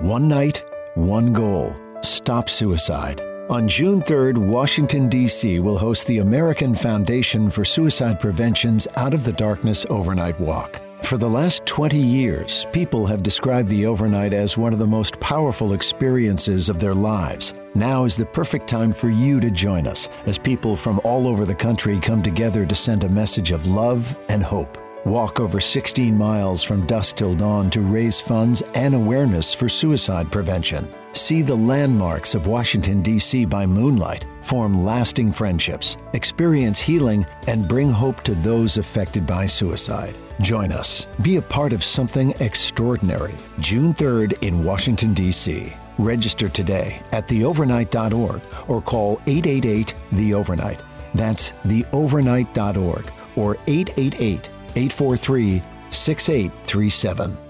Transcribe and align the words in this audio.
One 0.00 0.28
night, 0.28 0.64
one 0.94 1.34
goal 1.34 1.76
stop 2.00 2.48
suicide. 2.48 3.20
On 3.50 3.68
June 3.68 4.00
3rd, 4.00 4.38
Washington, 4.38 5.10
D.C. 5.10 5.58
will 5.58 5.76
host 5.76 6.06
the 6.06 6.20
American 6.20 6.74
Foundation 6.74 7.50
for 7.50 7.66
Suicide 7.66 8.18
Prevention's 8.18 8.88
Out 8.96 9.12
of 9.12 9.24
the 9.24 9.32
Darkness 9.34 9.84
Overnight 9.90 10.40
Walk. 10.40 10.80
For 11.02 11.18
the 11.18 11.28
last 11.28 11.66
20 11.66 11.98
years, 11.98 12.66
people 12.72 13.04
have 13.04 13.22
described 13.22 13.68
the 13.68 13.84
overnight 13.84 14.32
as 14.32 14.56
one 14.56 14.72
of 14.72 14.78
the 14.78 14.86
most 14.86 15.20
powerful 15.20 15.74
experiences 15.74 16.70
of 16.70 16.78
their 16.78 16.94
lives. 16.94 17.52
Now 17.74 18.04
is 18.04 18.16
the 18.16 18.24
perfect 18.24 18.66
time 18.66 18.94
for 18.94 19.10
you 19.10 19.38
to 19.38 19.50
join 19.50 19.86
us 19.86 20.08
as 20.24 20.38
people 20.38 20.76
from 20.76 20.98
all 21.04 21.28
over 21.28 21.44
the 21.44 21.54
country 21.54 22.00
come 22.00 22.22
together 22.22 22.64
to 22.64 22.74
send 22.74 23.04
a 23.04 23.08
message 23.10 23.50
of 23.50 23.66
love 23.66 24.16
and 24.30 24.42
hope. 24.42 24.78
Walk 25.06 25.40
over 25.40 25.60
16 25.60 26.16
miles 26.16 26.62
from 26.62 26.84
dusk 26.86 27.16
till 27.16 27.34
dawn 27.34 27.70
to 27.70 27.80
raise 27.80 28.20
funds 28.20 28.62
and 28.74 28.94
awareness 28.94 29.54
for 29.54 29.66
suicide 29.66 30.30
prevention. 30.30 30.86
See 31.14 31.40
the 31.40 31.56
landmarks 31.56 32.34
of 32.34 32.46
Washington, 32.46 33.00
D.C. 33.00 33.46
by 33.46 33.64
moonlight, 33.64 34.26
form 34.42 34.84
lasting 34.84 35.32
friendships, 35.32 35.96
experience 36.12 36.80
healing, 36.80 37.26
and 37.46 37.66
bring 37.66 37.90
hope 37.90 38.22
to 38.24 38.34
those 38.34 38.76
affected 38.76 39.26
by 39.26 39.46
suicide. 39.46 40.14
Join 40.42 40.70
us. 40.70 41.08
Be 41.22 41.36
a 41.36 41.42
part 41.42 41.72
of 41.72 41.82
something 41.82 42.34
extraordinary. 42.40 43.34
June 43.58 43.94
3rd 43.94 44.42
in 44.42 44.62
Washington, 44.62 45.14
D.C. 45.14 45.72
Register 45.96 46.48
today 46.50 47.02
at 47.12 47.26
theovernight.org 47.26 48.42
or 48.68 48.82
call 48.82 49.20
888 49.26 49.94
The 50.12 50.34
Overnight. 50.34 50.82
That's 51.14 51.52
theovernight.org 51.64 53.10
or 53.34 53.56
888 53.66 54.50
843 54.74 55.62
6837. 55.90 57.49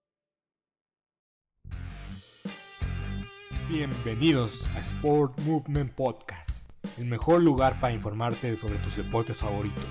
Bienvenidos 3.71 4.67
a 4.75 4.81
Sport 4.81 5.39
Movement 5.43 5.93
Podcast, 5.93 6.61
el 6.97 7.05
mejor 7.05 7.41
lugar 7.41 7.79
para 7.79 7.93
informarte 7.93 8.57
sobre 8.57 8.77
tus 8.79 8.97
deportes 8.97 9.39
favoritos. 9.39 9.85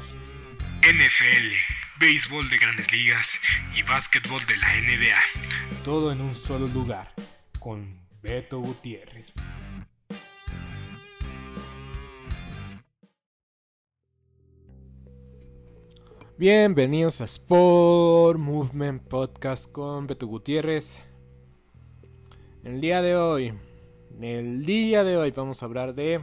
NFL, 0.82 1.98
béisbol 1.98 2.50
de 2.50 2.58
grandes 2.58 2.92
ligas 2.92 3.38
y 3.74 3.82
básquetbol 3.82 4.44
de 4.44 4.58
la 4.58 4.74
NBA. 4.74 5.82
Todo 5.82 6.12
en 6.12 6.20
un 6.20 6.34
solo 6.34 6.68
lugar, 6.68 7.14
con 7.58 7.98
Beto 8.20 8.60
Gutiérrez. 8.60 9.36
Bienvenidos 16.36 17.22
a 17.22 17.24
Sport 17.24 18.38
Movement 18.38 19.02
Podcast 19.08 19.72
con 19.72 20.06
Beto 20.06 20.26
Gutiérrez. 20.26 21.02
El 22.62 22.82
día 22.82 23.00
de 23.00 23.16
hoy 23.16 23.54
el 24.22 24.64
día 24.64 25.02
de 25.04 25.16
hoy 25.16 25.30
vamos 25.30 25.62
a 25.62 25.66
hablar 25.66 25.94
de 25.94 26.22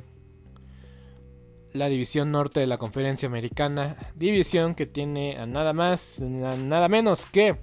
la 1.73 1.89
división 1.89 2.31
norte 2.31 2.59
de 2.59 2.67
la 2.67 2.77
conferencia 2.77 3.27
americana. 3.27 3.97
División 4.15 4.75
que 4.75 4.85
tiene 4.85 5.37
a 5.37 5.45
nada 5.45 5.73
más, 5.73 6.19
nada 6.19 6.87
menos 6.87 7.25
que 7.25 7.57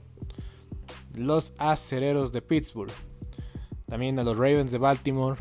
los 1.15 1.55
acereros 1.59 2.33
de 2.33 2.43
Pittsburgh. 2.43 2.93
También 3.87 4.19
a 4.19 4.25
los 4.25 4.37
Ravens 4.37 4.73
de 4.73 4.79
Baltimore. 4.79 5.41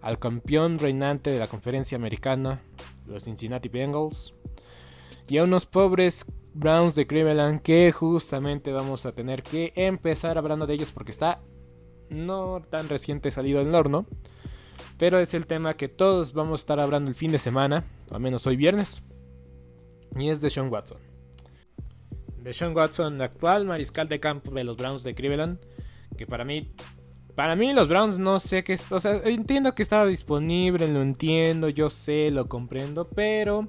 Al 0.00 0.18
campeón 0.18 0.78
reinante 0.78 1.30
de 1.30 1.38
la 1.38 1.46
conferencia 1.46 1.96
americana, 1.96 2.60
los 3.06 3.24
Cincinnati 3.24 3.68
Bengals. 3.68 4.34
Y 5.28 5.38
a 5.38 5.44
unos 5.44 5.66
pobres 5.66 6.26
Browns 6.52 6.94
de 6.94 7.06
Cleveland 7.06 7.62
que 7.62 7.90
justamente 7.90 8.72
vamos 8.72 9.06
a 9.06 9.12
tener 9.12 9.42
que 9.42 9.72
empezar 9.76 10.38
hablando 10.38 10.66
de 10.66 10.74
ellos 10.74 10.92
porque 10.92 11.10
está 11.10 11.40
no 12.10 12.62
tan 12.70 12.88
reciente 12.88 13.30
salido 13.30 13.64
del 13.64 13.74
horno. 13.74 14.06
Pero 14.98 15.18
es 15.18 15.34
el 15.34 15.46
tema 15.46 15.74
que 15.74 15.88
todos 15.88 16.32
vamos 16.32 16.60
a 16.60 16.62
estar 16.62 16.80
hablando 16.80 17.10
el 17.10 17.16
fin 17.16 17.32
de 17.32 17.38
semana, 17.38 17.84
al 18.10 18.20
menos 18.20 18.46
hoy 18.46 18.56
viernes. 18.56 19.02
Y 20.16 20.28
es 20.28 20.40
de 20.40 20.50
Sean 20.50 20.70
Watson. 20.70 20.98
De 22.38 22.52
Sean 22.52 22.76
Watson, 22.76 23.20
actual 23.20 23.64
mariscal 23.64 24.08
de 24.08 24.20
campo 24.20 24.52
de 24.52 24.64
los 24.64 24.76
Browns 24.76 25.02
de 25.02 25.14
Cleveland. 25.14 25.58
Que 26.16 26.26
para 26.26 26.44
mí, 26.44 26.72
para 27.34 27.56
mí 27.56 27.72
los 27.72 27.88
Browns 27.88 28.18
no 28.18 28.38
sé 28.38 28.62
qué, 28.62 28.78
o 28.90 29.00
sea, 29.00 29.20
entiendo 29.24 29.74
que 29.74 29.82
estaba 29.82 30.06
disponible, 30.06 30.86
lo 30.86 31.02
entiendo, 31.02 31.68
yo 31.68 31.90
sé, 31.90 32.30
lo 32.30 32.48
comprendo, 32.48 33.08
pero 33.08 33.68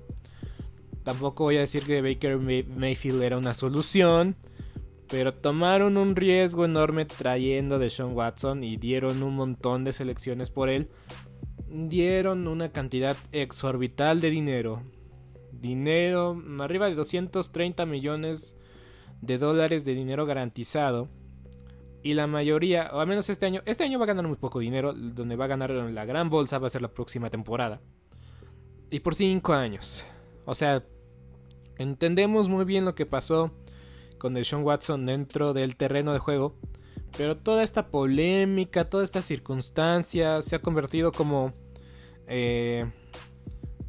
tampoco 1.04 1.46
voy 1.46 1.58
a 1.58 1.62
decir 1.62 1.84
que 1.84 2.02
Baker 2.02 2.38
Mayfield 2.38 3.24
era 3.24 3.38
una 3.38 3.54
solución. 3.54 4.36
Pero 5.10 5.34
tomaron 5.34 5.98
un 5.98 6.16
riesgo 6.16 6.66
enorme 6.66 7.06
trayendo 7.06 7.78
de 7.78 7.90
Sean 7.90 8.14
Watson 8.14 8.64
y 8.64 8.78
dieron 8.78 9.22
un 9.22 9.36
montón 9.36 9.84
de 9.84 9.94
selecciones 9.94 10.50
por 10.50 10.70
él. 10.70 10.90
Dieron 11.68 12.48
una 12.48 12.72
cantidad 12.72 13.16
exorbital 13.32 14.20
de 14.20 14.30
dinero. 14.32 14.82
Dinero, 15.52 16.42
arriba 16.60 16.88
de 16.88 16.96
230 16.96 17.86
millones 17.86 18.58
de 19.22 19.38
dólares 19.38 19.86
de 19.86 19.94
dinero 19.94 20.26
garantizado. 20.26 21.08
Y 22.02 22.14
la 22.14 22.28
mayoría, 22.28 22.90
o 22.94 23.00
al 23.00 23.08
menos 23.08 23.30
este 23.30 23.46
año, 23.46 23.62
este 23.66 23.84
año 23.84 23.98
va 24.00 24.06
a 24.06 24.08
ganar 24.08 24.28
muy 24.28 24.38
poco 24.38 24.60
dinero. 24.60 24.94
Donde 24.94 25.36
va 25.36 25.46
a 25.46 25.50
ganar 25.50 25.72
la 25.72 26.06
gran 26.06 26.30
bolsa 26.30 26.60
va 26.60 26.68
a 26.68 26.72
ser 26.72 26.82
la 26.82 26.94
próxima 26.94 27.30
temporada. 27.30 27.82
Y 28.90 29.00
por 29.00 29.16
5 29.16 29.54
años. 29.54 30.06
O 30.46 30.56
sea, 30.56 30.84
entendemos 31.78 32.48
muy 32.48 32.66
bien 32.66 32.86
lo 32.86 32.96
que 32.96 33.06
pasó 33.06 33.52
con 34.18 34.34
Deshaun 34.34 34.64
Watson 34.64 35.06
dentro 35.06 35.54
del 35.54 35.76
terreno 35.76 36.14
de 36.14 36.20
juego. 36.20 36.56
Pero 37.18 37.38
toda 37.38 37.64
esta 37.64 37.88
polémica, 37.88 38.90
toda 38.90 39.04
esta 39.04 39.22
circunstancia 39.22 40.42
se 40.42 40.56
ha 40.56 40.62
convertido 40.62 41.12
como... 41.12 41.54
Eh, 42.28 42.92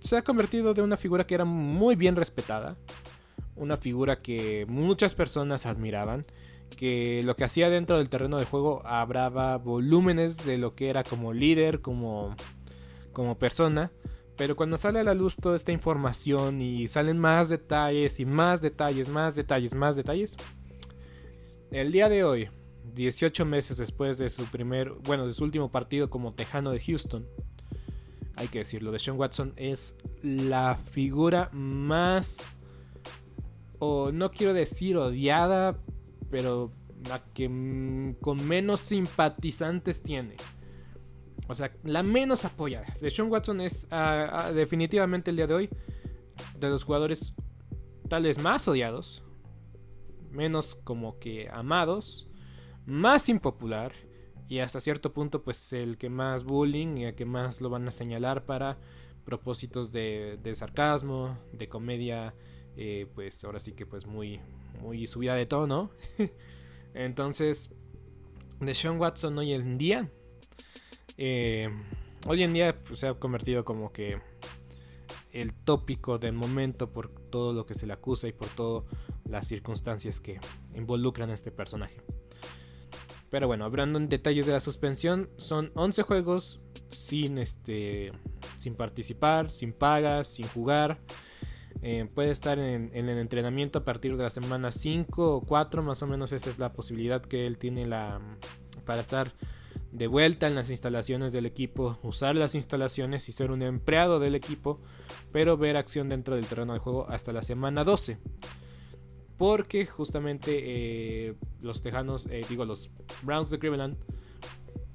se 0.00 0.16
ha 0.16 0.22
convertido 0.22 0.74
de 0.74 0.82
una 0.82 0.96
figura 0.96 1.26
que 1.26 1.34
era 1.34 1.44
muy 1.44 1.96
bien 1.96 2.16
respetada, 2.16 2.76
una 3.56 3.76
figura 3.76 4.20
que 4.20 4.66
muchas 4.68 5.14
personas 5.14 5.66
admiraban, 5.66 6.24
que 6.76 7.22
lo 7.22 7.36
que 7.36 7.44
hacía 7.44 7.70
dentro 7.70 7.98
del 7.98 8.08
terreno 8.08 8.38
de 8.38 8.44
juego 8.44 8.82
abraba 8.86 9.58
volúmenes 9.58 10.44
de 10.44 10.58
lo 10.58 10.74
que 10.74 10.88
era 10.88 11.04
como 11.04 11.32
líder, 11.32 11.80
como, 11.80 12.34
como 13.12 13.38
persona, 13.38 13.92
pero 14.36 14.56
cuando 14.56 14.76
sale 14.76 15.00
a 15.00 15.04
la 15.04 15.14
luz 15.14 15.36
toda 15.36 15.56
esta 15.56 15.72
información 15.72 16.60
y 16.60 16.88
salen 16.88 17.18
más 17.18 17.48
detalles 17.48 18.18
y 18.18 18.24
más 18.24 18.62
detalles, 18.62 19.08
más 19.08 19.34
detalles, 19.36 19.74
más 19.74 19.96
detalles, 19.96 20.36
el 21.70 21.92
día 21.92 22.08
de 22.08 22.24
hoy, 22.24 22.48
18 22.94 23.44
meses 23.44 23.76
después 23.76 24.18
de 24.18 24.28
su 24.28 24.44
primer, 24.46 24.90
bueno, 25.04 25.26
de 25.26 25.34
su 25.34 25.44
último 25.44 25.70
partido 25.70 26.10
como 26.10 26.34
tejano 26.34 26.70
de 26.70 26.80
Houston, 26.80 27.26
hay 28.36 28.48
que 28.48 28.60
decirlo, 28.60 28.92
de 28.92 28.98
Sean 28.98 29.18
Watson 29.18 29.52
es 29.56 29.94
la 30.22 30.76
figura 30.90 31.50
más, 31.52 32.54
o 33.78 34.12
no 34.12 34.30
quiero 34.30 34.54
decir 34.54 34.96
odiada, 34.96 35.78
pero 36.30 36.72
la 37.08 37.22
que 37.34 38.14
con 38.20 38.46
menos 38.46 38.80
simpatizantes 38.80 40.02
tiene. 40.02 40.36
O 41.48 41.54
sea, 41.54 41.72
la 41.82 42.02
menos 42.02 42.44
apoyada. 42.44 42.86
De 43.00 43.10
Sean 43.10 43.30
Watson 43.30 43.60
es 43.60 43.86
ah, 43.90 44.28
ah, 44.32 44.52
definitivamente 44.52 45.30
el 45.30 45.36
día 45.36 45.46
de 45.46 45.54
hoy 45.54 45.70
de 46.58 46.68
los 46.68 46.84
jugadores 46.84 47.34
tal 48.08 48.24
vez 48.24 48.38
más 48.38 48.66
odiados, 48.68 49.22
menos 50.30 50.76
como 50.76 51.18
que 51.18 51.48
amados, 51.52 52.28
más 52.86 53.28
impopular 53.28 53.92
y 54.52 54.60
hasta 54.60 54.82
cierto 54.82 55.14
punto 55.14 55.42
pues 55.42 55.72
el 55.72 55.96
que 55.96 56.10
más 56.10 56.44
bullying 56.44 56.98
y 56.98 57.04
el 57.06 57.14
que 57.14 57.24
más 57.24 57.62
lo 57.62 57.70
van 57.70 57.88
a 57.88 57.90
señalar 57.90 58.44
para 58.44 58.76
propósitos 59.24 59.92
de, 59.92 60.38
sarcasmo, 60.54 61.38
de 61.54 61.70
comedia, 61.70 62.34
eh, 62.76 63.06
pues 63.14 63.42
ahora 63.44 63.60
sí 63.60 63.72
que 63.72 63.86
pues 63.86 64.04
muy, 64.04 64.40
muy 64.78 65.06
subida 65.06 65.36
de 65.36 65.46
tono. 65.46 65.90
Entonces, 66.94 67.70
de 68.60 68.74
Sean 68.74 69.00
Watson 69.00 69.38
hoy 69.38 69.54
en 69.54 69.78
día, 69.78 70.10
eh, 71.16 71.70
hoy 72.26 72.42
en 72.42 72.52
día 72.52 72.78
pues, 72.84 73.00
se 73.00 73.08
ha 73.08 73.14
convertido 73.14 73.64
como 73.64 73.90
que 73.90 74.20
el 75.30 75.54
tópico 75.54 76.18
del 76.18 76.34
momento 76.34 76.92
por 76.92 77.08
todo 77.08 77.54
lo 77.54 77.64
que 77.64 77.74
se 77.74 77.86
le 77.86 77.94
acusa 77.94 78.28
y 78.28 78.32
por 78.32 78.48
todas 78.48 78.84
las 79.24 79.48
circunstancias 79.48 80.20
que 80.20 80.38
involucran 80.74 81.30
a 81.30 81.32
este 81.32 81.50
personaje. 81.50 82.02
Pero 83.32 83.46
bueno, 83.46 83.64
hablando 83.64 83.98
en 83.98 84.10
detalles 84.10 84.44
de 84.44 84.52
la 84.52 84.60
suspensión, 84.60 85.30
son 85.38 85.72
11 85.74 86.02
juegos 86.02 86.60
sin, 86.90 87.38
este, 87.38 88.12
sin 88.58 88.74
participar, 88.74 89.50
sin 89.50 89.72
pagas, 89.72 90.28
sin 90.28 90.46
jugar. 90.48 91.00
Eh, 91.80 92.06
puede 92.14 92.30
estar 92.30 92.58
en, 92.58 92.90
el 92.92 93.08
entrenamiento 93.08 93.78
a 93.78 93.84
partir 93.86 94.18
de 94.18 94.24
la 94.24 94.28
semana 94.28 94.70
5 94.70 95.36
o 95.36 95.40
4, 95.40 95.82
más 95.82 96.02
o 96.02 96.06
menos 96.06 96.32
esa 96.32 96.50
es 96.50 96.58
la 96.58 96.74
posibilidad 96.74 97.22
que 97.22 97.46
él 97.46 97.56
tiene 97.56 97.86
la, 97.86 98.20
para 98.84 99.00
estar 99.00 99.32
de 99.92 100.08
vuelta 100.08 100.46
en 100.46 100.54
las 100.54 100.68
instalaciones 100.68 101.32
del 101.32 101.46
equipo, 101.46 101.98
usar 102.02 102.36
las 102.36 102.54
instalaciones 102.54 103.30
y 103.30 103.32
ser 103.32 103.50
un 103.50 103.62
empleado 103.62 104.20
del 104.20 104.34
equipo, 104.34 104.78
pero 105.32 105.56
ver 105.56 105.78
acción 105.78 106.10
dentro 106.10 106.36
del 106.36 106.44
terreno 106.44 106.74
de 106.74 106.80
juego 106.80 107.08
hasta 107.08 107.32
la 107.32 107.40
semana 107.40 107.82
12 107.82 108.18
porque 109.36 109.86
justamente 109.86 110.60
eh, 111.28 111.34
los 111.60 111.82
Tejanos, 111.82 112.26
eh, 112.26 112.42
digo, 112.48 112.64
los 112.64 112.90
Browns 113.22 113.50
de 113.50 113.58
Cleveland, 113.58 113.96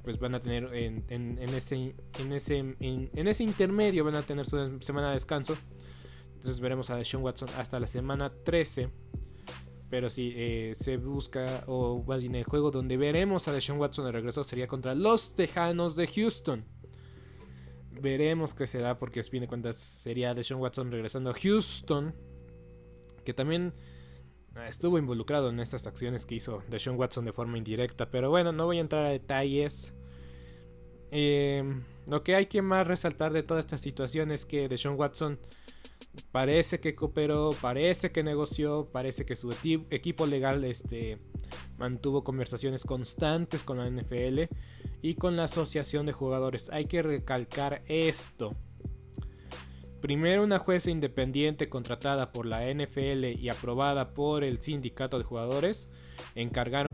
pues 0.04 0.20
van 0.20 0.36
a 0.36 0.40
tener 0.40 0.74
en, 0.74 1.04
ese, 1.54 1.94
en, 2.20 2.32
ese, 2.32 2.58
en, 2.80 3.28
ese 3.28 3.44
intermedio, 3.44 4.06
van 4.06 4.16
a 4.16 4.22
tener 4.22 4.46
su 4.46 4.80
semana 4.80 5.08
de 5.08 5.16
descanso. 5.16 5.58
Entonces 6.36 6.62
veremos 6.62 6.90
a 6.90 6.96
Deshaun 6.96 7.24
Watson 7.24 7.50
hasta 7.58 7.78
la 7.78 7.88
semana 7.88 8.32
13. 8.32 8.90
Pero 9.90 10.10
si 10.10 10.34
eh, 10.36 10.74
se 10.76 10.96
busca, 10.96 11.64
o 11.68 12.04
más 12.08 12.22
bien 12.22 12.36
el 12.36 12.46
juego 12.46 12.72
donde 12.72 12.96
veremos 12.96 13.50
a 13.50 13.52
Deshaun 13.52 13.80
Watson 13.80 14.06
de 14.06 14.14
regreso 14.14 14.46
sería 14.46 14.68
contra 14.68 14.96
los 14.96 15.36
Tejanos 15.36 15.98
de 15.98 16.08
Houston. 16.08 16.64
Veremos 18.02 18.54
qué 18.54 18.66
se 18.66 18.80
da, 18.80 19.00
porque 19.00 19.22
a 19.22 19.24
fin 19.24 19.42
de 19.42 19.48
cuentas 19.48 19.76
sería 19.76 20.34
Deshaun 20.34 20.62
Watson 20.62 20.90
regresando 20.90 21.32
a 21.32 21.34
Houston. 21.34 22.16
Que 23.26 23.34
también 23.34 23.74
estuvo 24.66 24.98
involucrado 24.98 25.50
en 25.50 25.60
estas 25.60 25.88
acciones 25.88 26.26
que 26.26 26.36
hizo 26.36 26.64
Deshaun 26.70 26.98
Watson 26.98 27.26
de 27.26 27.34
forma 27.34 27.58
indirecta. 27.58 28.10
Pero 28.10 28.30
bueno, 28.30 28.52
no 28.52 28.66
voy 28.66 28.78
a 28.78 28.82
entrar 28.82 29.06
a 29.06 29.10
detalles. 29.10 29.94
Eh, 31.12 31.64
lo 32.06 32.24
que 32.24 32.36
hay 32.36 32.48
que 32.48 32.62
más 32.62 32.88
resaltar 32.88 33.34
de 33.34 33.44
toda 33.44 33.60
esta 33.60 33.78
situación 33.78 34.32
es 34.32 34.46
que 34.46 34.68
Deshaun 34.68 34.98
Watson 34.98 35.40
parece 36.32 36.80
que 36.80 36.96
cooperó, 36.96 37.52
parece 37.62 38.12
que 38.12 38.24
negoció, 38.24 38.90
parece 38.92 39.26
que 39.26 39.36
su 39.36 39.54
equipo 39.90 40.26
legal 40.26 40.64
este, 40.64 41.20
mantuvo 41.78 42.24
conversaciones 42.24 42.84
constantes 42.84 43.64
con 43.64 43.78
la 43.78 43.90
NFL 43.90 44.44
y 45.02 45.16
con 45.16 45.36
la 45.36 45.44
asociación 45.44 46.06
de 46.06 46.14
jugadores. 46.14 46.70
Hay 46.72 46.86
que 46.86 47.02
recalcar 47.02 47.84
esto. 47.88 48.56
Primero 50.02 50.44
una 50.44 50.60
jueza 50.60 50.92
independiente 50.92 51.70
contratada 51.70 52.32
por 52.32 52.46
la 52.46 52.72
NFL 52.72 53.26
y 53.40 53.50
aprobada 53.50 54.14
por 54.14 54.44
el 54.44 54.60
sindicato 54.60 55.18
de 55.18 55.24
jugadores 55.24 55.90
encargaron 56.36 56.87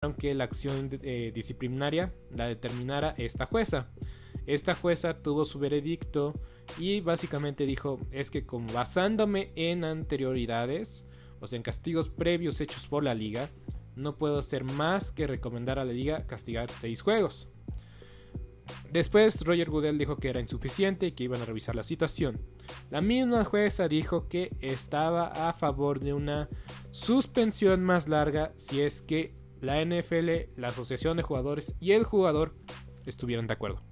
Aunque 0.00 0.34
la 0.34 0.44
acción 0.44 0.90
eh, 1.02 1.32
disciplinaria 1.34 2.12
la 2.30 2.46
determinara 2.46 3.14
esta 3.18 3.46
jueza. 3.46 3.90
Esta 4.46 4.74
jueza 4.74 5.22
tuvo 5.22 5.44
su 5.44 5.58
veredicto 5.58 6.34
Y 6.78 7.00
básicamente 7.00 7.66
dijo, 7.66 7.98
es 8.10 8.30
que 8.30 8.44
como 8.44 8.72
basándome 8.72 9.52
en 9.56 9.84
anterioridades, 9.84 11.06
o 11.40 11.46
sea, 11.46 11.56
en 11.56 11.62
castigos 11.62 12.08
previos 12.08 12.60
hechos 12.60 12.86
por 12.88 13.04
la 13.04 13.14
liga, 13.14 13.48
no 13.94 14.16
puedo 14.16 14.38
hacer 14.38 14.64
más 14.64 15.12
que 15.12 15.26
recomendar 15.26 15.78
a 15.78 15.84
la 15.84 15.92
liga 15.92 16.26
castigar 16.26 16.70
6 16.70 17.00
juegos. 17.00 17.48
Después 18.90 19.44
Roger 19.44 19.70
Goodell 19.70 19.98
dijo 19.98 20.16
que 20.16 20.28
era 20.28 20.40
insuficiente 20.40 21.06
y 21.06 21.12
que 21.12 21.24
iban 21.24 21.40
a 21.40 21.44
revisar 21.44 21.74
la 21.74 21.82
situación. 21.82 22.40
La 22.90 23.00
misma 23.00 23.44
jueza 23.44 23.88
dijo 23.88 24.28
que 24.28 24.56
estaba 24.60 25.48
a 25.48 25.52
favor 25.52 26.00
de 26.00 26.12
una 26.12 26.48
suspensión 26.90 27.82
más 27.82 28.08
larga 28.08 28.52
si 28.56 28.82
es 28.82 29.02
que 29.02 29.34
la 29.60 29.84
NFL, 29.84 30.30
la 30.56 30.68
asociación 30.68 31.16
de 31.16 31.22
jugadores 31.22 31.74
y 31.80 31.92
el 31.92 32.04
jugador 32.04 32.54
estuvieran 33.06 33.46
de 33.46 33.54
acuerdo. 33.54 33.82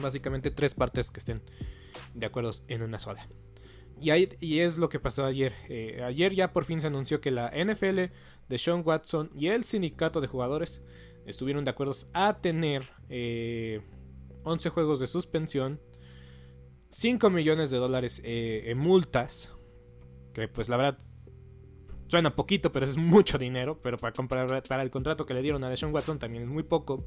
Básicamente 0.00 0.50
tres 0.50 0.74
partes 0.74 1.10
que 1.10 1.20
estén 1.20 1.42
de 2.14 2.26
acuerdo 2.26 2.50
en 2.68 2.82
una 2.82 2.98
sola. 2.98 3.28
Y, 4.00 4.58
es 4.58 4.78
lo 4.78 4.88
que 4.88 4.98
pasó 4.98 5.24
ayer. 5.24 5.52
Eh, 5.68 6.02
ayer 6.02 6.34
ya 6.34 6.52
por 6.52 6.64
fin 6.64 6.80
se 6.80 6.88
anunció 6.88 7.20
que 7.20 7.30
la 7.30 7.52
NFL 7.54 8.12
de 8.48 8.58
Sean 8.58 8.82
Watson 8.84 9.30
y 9.34 9.46
el 9.46 9.64
sindicato 9.64 10.20
de 10.20 10.26
jugadores 10.26 10.82
estuvieron 11.24 11.64
de 11.64 11.70
acuerdo 11.70 11.94
a 12.12 12.40
tener 12.40 12.82
11 12.82 13.08
eh, 13.10 13.80
juegos 14.72 14.98
de 14.98 15.06
suspensión, 15.06 15.80
5 16.88 17.30
millones 17.30 17.70
de 17.70 17.78
dólares 17.78 18.20
eh, 18.24 18.64
en 18.66 18.78
multas, 18.78 19.52
que 20.34 20.48
pues 20.48 20.68
la 20.68 20.76
verdad 20.76 20.98
suena 22.12 22.36
poquito, 22.36 22.70
pero 22.70 22.84
es 22.84 22.98
mucho 22.98 23.38
dinero, 23.38 23.80
pero 23.82 23.96
para, 23.96 24.12
comprar, 24.12 24.62
para 24.64 24.82
el 24.82 24.90
contrato 24.90 25.24
que 25.24 25.32
le 25.32 25.40
dieron 25.40 25.64
a 25.64 25.70
Deshaun 25.70 25.94
Watson 25.94 26.18
también 26.18 26.44
es 26.44 26.50
muy 26.50 26.62
poco. 26.62 27.06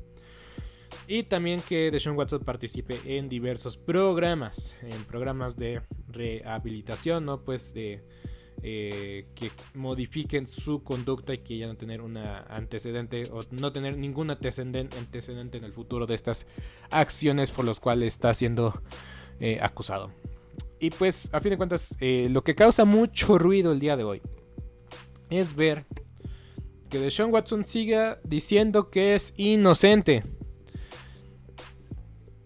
Y 1.08 1.22
también 1.22 1.62
que 1.62 1.92
Deshaun 1.92 2.18
Watson 2.18 2.44
participe 2.44 2.98
en 3.06 3.30
diversos 3.30 3.78
programas, 3.78 4.76
en 4.82 5.04
programas 5.04 5.58
de 5.58 5.84
rehabilitación, 6.08 7.24
¿no? 7.24 7.44
Pues 7.44 7.72
de 7.76 8.04
eh, 8.64 9.28
que 9.36 9.52
modifiquen 9.76 10.48
su 10.48 10.82
conducta 10.82 11.36
y 11.36 11.38
que 11.38 11.60
ya 11.60 11.68
no 11.68 11.78
tener 11.78 12.02
una 12.02 12.40
antecedente 12.50 13.26
o 13.32 13.42
no 13.52 13.72
tener 13.72 14.00
ningún 14.00 14.32
antecedente, 14.32 15.58
en 15.58 15.64
el 15.66 15.74
futuro 15.74 16.08
de 16.08 16.16
estas 16.16 16.48
acciones 16.90 17.52
por 17.52 17.66
las 17.66 17.80
cuales 17.80 18.16
está 18.16 18.34
siendo 18.34 18.82
eh, 19.40 19.60
acusado. 19.62 20.12
Y 20.80 20.90
pues, 20.90 21.30
a 21.32 21.42
fin 21.42 21.52
de 21.52 21.58
cuentas, 21.58 21.96
eh, 22.00 22.28
lo 22.32 22.44
que 22.44 22.56
causa 22.56 22.86
mucho 22.86 23.38
ruido 23.38 23.72
el 23.72 23.78
día 23.78 23.98
de 23.98 24.04
hoy 24.04 24.24
es 25.36 25.56
ver 25.56 25.86
que 26.90 27.00
Deshaun 27.00 27.34
Watson 27.34 27.66
siga 27.66 28.20
diciendo 28.24 28.90
que 28.90 29.16
es 29.16 29.34
inocente. 29.38 30.24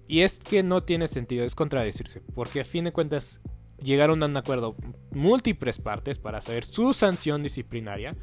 Y 0.07 0.21
es 0.21 0.39
que 0.39 0.63
no 0.63 0.83
tiene 0.83 1.07
sentido, 1.07 1.45
es 1.45 1.53
contradecirse, 1.53 2.21
porque 2.33 2.61
a 2.61 2.65
fin 2.65 2.85
de 2.85 2.91
cuentas 2.91 3.41
llegaron 3.81 4.23
a 4.23 4.25
un 4.25 4.37
acuerdo 4.37 4.75
múltiples 5.11 5.79
partes 5.79 6.17
para 6.17 6.41
saber 6.41 6.65
su 6.65 6.93
sanción 6.93 7.43
disciplinaria. 7.43 8.15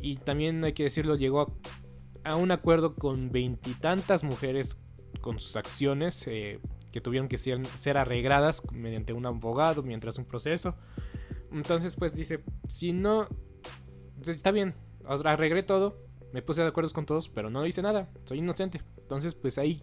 Y 0.00 0.16
también 0.16 0.64
hay 0.64 0.72
que 0.72 0.84
decirlo, 0.84 1.16
llegó 1.16 1.58
a, 2.24 2.36
un 2.36 2.50
acuerdo 2.50 2.94
con 2.94 3.30
veintitantas 3.30 4.24
mujeres 4.24 4.78
con 5.20 5.40
sus 5.40 5.56
acciones 5.56 6.24
eh, 6.26 6.60
que 6.92 7.00
tuvieron 7.00 7.28
que 7.28 7.38
ser, 7.38 7.64
ser 7.66 7.98
arregladas 7.98 8.62
mediante 8.72 9.12
un 9.12 9.26
abogado 9.26 9.82
mientras 9.82 10.18
un 10.18 10.24
proceso. 10.24 10.76
Entonces, 11.52 11.96
pues 11.96 12.14
dice, 12.14 12.40
si 12.68 12.92
no, 12.92 13.28
está 14.26 14.50
bien, 14.50 14.74
arreglé 15.24 15.62
todo, 15.62 15.98
me 16.32 16.42
puse 16.42 16.62
de 16.62 16.68
acuerdo 16.68 16.90
con 16.90 17.06
todos, 17.06 17.28
pero 17.28 17.50
no 17.50 17.66
hice 17.66 17.82
nada, 17.82 18.10
soy 18.24 18.38
inocente. 18.38 18.82
Entonces, 18.98 19.34
pues 19.34 19.58
ahí 19.58 19.82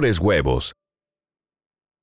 huevos. 0.19 0.73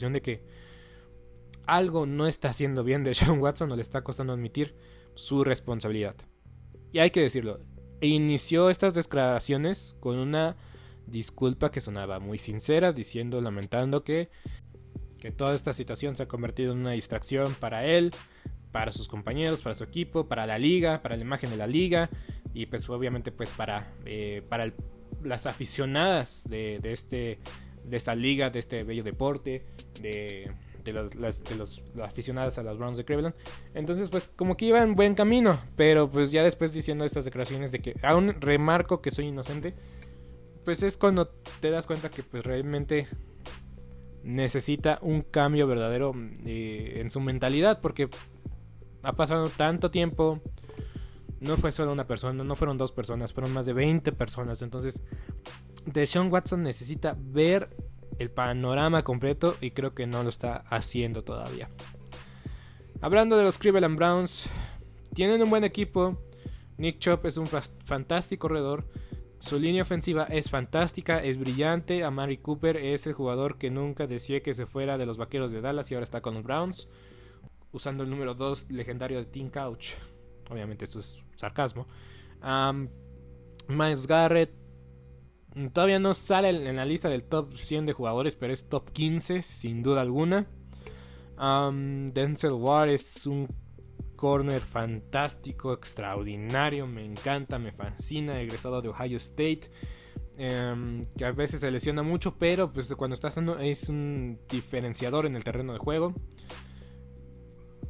De 0.00 0.22
que 0.22 0.44
algo 1.66 2.06
no 2.06 2.26
está 2.26 2.50
haciendo 2.50 2.84
bien 2.84 3.04
de 3.04 3.14
Sean 3.14 3.40
Watson 3.40 3.70
o 3.72 3.76
le 3.76 3.82
está 3.82 4.02
costando 4.02 4.32
admitir 4.32 4.74
su 5.14 5.44
responsabilidad. 5.44 6.14
Y 6.92 6.98
hay 6.98 7.10
que 7.10 7.20
decirlo, 7.20 7.60
inició 8.00 8.70
estas 8.70 8.94
declaraciones 8.94 9.96
con 10.00 10.18
una 10.18 10.56
disculpa 11.06 11.70
que 11.70 11.80
sonaba 11.80 12.20
muy 12.20 12.38
sincera, 12.38 12.92
diciendo, 12.92 13.40
lamentando 13.40 14.04
que, 14.04 14.28
que 15.18 15.30
toda 15.30 15.54
esta 15.54 15.72
situación 15.72 16.16
se 16.16 16.24
ha 16.24 16.28
convertido 16.28 16.72
en 16.72 16.80
una 16.80 16.92
distracción 16.92 17.54
para 17.54 17.84
él, 17.86 18.12
para 18.72 18.92
sus 18.92 19.08
compañeros, 19.08 19.62
para 19.62 19.74
su 19.74 19.84
equipo, 19.84 20.28
para 20.28 20.46
la 20.46 20.58
liga, 20.58 21.02
para 21.02 21.16
la 21.16 21.22
imagen 21.22 21.50
de 21.50 21.56
la 21.56 21.66
liga 21.66 22.10
y 22.52 22.66
pues 22.66 22.88
obviamente 22.88 23.32
pues 23.32 23.50
para, 23.50 23.92
eh, 24.04 24.42
para 24.48 24.72
las 25.22 25.46
aficionadas 25.46 26.44
de, 26.48 26.78
de, 26.80 26.92
este 26.92 27.38
de 27.86 27.96
esta 27.96 28.14
liga, 28.14 28.50
de 28.50 28.58
este 28.58 28.84
bello 28.84 29.02
deporte, 29.02 29.64
de, 30.00 30.50
de, 30.84 30.92
las, 30.92 31.42
de 31.44 31.56
los, 31.56 31.82
aficionados 32.02 32.58
a 32.58 32.62
los 32.62 32.78
Browns 32.78 32.96
de 32.96 33.04
Cleveland. 33.04 33.34
Entonces, 33.74 34.10
pues 34.10 34.28
como 34.28 34.56
que 34.56 34.66
iba 34.66 34.82
en 34.82 34.94
buen 34.94 35.14
camino, 35.14 35.58
pero 35.76 36.10
pues 36.10 36.32
ya 36.32 36.42
después 36.42 36.72
diciendo 36.72 37.04
estas 37.04 37.24
declaraciones 37.24 37.72
de 37.72 37.80
que 37.80 37.96
aún 38.02 38.40
remarco 38.40 39.00
que 39.00 39.10
soy 39.10 39.26
inocente, 39.26 39.74
pues 40.64 40.82
es 40.82 40.98
cuando 40.98 41.28
te 41.60 41.70
das 41.70 41.86
cuenta 41.86 42.10
que 42.10 42.22
pues 42.22 42.44
realmente 42.44 43.06
necesita 44.24 44.98
un 45.02 45.22
cambio 45.22 45.68
verdadero 45.68 46.12
eh, 46.44 46.98
en 47.00 47.10
su 47.10 47.20
mentalidad, 47.20 47.80
porque 47.80 48.08
ha 49.02 49.12
pasado 49.12 49.48
tanto 49.48 49.92
tiempo, 49.92 50.40
no 51.38 51.56
fue 51.56 51.70
solo 51.70 51.92
una 51.92 52.08
persona, 52.08 52.42
no 52.42 52.56
fueron 52.56 52.76
dos 52.76 52.90
personas, 52.90 53.32
fueron 53.32 53.52
más 53.52 53.66
de 53.66 53.72
20 53.72 54.10
personas. 54.12 54.62
Entonces, 54.62 55.00
Deshaun 55.86 56.30
Watson 56.32 56.62
necesita 56.62 57.16
ver 57.18 57.70
el 58.18 58.30
panorama 58.30 59.02
completo 59.04 59.56
y 59.60 59.70
creo 59.70 59.94
que 59.94 60.06
no 60.06 60.22
lo 60.22 60.28
está 60.28 60.64
haciendo 60.68 61.22
todavía. 61.22 61.70
Hablando 63.00 63.36
de 63.36 63.44
los 63.44 63.58
Cleveland 63.58 63.96
Browns, 63.96 64.48
tienen 65.14 65.42
un 65.42 65.50
buen 65.50 65.64
equipo. 65.64 66.18
Nick 66.78 66.98
Chop 66.98 67.24
es 67.26 67.36
un 67.36 67.46
fantástico 67.46 68.48
corredor. 68.48 68.88
Su 69.38 69.60
línea 69.60 69.82
ofensiva 69.82 70.24
es 70.24 70.48
fantástica, 70.48 71.22
es 71.22 71.38
brillante. 71.38 72.04
Amari 72.04 72.38
Cooper 72.38 72.78
es 72.78 73.06
el 73.06 73.12
jugador 73.12 73.58
que 73.58 73.70
nunca 73.70 74.06
decía 74.06 74.42
que 74.42 74.54
se 74.54 74.66
fuera 74.66 74.96
de 74.98 75.06
los 75.06 75.18
vaqueros 75.18 75.52
de 75.52 75.60
Dallas 75.60 75.90
y 75.90 75.94
ahora 75.94 76.04
está 76.04 76.22
con 76.22 76.34
los 76.34 76.42
Browns. 76.42 76.88
Usando 77.70 78.02
el 78.02 78.10
número 78.10 78.34
2 78.34 78.70
legendario 78.70 79.18
de 79.18 79.26
Team 79.26 79.50
Couch. 79.50 79.90
Obviamente, 80.50 80.86
esto 80.86 81.00
es 81.00 81.22
sarcasmo. 81.34 81.86
Miles 83.68 84.06
Garrett 84.06 84.65
Todavía 85.72 85.98
no 85.98 86.12
sale 86.12 86.50
en 86.50 86.76
la 86.76 86.84
lista 86.84 87.08
del 87.08 87.24
top 87.24 87.54
100 87.54 87.86
de 87.86 87.92
jugadores, 87.94 88.36
pero 88.36 88.52
es 88.52 88.68
top 88.68 88.90
15 88.90 89.40
sin 89.42 89.82
duda 89.82 90.02
alguna. 90.02 90.46
Denzel 92.12 92.52
Ward 92.52 92.90
es 92.90 93.26
un 93.26 93.48
corner 94.16 94.60
fantástico, 94.60 95.72
extraordinario, 95.72 96.86
me 96.86 97.04
encanta, 97.04 97.58
me 97.58 97.72
fascina, 97.72 98.40
egresado 98.40 98.82
de 98.82 98.88
Ohio 98.88 99.16
State. 99.16 99.70
Em, 100.38 101.02
que 101.16 101.24
a 101.24 101.32
veces 101.32 101.60
se 101.60 101.70
lesiona 101.70 102.02
mucho, 102.02 102.36
pero 102.36 102.70
pues 102.70 102.94
cuando 102.94 103.14
está 103.14 103.28
haciendo 103.28 103.58
es 103.58 103.88
un 103.88 104.38
diferenciador 104.50 105.24
en 105.24 105.36
el 105.36 105.44
terreno 105.44 105.72
de 105.72 105.78
juego. 105.78 106.12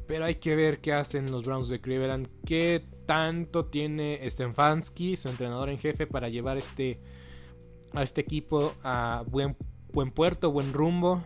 Pero 0.07 0.23
hay 0.23 0.35
que 0.35 0.55
ver 0.55 0.79
qué 0.79 0.93
hacen 0.93 1.29
los 1.29 1.43
Browns 1.45 1.67
de 1.67 1.81
Cleveland, 1.81 2.29
qué 2.45 2.85
tanto 3.05 3.65
tiene 3.65 4.21
Stefanski, 4.29 5.17
su 5.17 5.27
entrenador 5.27 5.69
en 5.69 5.77
jefe, 5.77 6.07
para 6.07 6.29
llevar 6.29 6.57
este 6.57 7.01
a 7.93 8.03
este 8.03 8.21
equipo 8.21 8.73
a 8.83 9.23
buen, 9.27 9.55
buen 9.91 10.11
puerto, 10.11 10.51
buen 10.51 10.73
rumbo. 10.73 11.21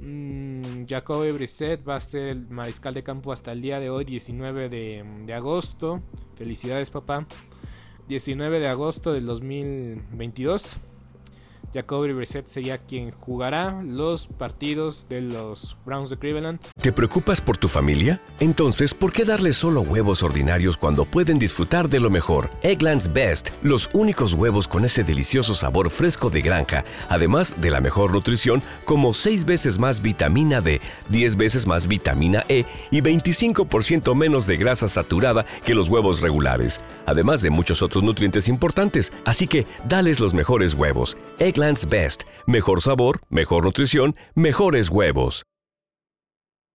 Mm, 0.00 0.86
Jacoby 0.86 1.30
Brissett 1.32 1.86
va 1.86 1.96
a 1.96 2.00
ser 2.00 2.28
el 2.28 2.48
mariscal 2.48 2.94
de 2.94 3.02
campo 3.02 3.32
hasta 3.32 3.52
el 3.52 3.60
día 3.60 3.80
de 3.80 3.90
hoy, 3.90 4.04
19 4.04 4.68
de, 4.68 5.04
de 5.26 5.34
agosto. 5.34 6.02
Felicidades, 6.34 6.90
papá. 6.90 7.26
19 8.08 8.60
de 8.60 8.68
agosto 8.68 9.12
del 9.12 9.26
2022. 9.26 10.76
Jacoby 11.72 12.12
Brissett 12.12 12.46
sería 12.46 12.78
quien 12.78 13.12
jugará 13.12 13.80
los 13.82 14.26
partidos 14.26 15.06
de 15.08 15.20
los 15.20 15.76
Browns 15.86 16.10
de 16.10 16.16
Cleveland. 16.16 16.58
¿Te 16.80 16.92
preocupas 16.92 17.40
por 17.40 17.56
tu 17.56 17.68
familia? 17.68 18.20
Entonces, 18.40 18.92
¿por 18.92 19.12
qué 19.12 19.24
darles 19.24 19.56
solo 19.56 19.82
huevos 19.82 20.24
ordinarios 20.24 20.76
cuando 20.76 21.04
pueden 21.04 21.38
disfrutar 21.38 21.88
de 21.88 22.00
lo 22.00 22.10
mejor? 22.10 22.50
Eggland's 22.62 23.12
Best, 23.12 23.50
los 23.62 23.88
únicos 23.92 24.34
huevos 24.34 24.66
con 24.66 24.84
ese 24.84 25.04
delicioso 25.04 25.54
sabor 25.54 25.90
fresco 25.90 26.28
de 26.28 26.42
granja, 26.42 26.84
además 27.08 27.60
de 27.60 27.70
la 27.70 27.80
mejor 27.80 28.12
nutrición, 28.12 28.62
como 28.84 29.14
6 29.14 29.44
veces 29.44 29.78
más 29.78 30.02
vitamina 30.02 30.60
D, 30.60 30.80
10 31.10 31.36
veces 31.36 31.66
más 31.68 31.86
vitamina 31.86 32.42
E 32.48 32.64
y 32.90 33.00
25% 33.00 34.14
menos 34.16 34.46
de 34.46 34.56
grasa 34.56 34.88
saturada 34.88 35.46
que 35.64 35.76
los 35.76 35.88
huevos 35.88 36.20
regulares, 36.20 36.80
además 37.06 37.42
de 37.42 37.50
muchos 37.50 37.80
otros 37.80 38.02
nutrientes 38.02 38.48
importantes. 38.48 39.12
Así 39.24 39.46
que, 39.46 39.66
dales 39.88 40.18
los 40.18 40.34
mejores 40.34 40.74
huevos. 40.74 41.16
Eggland's 41.38 41.59
Best. 41.88 42.24
Mejor 42.46 42.80
sabor, 42.80 43.20
mejor 43.28 43.64
nutrición, 43.64 44.16
mejores 44.34 44.88
huevos. 44.88 45.44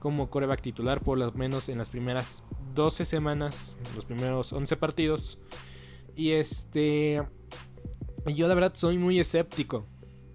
como 0.00 0.30
coreback 0.30 0.62
titular 0.62 1.02
por 1.02 1.18
lo 1.18 1.30
menos 1.32 1.68
en 1.68 1.78
las 1.78 1.90
primeras 1.90 2.42
12 2.74 3.04
semanas, 3.04 3.76
los 3.94 4.04
primeros 4.04 4.52
11 4.52 4.76
partidos. 4.76 5.38
Y 6.16 6.32
este... 6.32 7.22
Yo 8.26 8.48
la 8.48 8.54
verdad 8.54 8.72
soy 8.74 8.98
muy 8.98 9.20
escéptico. 9.20 9.86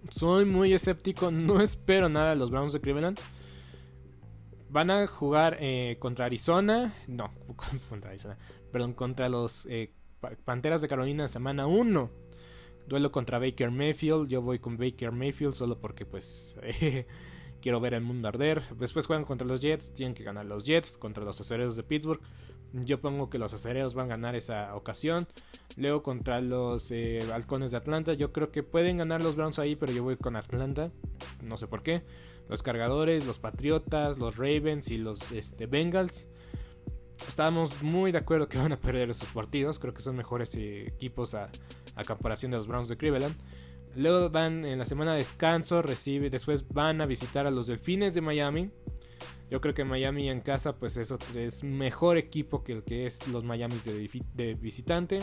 Soy 0.10 0.46
muy 0.46 0.74
escéptico. 0.74 1.32
No 1.32 1.62
espero 1.62 2.08
nada 2.08 2.30
de 2.30 2.36
los 2.38 2.52
Browns 2.52 2.74
de 2.74 2.80
Cleveland. 2.80 3.20
Van 4.70 4.92
a 4.92 5.08
jugar 5.08 5.58
eh, 5.60 5.98
contra 6.00 6.26
Arizona. 6.26 6.94
No, 7.08 7.34
contra 7.90 8.12
Arizona. 8.12 8.38
Perdón, 8.72 8.94
contra 8.94 9.30
los 9.30 9.66
eh, 9.66 9.92
Panteras 10.46 10.82
de 10.82 10.88
Carolina 10.88 11.28
semana 11.28 11.66
1. 11.66 12.10
Duelo 12.88 13.12
contra 13.12 13.40
Baker 13.40 13.72
Mayfield. 13.72 14.28
Yo 14.28 14.42
voy 14.42 14.60
con 14.60 14.78
Baker 14.78 15.12
Mayfield 15.12 15.54
solo 15.54 15.80
porque 15.80 16.06
pues... 16.06 16.58
quiero 17.66 17.80
ver 17.80 17.96
el 17.96 18.04
mundo 18.04 18.28
arder. 18.28 18.62
Después 18.78 19.08
juegan 19.08 19.26
contra 19.26 19.48
los 19.48 19.60
Jets, 19.60 19.92
tienen 19.92 20.14
que 20.14 20.24
ganar 20.24 20.46
los 20.46 20.66
Jets 20.66 21.00
contra 21.00 21.24
los 21.24 21.42
acereros 21.42 21.76
de 21.76 21.82
Pittsburgh. 21.82 22.22
Yo 22.74 23.02
pongo 23.02 23.28
que 23.28 23.40
los 23.40 23.56
acereros 23.56 23.96
van 23.96 24.06
a 24.06 24.10
ganar 24.10 24.36
esa 24.36 24.76
ocasión. 24.76 25.26
Luego 25.76 26.04
contra 26.04 26.42
los 26.42 26.92
eh, 26.92 27.22
halcones 27.34 27.72
de 27.72 27.78
Atlanta. 27.78 28.14
Yo 28.14 28.32
creo 28.32 28.52
que 28.52 28.62
pueden 28.62 28.98
ganar 28.98 29.24
los 29.24 29.36
Browns 29.36 29.58
ahí, 29.58 29.76
pero 29.76 29.92
yo 29.92 30.04
voy 30.04 30.16
con 30.16 30.36
Atlanta. 30.36 30.92
No 31.42 31.58
sé 31.58 31.66
por 31.66 31.82
qué. 31.82 32.04
Los 32.50 32.62
cargadores, 32.62 33.26
los 33.26 33.40
Patriotas, 33.40 34.20
los 34.20 34.38
Ravens 34.38 34.92
y 34.92 35.00
los 35.00 35.32
este, 35.32 35.66
Bengals. 35.66 36.28
Estábamos 37.28 37.82
muy 37.82 38.12
de 38.12 38.20
acuerdo 38.20 38.48
que 38.48 38.60
van 38.60 38.74
a 38.74 38.78
perder 38.78 39.10
esos 39.10 39.30
partidos. 39.30 39.80
Creo 39.80 39.96
que 39.96 40.04
son 40.04 40.16
mejores 40.16 40.54
eh, 40.54 40.86
equipos 40.86 41.34
a, 41.34 41.50
a 41.96 42.04
comparación 42.04 42.52
de 42.52 42.58
los 42.58 42.68
Browns 42.68 42.90
de 42.90 42.98
Cleveland. 42.98 43.36
Luego 43.96 44.30
van 44.30 44.66
en 44.66 44.78
la 44.78 44.86
semana 44.86 45.12
de 45.12 45.20
descanso, 45.20 45.82
después 45.82 46.68
van 46.68 47.00
a 47.00 47.06
visitar 47.06 47.48
a 47.48 47.52
los 47.52 47.68
Delfines 47.68 48.14
de 48.14 48.22
Miami. 48.22 48.70
Yo 49.50 49.62
creo 49.62 49.74
que 49.74 49.86
Miami 49.86 50.30
en 50.30 50.42
casa 50.42 50.76
pues 50.76 50.98
eso 50.98 51.18
es 51.36 51.64
mejor 51.64 52.18
equipo 52.18 52.64
que 52.64 52.74
el 52.74 52.84
que 52.84 53.06
es 53.06 53.26
los 53.30 53.44
Miami 53.44 53.76
de, 54.34 54.54
visitante. 54.56 55.20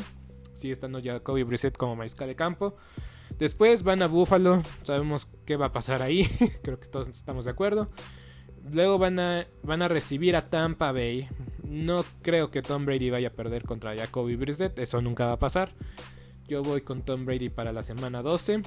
Sigue 0.54 0.72
estando 0.72 1.00
ya 1.00 1.20
Kobe 1.20 1.44
Brissett 1.44 1.76
como 1.76 1.96
mariscal 1.96 2.28
de 2.28 2.36
campo. 2.36 2.76
Después 3.38 3.82
van 3.82 4.00
a 4.02 4.06
Buffalo, 4.06 4.62
sabemos 4.84 5.28
qué 5.44 5.56
va 5.56 5.66
a 5.66 5.72
pasar 5.72 6.02
ahí, 6.02 6.26
creo 6.62 6.78
que 6.78 6.88
todos 6.88 7.08
estamos 7.08 7.44
de 7.44 7.50
acuerdo. 7.50 7.90
Luego 8.72 8.96
van 8.98 9.18
a, 9.18 9.46
van 9.62 9.82
a 9.82 9.88
recibir 9.88 10.36
a 10.36 10.48
Tampa 10.48 10.92
Bay. 10.92 11.28
No 11.62 12.04
creo 12.22 12.50
que 12.50 12.62
Tom 12.62 12.86
Brady 12.86 13.10
vaya 13.10 13.28
a 13.28 13.32
perder 13.32 13.64
contra 13.64 13.96
Jacoby 13.96 14.36
Brissett, 14.36 14.78
eso 14.78 15.02
nunca 15.02 15.26
va 15.26 15.32
a 15.32 15.38
pasar. 15.38 15.74
Yo 16.52 16.62
voy 16.62 16.82
con 16.82 17.00
Tom 17.00 17.24
Brady 17.24 17.48
para 17.48 17.72
la 17.72 17.82
semana 17.82 18.20
12. 18.20 18.60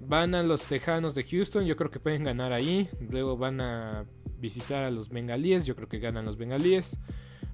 Van 0.00 0.34
a 0.34 0.42
los 0.42 0.64
Tejanos 0.64 1.14
de 1.14 1.22
Houston, 1.22 1.64
yo 1.64 1.76
creo 1.76 1.88
que 1.88 2.00
pueden 2.00 2.24
ganar 2.24 2.52
ahí. 2.52 2.88
Luego 3.08 3.36
van 3.36 3.60
a 3.60 4.04
visitar 4.40 4.82
a 4.82 4.90
los 4.90 5.10
Bengalíes, 5.10 5.64
yo 5.64 5.76
creo 5.76 5.88
que 5.88 6.00
ganan 6.00 6.24
los 6.24 6.36
Bengalíes. 6.36 6.98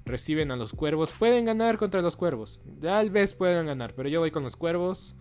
Reciben 0.03 0.49
a 0.49 0.55
los 0.55 0.73
Cuervos, 0.73 1.11
pueden 1.11 1.45
ganar 1.45 1.77
contra 1.77 2.01
los 2.01 2.15
Cuervos. 2.15 2.59
Tal 2.79 3.11
vez 3.11 3.35
puedan 3.35 3.67
ganar, 3.67 3.93
pero 3.93 4.09
yo 4.09 4.19
voy 4.19 4.31
con 4.31 4.41
los 4.41 4.55
Cuervos. 4.55 5.13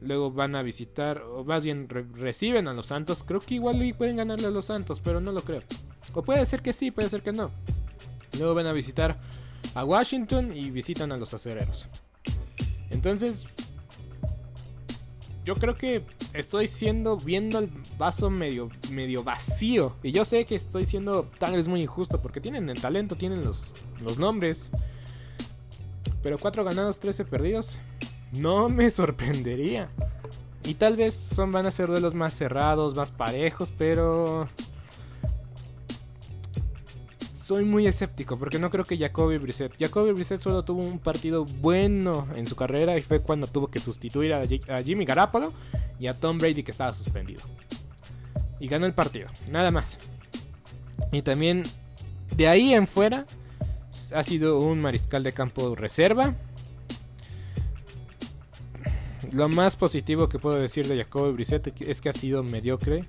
Luego 0.00 0.30
van 0.30 0.54
a 0.54 0.62
visitar, 0.62 1.22
o 1.22 1.42
más 1.42 1.64
bien 1.64 1.88
reciben 1.88 2.68
a 2.68 2.74
los 2.74 2.86
Santos. 2.86 3.24
Creo 3.24 3.40
que 3.40 3.56
igual 3.56 3.92
pueden 3.98 4.18
ganarle 4.18 4.46
a 4.46 4.50
los 4.50 4.66
Santos, 4.66 5.00
pero 5.00 5.20
no 5.20 5.32
lo 5.32 5.40
creo. 5.40 5.64
O 6.14 6.22
puede 6.22 6.46
ser 6.46 6.62
que 6.62 6.72
sí, 6.72 6.92
puede 6.92 7.08
ser 7.08 7.22
que 7.22 7.32
no. 7.32 7.50
Luego 8.38 8.54
van 8.54 8.68
a 8.68 8.72
visitar 8.72 9.18
a 9.74 9.84
Washington 9.84 10.56
y 10.56 10.70
visitan 10.70 11.10
a 11.10 11.16
los 11.16 11.34
acereros. 11.34 11.88
Entonces, 12.90 13.46
yo 15.44 15.54
creo 15.56 15.76
que 15.76 16.04
estoy 16.34 16.66
siendo 16.68 17.16
viendo 17.16 17.58
el 17.58 17.70
vaso 17.96 18.30
medio, 18.30 18.70
medio 18.90 19.22
vacío. 19.22 19.96
Y 20.02 20.12
yo 20.12 20.24
sé 20.24 20.44
que 20.44 20.54
estoy 20.54 20.86
siendo 20.86 21.24
tal 21.38 21.56
vez 21.56 21.66
muy 21.66 21.80
injusto 21.80 22.20
porque 22.20 22.40
tienen 22.40 22.68
el 22.68 22.80
talento, 22.80 23.16
tienen 23.16 23.44
los, 23.44 23.72
los 24.00 24.18
nombres. 24.18 24.70
Pero 26.22 26.36
4 26.38 26.64
ganados, 26.64 27.00
13 27.00 27.24
perdidos. 27.24 27.78
No 28.38 28.68
me 28.70 28.90
sorprendería. 28.90 29.90
Y 30.64 30.74
tal 30.74 30.96
vez 30.96 31.14
son, 31.14 31.52
van 31.52 31.66
a 31.66 31.70
ser 31.70 31.88
duelos 31.88 32.14
más 32.14 32.34
cerrados, 32.34 32.94
más 32.94 33.10
parejos, 33.10 33.72
pero 33.76 34.46
soy 37.50 37.64
muy 37.64 37.84
escéptico 37.88 38.38
porque 38.38 38.60
no 38.60 38.70
creo 38.70 38.84
que 38.84 38.96
Jacoby 38.96 39.38
Brissett. 39.38 39.72
Jacoby 39.76 40.12
Brissett 40.12 40.40
solo 40.40 40.64
tuvo 40.64 40.86
un 40.86 41.00
partido 41.00 41.44
bueno 41.44 42.28
en 42.36 42.46
su 42.46 42.54
carrera 42.54 42.96
y 42.96 43.02
fue 43.02 43.22
cuando 43.22 43.48
tuvo 43.48 43.66
que 43.66 43.80
sustituir 43.80 44.32
a, 44.32 44.46
Jimmy 44.84 45.04
Garapolo 45.04 45.52
y 45.98 46.06
a 46.06 46.14
Tom 46.14 46.38
Brady 46.38 46.62
que 46.62 46.70
estaba 46.70 46.92
suspendido. 46.92 47.40
Y 48.60 48.68
ganó 48.68 48.86
el 48.86 48.94
partido, 48.94 49.26
nada 49.48 49.72
más. 49.72 49.98
Y 51.10 51.22
también 51.22 51.64
de 52.36 52.46
ahí 52.46 52.72
en 52.72 52.86
fuera 52.86 53.26
ha 54.14 54.22
sido 54.22 54.60
un 54.60 54.80
mariscal 54.80 55.24
de 55.24 55.32
campo 55.32 55.74
reserva. 55.74 56.36
Lo 59.32 59.48
más 59.48 59.74
positivo 59.74 60.28
que 60.28 60.38
puedo 60.38 60.60
decir 60.60 60.86
de 60.86 60.98
Jacoby 60.98 61.32
Brissett 61.32 61.80
es 61.80 62.00
que 62.00 62.10
ha 62.10 62.12
sido 62.12 62.44
mediocre 62.44 63.08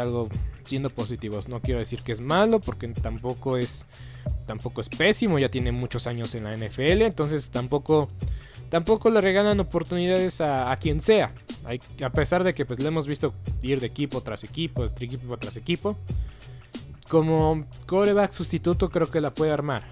algo 0.00 0.30
siendo 0.64 0.88
positivos. 0.88 1.48
No 1.48 1.60
quiero 1.60 1.78
decir 1.78 2.02
que 2.02 2.12
es 2.12 2.20
malo 2.22 2.60
porque 2.60 2.88
tampoco 2.88 3.58
es 3.58 3.86
tampoco 4.46 4.80
es 4.80 4.88
pésimo, 4.88 5.38
ya 5.38 5.50
tiene 5.50 5.70
muchos 5.70 6.06
años 6.06 6.34
en 6.34 6.44
la 6.44 6.54
NFL, 6.54 7.02
entonces 7.02 7.50
tampoco 7.50 8.08
tampoco 8.70 9.10
le 9.10 9.20
regalan 9.20 9.60
oportunidades 9.60 10.40
a, 10.40 10.74
quien 10.80 11.02
sea. 11.02 11.34
a 12.02 12.10
pesar 12.10 12.42
de 12.42 12.54
que 12.54 12.64
pues 12.64 12.80
le 12.80 12.88
hemos 12.88 13.06
visto 13.06 13.34
ir 13.60 13.80
de 13.80 13.86
equipo 13.86 14.22
tras 14.22 14.44
equipo, 14.44 14.86
de 14.86 15.04
equipo 15.04 15.36
tras 15.36 15.58
equipo. 15.58 15.96
Como 17.10 17.66
coreback 17.84 18.32
sustituto 18.32 18.88
creo 18.88 19.08
que 19.08 19.20
la 19.20 19.34
puede 19.34 19.52
armar. 19.52 19.84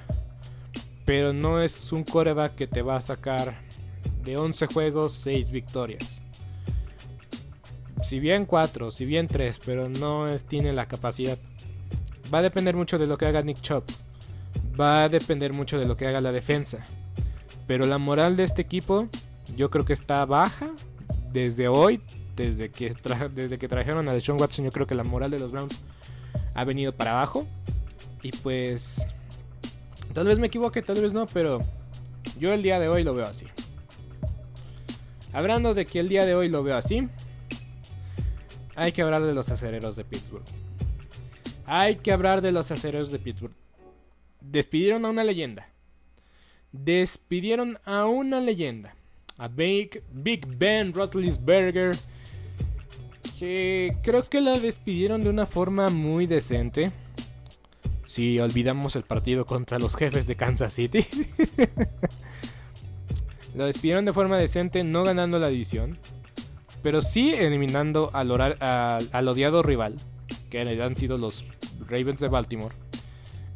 Pero 1.04 1.34
no 1.34 1.60
es 1.60 1.92
un 1.92 2.04
coreback 2.04 2.54
que 2.54 2.66
te 2.66 2.80
va 2.80 2.96
a 2.96 3.00
sacar 3.02 3.54
de 4.24 4.38
11 4.38 4.66
juegos 4.68 5.12
6 5.16 5.50
victorias 5.50 6.22
si 8.02 8.20
bien 8.20 8.46
4, 8.46 8.90
si 8.90 9.04
bien 9.06 9.28
3, 9.28 9.60
pero 9.64 9.88
no 9.88 10.26
es, 10.26 10.44
tiene 10.44 10.72
la 10.72 10.86
capacidad. 10.86 11.38
Va 12.32 12.38
a 12.38 12.42
depender 12.42 12.76
mucho 12.76 12.98
de 12.98 13.06
lo 13.06 13.18
que 13.18 13.26
haga 13.26 13.42
Nick 13.42 13.60
Chop. 13.60 13.84
Va 14.80 15.04
a 15.04 15.08
depender 15.08 15.52
mucho 15.52 15.78
de 15.78 15.86
lo 15.86 15.96
que 15.96 16.06
haga 16.06 16.20
la 16.20 16.32
defensa. 16.32 16.78
Pero 17.66 17.86
la 17.86 17.98
moral 17.98 18.36
de 18.36 18.44
este 18.44 18.62
equipo 18.62 19.08
yo 19.56 19.70
creo 19.70 19.84
que 19.84 19.92
está 19.92 20.24
baja 20.24 20.70
desde 21.32 21.68
hoy, 21.68 22.00
desde 22.36 22.70
que, 22.70 22.94
desde 23.34 23.58
que 23.58 23.68
trajeron 23.68 24.08
a 24.08 24.12
Deshaun 24.12 24.40
Watson, 24.40 24.64
yo 24.64 24.70
creo 24.70 24.86
que 24.86 24.94
la 24.94 25.04
moral 25.04 25.30
de 25.30 25.38
los 25.38 25.52
Browns 25.52 25.80
ha 26.54 26.64
venido 26.64 26.92
para 26.92 27.12
abajo. 27.12 27.46
Y 28.22 28.32
pues 28.32 29.06
tal 30.12 30.26
vez 30.26 30.38
me 30.38 30.48
equivoque, 30.48 30.82
tal 30.82 31.00
vez 31.00 31.14
no, 31.14 31.26
pero 31.26 31.60
yo 32.38 32.52
el 32.52 32.62
día 32.62 32.78
de 32.78 32.88
hoy 32.88 33.02
lo 33.02 33.14
veo 33.14 33.26
así. 33.26 33.46
Hablando 35.32 35.74
de 35.74 35.86
que 35.86 36.00
el 36.00 36.08
día 36.08 36.26
de 36.26 36.34
hoy 36.34 36.48
lo 36.48 36.62
veo 36.62 36.76
así, 36.76 37.08
hay 38.76 38.92
que 38.92 39.02
hablar 39.02 39.22
de 39.22 39.34
los 39.34 39.50
acereros 39.50 39.96
de 39.96 40.04
Pittsburgh. 40.04 40.44
Hay 41.66 41.96
que 41.96 42.12
hablar 42.12 42.42
de 42.42 42.52
los 42.52 42.70
acereros 42.70 43.12
de 43.12 43.18
Pittsburgh. 43.18 43.54
Despidieron 44.40 45.04
a 45.04 45.10
una 45.10 45.24
leyenda. 45.24 45.68
Despidieron 46.72 47.78
a 47.84 48.06
una 48.06 48.40
leyenda. 48.40 48.94
A 49.38 49.48
Big, 49.48 50.02
Big 50.12 50.46
Ben 50.46 50.92
Roethlisberger. 50.92 51.96
Que 53.38 53.96
creo 54.02 54.22
que 54.22 54.40
la 54.40 54.58
despidieron 54.58 55.22
de 55.22 55.30
una 55.30 55.46
forma 55.46 55.88
muy 55.90 56.26
decente. 56.26 56.90
Si 58.06 58.40
olvidamos 58.40 58.96
el 58.96 59.04
partido 59.04 59.46
contra 59.46 59.78
los 59.78 59.94
jefes 59.94 60.26
de 60.26 60.36
Kansas 60.36 60.74
City. 60.74 61.06
Lo 63.54 63.66
despidieron 63.66 64.04
de 64.04 64.12
forma 64.12 64.38
decente, 64.38 64.84
no 64.84 65.04
ganando 65.04 65.38
la 65.38 65.48
división 65.48 65.98
pero 66.82 67.00
sí 67.02 67.32
eliminando 67.34 68.10
al, 68.12 68.30
al 68.60 69.28
odiado 69.28 69.62
rival, 69.62 69.96
que 70.50 70.60
han 70.60 70.96
sido 70.96 71.18
los 71.18 71.44
Ravens 71.88 72.20
de 72.20 72.28
Baltimore, 72.28 72.74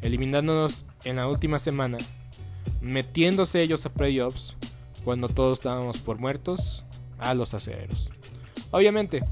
eliminándonos 0.03 0.87
en 1.05 1.17
la 1.17 1.29
última 1.29 1.59
semana, 1.59 1.99
metiéndose 2.81 3.63
ellos 3.63 3.87
a 3.87 3.93
playoffs 3.93 4.57
cuando 5.05 5.29
todos 5.29 5.59
estábamos 5.59 5.99
por 5.99 6.19
muertos 6.19 6.85
a 7.19 7.35
los 7.35 7.55
acereros. 7.55 8.11
Obviamente, 8.71 9.23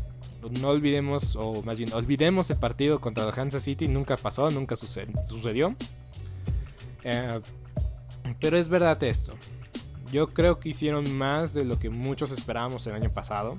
no 0.61 0.69
olvidemos, 0.69 1.37
o 1.37 1.63
más 1.63 1.79
bien, 1.79 1.93
olvidemos 1.93 2.51
el 2.51 2.57
partido 2.57 3.01
contra 3.01 3.25
la 3.25 3.33
Kansas 3.33 3.65
City, 3.65 3.89
nunca 3.89 4.17
pasó, 4.17 4.49
nunca 4.51 4.77
sucedió. 4.77 5.75
Eh, 7.05 7.41
pero 8.41 8.57
es 8.57 8.69
verdad 8.69 9.03
esto. 9.03 9.35
Yo 10.11 10.33
creo 10.35 10.59
que 10.59 10.71
hicieron 10.71 11.17
más 11.17 11.55
de 11.55 11.65
lo 11.65 11.79
que 11.79 11.89
muchos 11.89 12.31
esperábamos 12.33 12.87
el 12.87 12.95
año 12.95 13.11
pasado. 13.11 13.59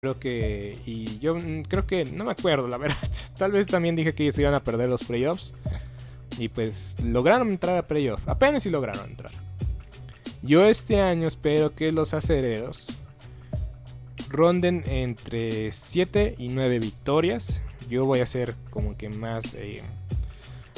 Creo 0.00 0.18
que, 0.18 0.72
y 0.86 1.18
yo 1.18 1.34
mm, 1.34 1.62
creo 1.62 1.86
que, 1.86 2.04
no 2.04 2.24
me 2.24 2.32
acuerdo, 2.32 2.68
la 2.68 2.76
verdad. 2.76 2.96
Tal 3.36 3.52
vez 3.52 3.66
también 3.66 3.96
dije 3.96 4.14
que 4.14 4.24
ellos 4.24 4.38
iban 4.38 4.54
a 4.54 4.62
perder 4.62 4.88
los 4.88 5.04
playoffs. 5.04 5.54
Y 6.38 6.48
pues 6.48 6.96
lograron 7.02 7.48
entrar 7.48 7.76
a 7.76 7.86
playoffs. 7.86 8.26
Apenas 8.26 8.62
si 8.62 8.70
lograron 8.70 9.10
entrar. 9.10 9.32
Yo 10.42 10.64
este 10.64 11.00
año 11.00 11.28
espero 11.28 11.74
que 11.74 11.92
los 11.92 12.14
acereros 12.14 12.98
ronden 14.30 14.84
entre 14.86 15.70
7 15.70 16.36
y 16.38 16.48
9 16.48 16.78
victorias. 16.78 17.60
Yo 17.90 18.06
voy 18.06 18.20
a 18.20 18.26
ser 18.26 18.54
como 18.70 18.96
que 18.96 19.10
más 19.10 19.54
eh, 19.54 19.82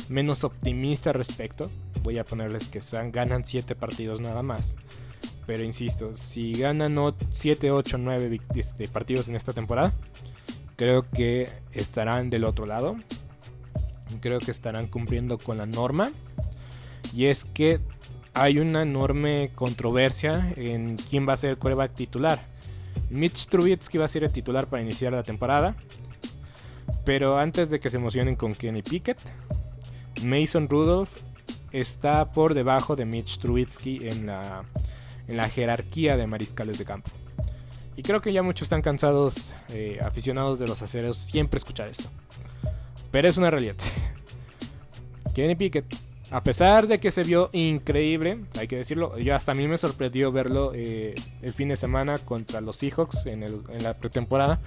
menos 0.08 0.42
optimista 0.42 1.10
al 1.10 1.14
respecto. 1.14 1.70
Voy 2.02 2.18
a 2.18 2.24
ponerles 2.24 2.68
que 2.68 2.80
ganan 3.12 3.44
7 3.44 3.76
partidos 3.76 4.20
nada 4.20 4.42
más. 4.42 4.76
Pero 5.46 5.64
insisto, 5.64 6.16
si 6.16 6.52
ganan 6.52 6.96
7, 7.30 7.70
8, 7.70 7.98
9 7.98 8.40
partidos 8.92 9.28
en 9.28 9.36
esta 9.36 9.52
temporada, 9.52 9.92
creo 10.76 11.08
que 11.10 11.46
estarán 11.72 12.30
del 12.30 12.44
otro 12.44 12.66
lado. 12.66 12.96
Creo 14.20 14.38
que 14.38 14.50
estarán 14.50 14.86
cumpliendo 14.86 15.38
con 15.38 15.58
la 15.58 15.66
norma. 15.66 16.10
Y 17.14 17.26
es 17.26 17.44
que 17.44 17.80
hay 18.34 18.58
una 18.58 18.82
enorme 18.82 19.50
controversia 19.54 20.52
en 20.56 20.96
quién 20.96 21.28
va 21.28 21.34
a 21.34 21.36
ser 21.36 21.50
el 21.50 21.58
coreback 21.58 21.94
titular. 21.94 22.40
Mitch 23.10 23.46
Trubisky 23.46 23.98
va 23.98 24.06
a 24.06 24.08
ser 24.08 24.24
el 24.24 24.32
titular 24.32 24.68
para 24.68 24.82
iniciar 24.82 25.12
la 25.12 25.22
temporada. 25.22 25.76
Pero 27.04 27.38
antes 27.38 27.68
de 27.68 27.80
que 27.80 27.88
se 27.88 27.96
emocionen 27.96 28.36
con 28.36 28.54
Kenny 28.54 28.82
Pickett, 28.82 29.20
Mason 30.24 30.68
Rudolph 30.68 31.10
está 31.72 32.30
por 32.32 32.54
debajo 32.54 32.96
de 32.96 33.04
Mitch 33.04 33.38
Trubisky 33.38 34.06
en 34.08 34.26
la 34.26 34.64
en 35.28 35.36
la 35.36 35.48
jerarquía 35.48 36.16
de 36.16 36.26
mariscales 36.26 36.78
de 36.78 36.84
campo. 36.84 37.10
Y 37.96 38.02
creo 38.02 38.20
que 38.20 38.32
ya 38.32 38.42
muchos 38.42 38.66
están 38.66 38.82
cansados, 38.82 39.52
eh, 39.74 40.00
aficionados 40.02 40.58
de 40.58 40.66
los 40.66 40.80
aceros, 40.82 41.18
siempre 41.18 41.58
escuchar 41.58 41.88
esto. 41.88 42.08
Pero 43.10 43.28
es 43.28 43.36
una 43.36 43.50
realidad. 43.50 43.76
Kenny 45.34 45.54
Pickett, 45.54 45.84
a 46.30 46.42
pesar 46.42 46.86
de 46.86 46.98
que 46.98 47.10
se 47.10 47.22
vio 47.22 47.50
increíble, 47.52 48.38
hay 48.58 48.66
que 48.66 48.76
decirlo, 48.76 49.18
yo 49.18 49.34
hasta 49.34 49.52
a 49.52 49.54
mí 49.54 49.68
me 49.68 49.76
sorprendió 49.76 50.32
verlo 50.32 50.72
eh, 50.74 51.14
el 51.42 51.52
fin 51.52 51.68
de 51.68 51.76
semana 51.76 52.16
contra 52.18 52.60
los 52.62 52.76
Seahawks 52.78 53.26
en, 53.26 53.42
en 53.42 53.82
la 53.82 53.94
pretemporada. 53.94 54.60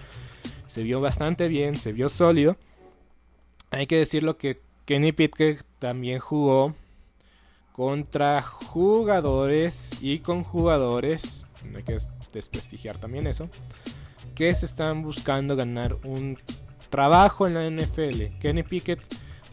Se 0.68 0.84
vio 0.84 1.02
bastante 1.02 1.48
bien, 1.48 1.76
se 1.76 1.92
vio 1.92 2.10
sólido. 2.10 2.58
Hay 3.72 3.88
que 3.88 3.98
decirlo 3.98 4.38
que 4.38 4.62
Kenny 4.86 5.12
Pickett 5.12 5.64
también 5.80 6.20
jugó 6.20 6.76
contra 7.76 8.42
jugadores 8.42 10.00
y 10.02 10.20
con 10.20 10.44
jugadores, 10.44 11.46
no 11.70 11.78
hay 11.78 11.84
que 11.84 11.98
desprestigiar 12.32 12.98
también 13.00 13.28
eso, 13.28 13.50
que 14.34 14.56
se 14.56 14.66
están 14.66 15.04
buscando 15.04 15.58
ganar 15.58 15.98
un 16.06 16.40
trabajo 16.90 17.46
en 17.46 17.54
la 17.54 17.70
NFL. 17.70 18.40
Kenny 18.40 18.64
Pickett 18.64 19.02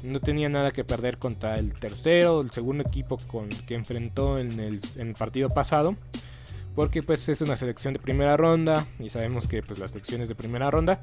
no 0.05 0.21
tenía 0.21 0.49
nada 0.49 0.71
que 0.71 0.85
perder 0.85 1.19
contra 1.19 1.59
el 1.59 1.75
tercero, 1.75 2.43
el 2.43 2.53
segundo 2.53 2.85
equipo 2.87 3.17
con 3.27 3.49
que 3.49 3.75
enfrentó 3.75 4.39
en 4.39 4.61
el, 4.61 5.15
partido 5.19 5.49
pasado. 5.49 5.97
Porque 6.77 7.03
pues 7.03 7.29
es 7.29 7.43
una 7.43 7.57
selección 7.57 7.93
de 7.93 7.99
primera 7.99 8.37
ronda 8.37 8.87
y 8.99 9.11
sabemos 9.11 9.47
que 9.49 9.63
pues 9.63 9.79
las 9.79 9.91
selecciones 9.91 10.29
de 10.29 10.35
primera 10.35 10.71
ronda 10.71 11.03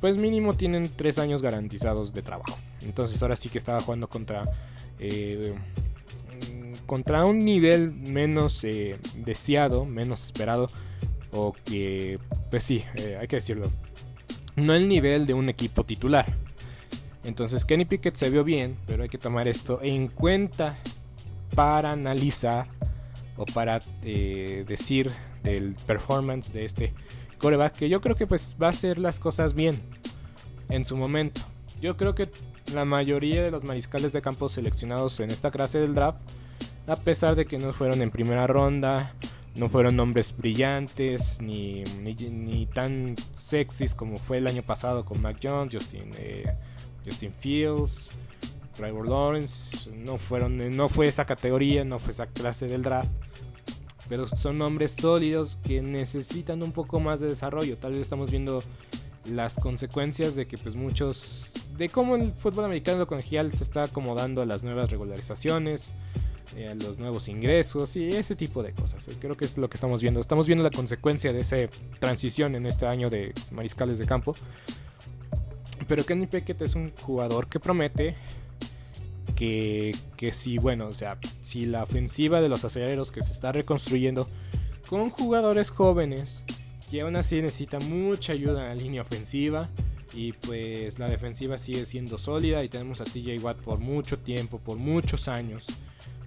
pues 0.00 0.16
mínimo 0.18 0.54
tienen 0.54 0.88
tres 0.94 1.18
años 1.18 1.42
garantizados 1.42 2.12
de 2.12 2.22
trabajo. 2.22 2.56
Entonces 2.84 3.20
ahora 3.22 3.34
sí 3.34 3.48
que 3.48 3.58
estaba 3.58 3.80
jugando 3.80 4.08
contra 4.08 4.44
eh, 5.00 5.56
contra 6.88 7.26
un 7.26 7.38
nivel 7.38 7.92
menos 7.92 8.64
eh, 8.64 8.98
deseado, 9.14 9.84
menos 9.84 10.24
esperado, 10.24 10.68
o 11.30 11.54
que, 11.66 12.18
pues 12.50 12.64
sí, 12.64 12.82
eh, 12.96 13.18
hay 13.20 13.28
que 13.28 13.36
decirlo, 13.36 13.70
no 14.56 14.74
el 14.74 14.88
nivel 14.88 15.26
de 15.26 15.34
un 15.34 15.50
equipo 15.50 15.84
titular. 15.84 16.24
Entonces 17.24 17.66
Kenny 17.66 17.84
Pickett 17.84 18.16
se 18.16 18.30
vio 18.30 18.42
bien, 18.42 18.78
pero 18.86 19.02
hay 19.02 19.10
que 19.10 19.18
tomar 19.18 19.48
esto 19.48 19.80
en 19.82 20.08
cuenta 20.08 20.78
para 21.54 21.90
analizar 21.90 22.66
o 23.36 23.44
para 23.44 23.80
eh, 24.02 24.64
decir 24.66 25.10
del 25.42 25.74
performance 25.86 26.54
de 26.54 26.64
este 26.64 26.94
coreback, 27.36 27.76
que 27.80 27.90
yo 27.90 28.00
creo 28.00 28.16
que 28.16 28.26
pues 28.26 28.56
va 28.60 28.68
a 28.68 28.70
hacer 28.70 28.96
las 28.96 29.20
cosas 29.20 29.52
bien 29.52 29.74
en 30.70 30.86
su 30.86 30.96
momento. 30.96 31.42
Yo 31.82 31.98
creo 31.98 32.14
que 32.14 32.30
la 32.72 32.86
mayoría 32.86 33.42
de 33.42 33.50
los 33.50 33.62
mariscales 33.64 34.10
de 34.14 34.22
campo 34.22 34.48
seleccionados 34.48 35.20
en 35.20 35.28
esta 35.28 35.50
clase 35.50 35.78
del 35.80 35.94
draft 35.94 36.18
a 36.88 36.96
pesar 36.96 37.36
de 37.36 37.44
que 37.44 37.58
no 37.58 37.72
fueron 37.72 38.00
en 38.00 38.10
primera 38.10 38.46
ronda, 38.46 39.14
no 39.56 39.68
fueron 39.68 39.96
nombres 39.96 40.34
brillantes 40.36 41.38
ni, 41.40 41.84
ni, 42.02 42.66
tan 42.66 43.14
sexys 43.34 43.94
como 43.94 44.16
fue 44.16 44.38
el 44.38 44.46
año 44.46 44.62
pasado 44.62 45.04
con 45.04 45.20
Mac 45.20 45.38
Jones, 45.42 45.74
Justin, 45.74 46.10
eh, 46.18 46.50
Justin 47.04 47.32
Fields, 47.32 48.18
Trevor 48.72 49.06
Lawrence. 49.06 49.90
No, 49.90 50.16
fueron, 50.16 50.60
eh, 50.62 50.70
no 50.70 50.88
fue 50.88 51.08
esa 51.08 51.26
categoría, 51.26 51.84
no 51.84 51.98
fue 51.98 52.12
esa 52.12 52.26
clase 52.26 52.66
del 52.66 52.82
draft. 52.82 53.10
Pero 54.08 54.26
son 54.26 54.56
nombres 54.56 54.92
sólidos 54.92 55.58
que 55.62 55.82
necesitan 55.82 56.62
un 56.62 56.72
poco 56.72 57.00
más 57.00 57.20
de 57.20 57.26
desarrollo. 57.26 57.76
Tal 57.76 57.92
vez 57.92 58.00
estamos 58.00 58.30
viendo 58.30 58.60
las 59.30 59.56
consecuencias 59.56 60.34
de 60.36 60.46
que 60.46 60.56
pues 60.56 60.74
muchos 60.74 61.52
de 61.76 61.90
cómo 61.90 62.16
el 62.16 62.32
fútbol 62.32 62.64
americano 62.64 63.06
colegial 63.06 63.52
se 63.52 63.64
está 63.64 63.82
acomodando 63.82 64.40
a 64.40 64.46
las 64.46 64.64
nuevas 64.64 64.90
regularizaciones 64.90 65.92
eh, 66.56 66.74
los 66.82 66.98
nuevos 66.98 67.28
ingresos 67.28 67.94
y 67.96 68.08
ese 68.08 68.34
tipo 68.34 68.62
de 68.62 68.72
cosas. 68.72 69.06
Eh, 69.08 69.12
creo 69.20 69.36
que 69.36 69.44
es 69.44 69.58
lo 69.58 69.68
que 69.68 69.76
estamos 69.76 70.00
viendo. 70.00 70.20
Estamos 70.20 70.46
viendo 70.46 70.64
la 70.64 70.70
consecuencia 70.70 71.32
de 71.32 71.40
esa 71.40 71.56
transición 72.00 72.54
en 72.54 72.66
este 72.66 72.86
año 72.86 73.10
de 73.10 73.32
mariscales 73.50 73.98
de 73.98 74.06
campo. 74.06 74.34
Pero 75.86 76.04
Kenny 76.04 76.26
Pickett 76.26 76.60
es 76.62 76.74
un 76.74 76.92
jugador 77.02 77.48
que 77.48 77.60
promete 77.60 78.16
que, 79.36 79.94
que 80.16 80.32
si, 80.32 80.58
bueno, 80.58 80.88
o 80.88 80.92
sea, 80.92 81.18
si 81.40 81.66
la 81.66 81.82
ofensiva 81.82 82.40
de 82.40 82.48
los 82.48 82.64
aceleros 82.64 83.12
que 83.12 83.22
se 83.22 83.32
está 83.32 83.52
reconstruyendo 83.52 84.28
con 84.88 85.10
jugadores 85.10 85.70
jóvenes, 85.70 86.44
que 86.90 87.02
aún 87.02 87.16
así 87.16 87.42
necesita 87.42 87.78
mucha 87.80 88.32
ayuda 88.32 88.62
en 88.62 88.68
la 88.68 88.74
línea 88.82 89.02
ofensiva. 89.02 89.68
Y 90.14 90.32
pues 90.32 90.98
la 90.98 91.08
defensiva 91.08 91.58
sigue 91.58 91.84
siendo 91.84 92.16
sólida 92.16 92.64
y 92.64 92.70
tenemos 92.70 93.02
a 93.02 93.04
TJ 93.04 93.42
Watt 93.42 93.58
por 93.58 93.78
mucho 93.78 94.18
tiempo, 94.18 94.58
por 94.58 94.78
muchos 94.78 95.28
años 95.28 95.66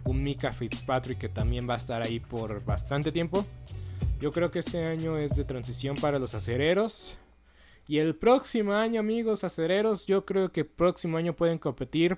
un 0.06 0.24
Mika 0.24 0.54
Fitzpatrick 0.54 1.20
que 1.20 1.30
también 1.30 1.70
va 1.70 1.76
a 1.76 1.78
estar 1.78 2.02
ahí 2.02 2.20
por 2.20 2.64
bastante 2.64 3.12
tiempo. 3.12 3.46
Yo 4.20 4.32
creo 4.32 4.52
que 4.52 4.60
este 4.60 4.86
año 4.86 5.18
es 5.18 5.36
de 5.36 5.44
transición 5.44 5.96
para 5.96 6.20
los 6.20 6.36
acereros. 6.36 7.16
Y 7.88 7.98
el 7.98 8.16
próximo 8.16 8.74
año, 8.74 9.00
amigos 9.00 9.44
acereros, 9.44 10.06
yo 10.06 10.26
creo 10.26 10.52
que 10.52 10.64
próximo 10.64 11.18
año 11.18 11.34
pueden 11.34 11.58
competir 11.58 12.18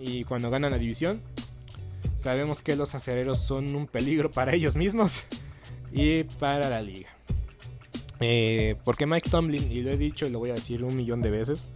y 0.00 0.24
cuando 0.24 0.48
ganan 0.48 0.70
la 0.70 0.78
división, 0.78 1.20
sabemos 2.14 2.62
que 2.62 2.76
los 2.76 2.94
acereros 2.94 3.42
son 3.42 3.76
un 3.76 3.86
peligro 3.86 4.30
para 4.30 4.54
ellos 4.54 4.74
mismos 4.74 5.24
y 5.92 6.24
para 6.24 6.70
la 6.70 6.80
liga. 6.80 7.10
Eh, 8.20 8.76
porque 8.84 9.04
Mike 9.04 9.28
Tomlin, 9.28 9.70
y 9.70 9.82
lo 9.82 9.90
he 9.90 9.98
dicho 9.98 10.24
y 10.24 10.30
lo 10.30 10.38
voy 10.38 10.48
a 10.48 10.54
decir 10.54 10.82
un 10.82 10.96
millón 10.96 11.20
de 11.20 11.30
veces, 11.30 11.68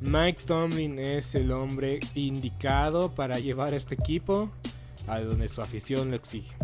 Mike 0.00 0.44
Tomlin 0.46 0.98
es 0.98 1.34
el 1.34 1.52
hombre 1.52 2.00
indicado 2.14 3.10
para 3.10 3.38
llevar 3.38 3.74
este 3.74 3.94
equipo 3.94 4.50
a 5.06 5.20
donde 5.20 5.48
su 5.48 5.60
afición 5.60 6.08
lo 6.08 6.16
exige. 6.16 6.54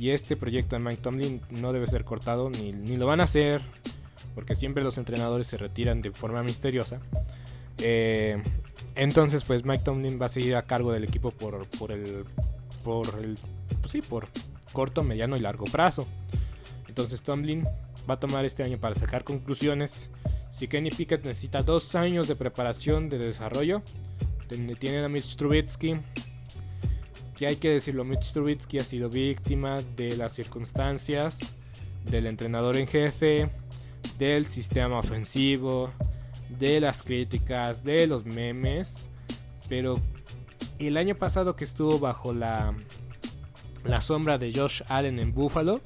Y 0.00 0.08
este 0.08 0.38
proyecto 0.38 0.74
de 0.74 0.80
Mike 0.80 1.02
Tomlin 1.02 1.42
no 1.60 1.74
debe 1.74 1.86
ser 1.86 2.06
cortado, 2.06 2.48
ni 2.48 2.96
lo 2.96 3.06
van 3.06 3.20
a 3.20 3.24
hacer, 3.24 3.60
porque 4.34 4.56
siempre 4.56 4.82
los 4.82 4.96
entrenadores 4.96 5.48
se 5.48 5.58
retiran 5.58 6.00
de 6.00 6.12
forma 6.12 6.42
misteriosa. 6.42 6.98
Eh, 7.82 8.42
entonces, 8.94 9.44
pues 9.44 9.64
Mike 9.64 9.84
Tomlin 9.84 10.20
va 10.20 10.26
a 10.26 10.28
seguir 10.28 10.56
a 10.56 10.62
cargo 10.62 10.92
del 10.92 11.04
equipo 11.04 11.30
por, 11.30 11.66
el. 11.90 12.24
Por 12.84 13.08
el. 13.20 13.36
Pues 13.80 13.90
sí, 13.90 14.02
por 14.02 14.28
corto, 14.72 15.02
mediano 15.02 15.36
y 15.36 15.40
largo 15.40 15.64
plazo. 15.66 16.06
Entonces 16.88 17.22
Tomlin 17.22 17.64
va 18.08 18.14
a 18.14 18.20
tomar 18.20 18.44
este 18.44 18.62
año 18.62 18.78
para 18.78 18.94
sacar 18.94 19.24
conclusiones. 19.24 20.10
Si 20.50 20.68
Kenny 20.68 20.90
Pickett 20.90 21.24
necesita 21.24 21.62
dos 21.62 21.94
años 21.94 22.28
de 22.28 22.36
preparación, 22.36 23.08
de 23.08 23.18
desarrollo, 23.18 23.82
tienen 24.78 25.04
a 25.04 25.08
Mitch 25.08 25.36
Trubitsky. 25.36 25.98
Que 27.36 27.46
hay 27.46 27.56
que 27.56 27.70
decirlo, 27.70 28.04
Mitch 28.04 28.32
Trubitsky 28.32 28.78
ha 28.78 28.84
sido 28.84 29.08
víctima 29.08 29.78
de 29.96 30.16
las 30.16 30.34
circunstancias, 30.34 31.56
del 32.04 32.26
entrenador 32.26 32.76
en 32.76 32.86
jefe, 32.86 33.50
del 34.18 34.46
sistema 34.46 34.98
ofensivo, 34.98 35.90
de 36.62 36.80
las 36.80 37.02
críticas, 37.02 37.82
de 37.82 38.06
los 38.06 38.24
memes. 38.24 39.10
Pero 39.68 40.00
el 40.78 40.96
año 40.96 41.16
pasado 41.16 41.56
que 41.56 41.64
estuvo 41.64 41.98
bajo 41.98 42.32
la, 42.32 42.74
la 43.84 44.00
sombra 44.00 44.38
de 44.38 44.52
Josh 44.54 44.82
Allen 44.88 45.18
en 45.18 45.34
Buffalo, 45.34 45.80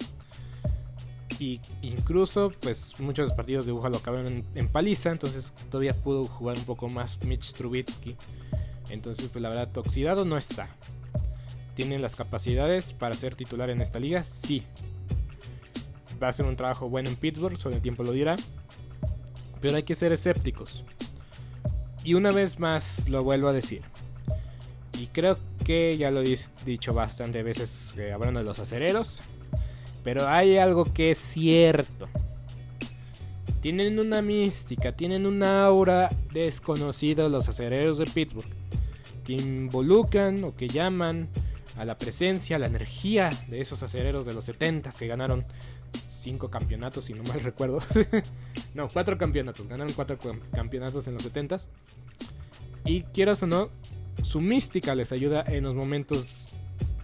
y 1.38 1.60
incluso 1.82 2.52
pues 2.60 2.98
muchos 3.00 3.32
partidos 3.32 3.66
de 3.66 3.72
Buffalo 3.72 3.96
acabaron 3.96 4.44
en, 4.54 4.68
paliza, 4.68 5.10
entonces 5.10 5.52
todavía 5.70 5.94
pudo 5.94 6.24
jugar 6.24 6.56
un 6.58 6.64
poco 6.64 6.88
más 6.88 7.22
Mitch 7.22 7.52
Trubitsky. 7.52 8.16
Entonces 8.90 9.28
pues 9.28 9.42
la 9.42 9.48
verdad 9.48 9.76
oxidado 9.78 10.24
no 10.24 10.36
está. 10.36 10.68
¿Tienen 11.74 12.00
las 12.00 12.16
capacidades 12.16 12.92
para 12.92 13.14
ser 13.14 13.34
titular 13.34 13.68
en 13.70 13.82
esta 13.82 13.98
liga? 13.98 14.24
Sí. 14.24 14.62
Va 16.22 16.28
a 16.28 16.32
ser 16.32 16.46
un 16.46 16.56
trabajo 16.56 16.88
bueno 16.88 17.10
en 17.10 17.16
Pittsburgh, 17.16 17.58
solo 17.58 17.76
el 17.76 17.82
tiempo 17.82 18.02
lo 18.02 18.12
dirá. 18.12 18.36
Pero 19.66 19.78
hay 19.78 19.82
que 19.82 19.96
ser 19.96 20.12
escépticos. 20.12 20.84
Y 22.04 22.14
una 22.14 22.30
vez 22.30 22.60
más 22.60 23.08
lo 23.08 23.24
vuelvo 23.24 23.48
a 23.48 23.52
decir. 23.52 23.82
Y 24.96 25.08
creo 25.08 25.38
que 25.64 25.96
ya 25.96 26.12
lo 26.12 26.22
he 26.22 26.38
dicho 26.64 26.94
bastante 26.94 27.42
veces 27.42 27.96
eh, 27.98 28.12
hablando 28.12 28.38
de 28.38 28.46
los 28.46 28.60
acereros. 28.60 29.18
Pero 30.04 30.28
hay 30.28 30.56
algo 30.56 30.84
que 30.92 31.10
es 31.10 31.18
cierto. 31.18 32.06
Tienen 33.60 33.98
una 33.98 34.22
mística, 34.22 34.92
tienen 34.92 35.26
un 35.26 35.42
aura 35.42 36.10
desconocida 36.32 37.28
los 37.28 37.48
acereros 37.48 37.98
de 37.98 38.04
Pittsburgh. 38.04 38.48
Que 39.24 39.32
involucran 39.32 40.44
o 40.44 40.54
que 40.54 40.68
llaman 40.68 41.28
a 41.76 41.84
la 41.84 41.98
presencia, 41.98 42.54
a 42.54 42.60
la 42.60 42.66
energía 42.66 43.30
de 43.48 43.60
esos 43.60 43.82
acereros 43.82 44.26
de 44.26 44.32
los 44.32 44.44
70 44.44 44.90
que 44.90 45.08
ganaron 45.08 45.44
cinco 46.26 46.50
campeonatos, 46.50 47.04
si 47.04 47.14
no 47.14 47.22
mal 47.22 47.40
recuerdo. 47.42 47.78
no, 48.74 48.88
cuatro 48.88 49.16
campeonatos. 49.16 49.68
Ganaron 49.68 49.92
cuatro 49.94 50.18
campeonatos 50.52 51.06
en 51.06 51.14
los 51.14 51.22
70 51.22 51.56
Y 52.84 53.02
quieras 53.02 53.42
o 53.44 53.46
no, 53.46 53.68
su 54.22 54.40
mística 54.40 54.94
les 54.94 55.12
ayuda 55.12 55.44
en 55.46 55.62
los 55.62 55.74
momentos 55.74 56.54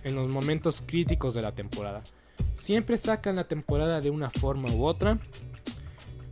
en 0.04 0.16
los 0.16 0.28
momentos 0.28 0.82
críticos 0.84 1.34
de 1.34 1.42
la 1.42 1.52
temporada. 1.52 2.02
Siempre 2.54 2.98
sacan 2.98 3.36
la 3.36 3.44
temporada 3.44 4.00
de 4.00 4.10
una 4.10 4.30
forma 4.30 4.68
u 4.72 4.84
otra. 4.84 5.20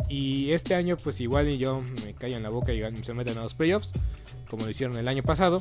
Y 0.09 0.51
este 0.51 0.75
año, 0.75 0.97
pues 0.97 1.21
igual 1.21 1.49
y 1.49 1.59
yo 1.59 1.83
me 2.05 2.15
callo 2.15 2.37
en 2.37 2.43
la 2.43 2.49
boca 2.49 2.73
y 2.73 2.83
se 2.97 3.15
meten 3.15 3.39
a 3.39 3.43
los 3.43 3.55
playoffs, 3.55 3.93
como 4.49 4.65
lo 4.65 4.71
hicieron 4.71 4.99
el 4.99 5.07
año 5.07 5.23
pasado. 5.23 5.59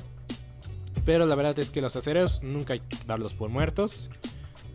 Pero 1.05 1.27
la 1.27 1.35
verdad 1.35 1.59
es 1.59 1.69
que 1.69 1.81
los 1.81 1.95
acereros 1.95 2.41
nunca 2.41 2.73
hay 2.73 2.79
que 2.79 2.97
darlos 3.05 3.35
por 3.35 3.49
muertos. 3.49 4.09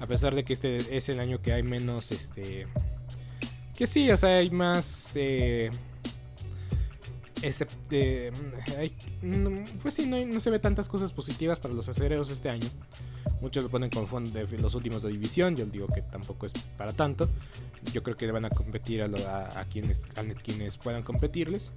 A 0.01 0.07
pesar 0.07 0.35
de 0.35 0.45
que 0.45 0.53
este 0.53 0.77
es 0.97 1.09
el 1.09 1.21
año 1.21 1.41
que 1.41 1.53
hay 1.53 1.63
menos, 1.63 2.11
este... 2.11 2.67
Que 3.77 3.87
sí, 3.87 4.11
o 4.11 4.17
sea, 4.17 4.39
hay 4.39 4.51
más... 4.51 5.13
Eh, 5.17 5.71
eh 7.43 8.23
pues 9.83 9.95
sí, 9.95 10.07
no, 10.07 10.25
no, 10.25 10.41
se 10.41 10.51
ve 10.51 10.59
tantas 10.59 10.89
cosas 10.89 11.13
positivas 11.13 11.59
para 11.59 11.75
los 11.75 11.89
acereros 11.89 12.31
este 12.31 12.49
año. 12.49 12.69
Muchos 13.41 13.65
lo 13.65 13.71
ponen 13.71 13.91
con 13.91 14.07
fondo 14.07 14.31
de 14.31 14.59
los 14.59 14.75
últimos 14.75 15.03
de 15.03 15.11
división. 15.11 15.55
Yo 15.57 15.67
digo 15.67 15.87
que 15.89 16.03
tampoco 16.03 16.47
es 16.47 16.53
para 16.79 16.93
tanto. 16.93 17.29
Yo 17.93 18.03
creo 18.03 18.17
que 18.17 18.31
van 18.31 18.47
a 18.47 18.51
competir 18.51 19.03
a, 19.03 19.65
quienes, 19.71 20.01
quienes 20.43 20.79
puedan 20.79 21.03
competirles. 21.03 21.73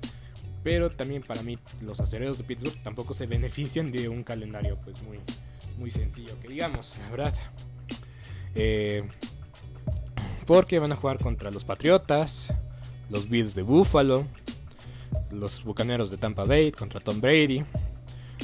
Pero 0.63 0.91
también 0.91 1.23
para 1.23 1.43
mí 1.43 1.57
los 1.81 1.99
acereros 1.99 2.37
de 2.37 2.43
Pittsburgh 2.43 2.81
tampoco 2.83 3.13
se 3.13 3.25
benefician 3.25 3.91
de 3.91 4.09
un 4.09 4.23
calendario 4.23 4.77
pues 4.83 5.03
muy, 5.03 5.19
muy 5.77 5.91
sencillo. 5.91 6.39
Que 6.39 6.47
digamos, 6.47 6.99
la 6.99 7.09
verdad. 7.09 7.33
Eh, 8.59 9.03
porque 10.47 10.79
van 10.79 10.91
a 10.91 10.95
jugar 10.95 11.19
contra 11.19 11.51
los 11.51 11.63
Patriotas, 11.63 12.51
los 13.09 13.29
Bills 13.29 13.53
de 13.53 13.61
Buffalo, 13.61 14.25
los 15.29 15.63
Bucaneros 15.63 16.09
de 16.09 16.17
Tampa 16.17 16.43
Bay 16.43 16.71
contra 16.71 16.99
Tom 16.99 17.21
Brady, 17.21 17.63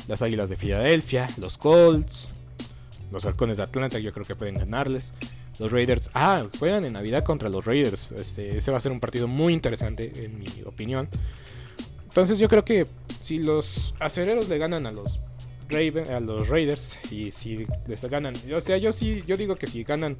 las 0.07 0.21
Águilas 0.21 0.49
de 0.49 0.55
Filadelfia, 0.55 1.25
los 1.37 1.57
Colts, 1.57 2.35
los 3.11 3.25
halcones 3.25 3.57
de 3.57 3.63
Atlanta 3.63 3.97
yo 3.97 4.13
creo 4.13 4.25
que 4.25 4.35
pueden 4.35 4.55
ganarles. 4.55 5.13
Los 5.59 5.71
Raiders, 5.71 6.11
ah, 6.13 6.47
juegan 6.59 6.85
en 6.85 6.93
Navidad 6.93 7.23
contra 7.23 7.49
los 7.49 7.65
Raiders. 7.65 8.11
Este, 8.11 8.57
ese 8.57 8.71
va 8.71 8.77
a 8.77 8.79
ser 8.79 8.91
un 8.91 8.99
partido 8.99 9.27
muy 9.27 9.53
interesante 9.53 10.11
en 10.23 10.37
mi 10.37 10.47
opinión. 10.65 11.09
Entonces 12.03 12.37
yo 12.37 12.47
creo 12.49 12.63
que 12.63 12.85
si 13.21 13.41
los 13.41 13.95
acereros 13.99 14.47
le 14.47 14.59
ganan 14.59 14.85
a 14.85 14.91
los 14.91 15.19
a 16.09 16.19
los 16.19 16.49
Raiders 16.49 16.97
y 17.11 17.31
si 17.31 17.65
les 17.87 18.07
ganan, 18.09 18.33
o 18.53 18.61
sea, 18.61 18.77
yo 18.77 18.93
sí 18.93 19.23
yo 19.25 19.35
digo 19.35 19.55
que 19.55 19.67
si 19.67 19.83
ganan 19.83 20.17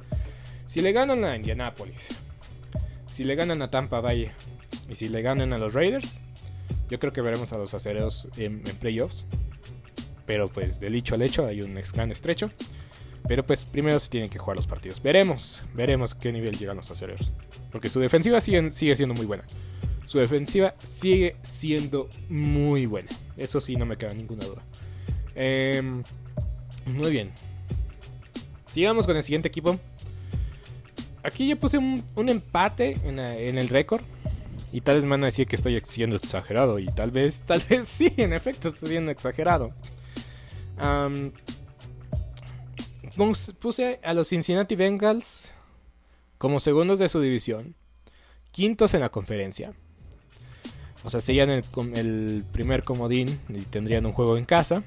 si 0.66 0.80
le 0.80 0.92
ganan 0.92 1.24
a 1.24 1.36
Indianapolis, 1.36 2.08
si 3.06 3.24
le 3.24 3.34
ganan 3.36 3.62
a 3.62 3.70
Tampa 3.70 4.00
Bay 4.00 4.30
y 4.88 4.94
si 4.94 5.08
le 5.08 5.22
ganan 5.22 5.52
a 5.52 5.58
los 5.58 5.74
Raiders, 5.74 6.20
yo 6.88 6.98
creo 6.98 7.12
que 7.12 7.20
veremos 7.20 7.52
a 7.52 7.58
los 7.58 7.74
acereros 7.74 8.28
en, 8.36 8.62
playoffs. 8.80 9.24
Pero 10.26 10.48
pues 10.48 10.80
del 10.80 10.94
dicho 10.94 11.14
al 11.14 11.22
hecho 11.22 11.46
hay 11.46 11.60
un 11.60 11.80
gran 11.92 12.10
estrecho. 12.10 12.50
Pero 13.26 13.44
pues 13.44 13.64
primero 13.64 13.98
se 14.00 14.10
tienen 14.10 14.28
que 14.28 14.38
jugar 14.38 14.56
los 14.56 14.66
partidos. 14.66 15.02
Veremos, 15.02 15.64
veremos 15.74 16.14
qué 16.14 16.32
nivel 16.32 16.58
llegan 16.58 16.76
los 16.76 16.90
acereros. 16.90 17.32
Porque 17.70 17.88
su 17.88 18.00
defensiva 18.00 18.40
sigue 18.40 18.70
siendo 18.70 19.14
muy 19.14 19.26
buena. 19.26 19.44
Su 20.06 20.18
defensiva 20.18 20.74
sigue 20.78 21.36
siendo 21.42 22.08
muy 22.28 22.86
buena. 22.86 23.08
Eso 23.36 23.60
sí, 23.60 23.76
no 23.76 23.86
me 23.86 23.96
queda 23.96 24.12
ninguna 24.12 24.44
duda. 24.44 24.62
Em, 25.34 26.02
muy 26.86 27.10
bien. 27.10 27.30
Sigamos 28.66 29.06
con 29.06 29.16
el 29.16 29.22
siguiente 29.22 29.48
equipo. 29.48 29.78
Aquí 31.22 31.48
yo 31.48 31.58
puse 31.58 31.78
un, 31.78 32.28
empate 32.28 32.98
en, 33.04 33.18
el 33.18 33.68
récord. 33.68 34.02
Y 34.72 34.80
tal 34.80 34.96
vez 34.96 35.04
me 35.04 35.10
van 35.10 35.22
a 35.22 35.26
decir 35.26 35.46
que 35.46 35.56
estoy 35.56 35.80
siendo 35.84 36.16
exagerado. 36.16 36.78
Y 36.78 36.86
tal 36.86 37.10
vez, 37.10 37.42
tal 37.42 37.62
vez 37.68 37.86
sí, 37.86 38.12
en 38.16 38.32
efecto 38.32 38.68
estoy 38.68 38.88
siendo 38.88 39.10
exagerado 39.10 39.72
puse 43.58 44.00
a 44.02 44.14
los 44.14 44.28
Cincinnati 44.28 44.76
Bengals 44.76 45.50
como 46.38 46.60
segundos 46.60 46.98
de 46.98 47.08
su 47.08 47.20
división, 47.20 47.74
quintos 48.50 48.94
en 48.94 49.00
la 49.00 49.08
conferencia. 49.08 49.72
O 51.04 51.10
sea, 51.10 51.20
serían 51.20 51.50
el, 51.50 51.64
el 51.96 52.44
primer 52.50 52.82
comodín 52.82 53.28
y 53.48 53.60
tendrían 53.60 54.06
un 54.06 54.12
juego 54.12 54.36
en 54.36 54.44
casa. 54.44 54.82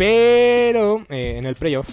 Pero 0.00 1.04
eh, 1.10 1.34
en 1.36 1.44
el 1.44 1.56
playoff. 1.56 1.86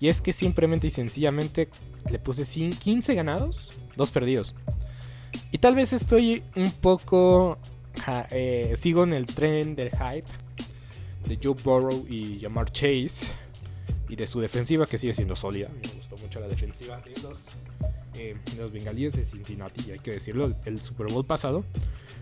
Y 0.00 0.08
es 0.08 0.20
que 0.20 0.32
simplemente 0.32 0.88
y 0.88 0.90
sencillamente 0.90 1.68
le 2.10 2.18
puse 2.18 2.42
15 2.44 3.14
ganados, 3.14 3.78
2 3.94 4.10
perdidos. 4.10 4.56
Y 5.52 5.58
tal 5.58 5.76
vez 5.76 5.92
estoy 5.92 6.42
un 6.56 6.68
poco... 6.72 7.58
Eh, 8.32 8.74
sigo 8.76 9.04
en 9.04 9.12
el 9.12 9.26
tren 9.26 9.76
del 9.76 9.90
hype 9.90 10.28
de 11.28 11.38
Joe 11.40 11.54
Burrow 11.62 12.06
y 12.08 12.40
Jamar 12.40 12.72
Chase 12.72 13.30
y 14.08 14.16
de 14.16 14.26
su 14.26 14.40
defensiva 14.40 14.84
que 14.84 14.98
sigue 14.98 15.14
siendo 15.14 15.36
sólida. 15.36 15.68
Me 15.68 15.94
gustó 15.94 16.16
mucho 16.16 16.40
la 16.40 16.48
defensiva 16.48 17.00
de 17.02 17.12
los, 17.22 17.56
eh, 18.18 18.36
los 18.58 18.72
bengalíes 18.72 19.12
de 19.12 19.24
Cincinnati, 19.24 19.90
y 19.90 19.92
hay 19.92 20.00
que 20.00 20.10
decirlo, 20.10 20.56
el 20.64 20.78
Super 20.78 21.06
Bowl 21.06 21.24
pasado 21.24 21.64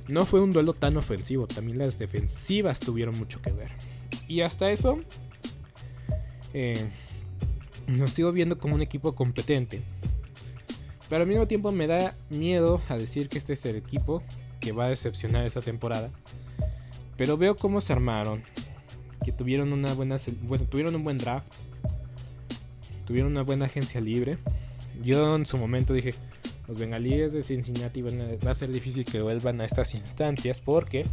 no 0.08 0.26
fue 0.26 0.40
un 0.40 0.50
duelo 0.50 0.74
tan 0.74 0.98
ofensivo, 0.98 1.46
también 1.46 1.78
las 1.78 1.98
defensivas 1.98 2.80
tuvieron 2.80 3.16
mucho 3.18 3.40
que 3.40 3.52
ver. 3.52 3.70
Y 4.28 4.42
hasta 4.42 4.70
eso, 4.70 4.98
eh, 6.52 6.88
nos 7.86 8.10
sigo 8.10 8.30
viendo 8.30 8.58
como 8.58 8.74
un 8.74 8.82
equipo 8.82 9.14
competente. 9.14 9.82
Pero 11.08 11.22
al 11.22 11.28
mismo 11.28 11.46
tiempo 11.46 11.72
me 11.72 11.86
da 11.86 12.14
miedo 12.30 12.82
a 12.88 12.96
decir 12.96 13.28
que 13.28 13.38
este 13.38 13.54
es 13.54 13.64
el 13.64 13.76
equipo 13.76 14.22
que 14.60 14.72
va 14.72 14.84
a 14.84 14.88
decepcionar 14.90 15.46
esta 15.46 15.62
temporada. 15.62 16.10
Pero 17.16 17.36
veo 17.38 17.56
cómo 17.56 17.80
se 17.80 17.92
armaron, 17.92 18.44
que 19.24 19.32
tuvieron 19.32 19.72
una 19.72 19.94
buena 19.94 20.16
bueno, 20.42 20.64
tuvieron 20.66 20.94
un 20.94 21.04
buen 21.04 21.16
draft. 21.16 21.54
Tuvieron 23.06 23.32
una 23.32 23.42
buena 23.42 23.64
agencia 23.64 24.02
libre. 24.02 24.36
Yo 25.02 25.34
en 25.34 25.46
su 25.46 25.56
momento 25.56 25.94
dije, 25.94 26.10
los 26.66 26.78
bengalíes 26.78 27.32
de 27.32 27.42
Cincinnati 27.42 28.02
van 28.02 28.20
a, 28.20 28.26
va 28.46 28.50
a 28.50 28.54
ser 28.54 28.70
difícil 28.70 29.06
que 29.06 29.22
vuelvan 29.22 29.62
a 29.62 29.64
estas 29.64 29.94
instancias 29.94 30.60
porque 30.60 31.06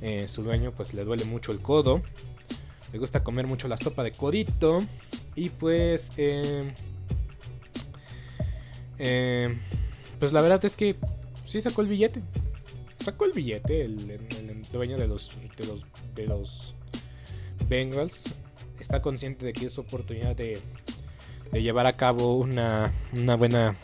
eh, 0.00 0.28
su 0.28 0.44
dueño 0.44 0.72
pues 0.72 0.94
le 0.94 1.04
duele 1.04 1.24
mucho 1.24 1.50
el 1.50 1.60
codo. 1.60 2.02
Le 2.96 3.00
gusta 3.00 3.22
comer 3.22 3.46
mucho 3.46 3.68
la 3.68 3.76
sopa 3.76 4.02
de 4.02 4.10
codito. 4.10 4.78
Y 5.34 5.50
pues, 5.50 6.12
eh, 6.16 6.72
eh, 8.98 9.54
pues 10.18 10.32
la 10.32 10.40
verdad 10.40 10.64
es 10.64 10.76
que 10.76 10.96
sí 11.44 11.60
sacó 11.60 11.82
el 11.82 11.88
billete. 11.88 12.22
Sacó 12.96 13.26
el 13.26 13.32
billete 13.32 13.82
el, 13.82 14.18
dueño 14.72 14.96
de 14.96 15.08
los, 15.08 15.28
de 15.58 15.66
los, 15.66 15.84
de 16.14 16.26
los 16.26 16.74
Bengals. 17.68 18.34
Está 18.80 19.02
consciente 19.02 19.44
de 19.44 19.52
que 19.52 19.66
es 19.66 19.76
oportunidad 19.76 20.34
de, 20.34 20.58
llevar 21.52 21.86
a 21.86 21.98
cabo 21.98 22.38
una, 22.38 22.94
una 23.12 23.36
buena, 23.36 23.76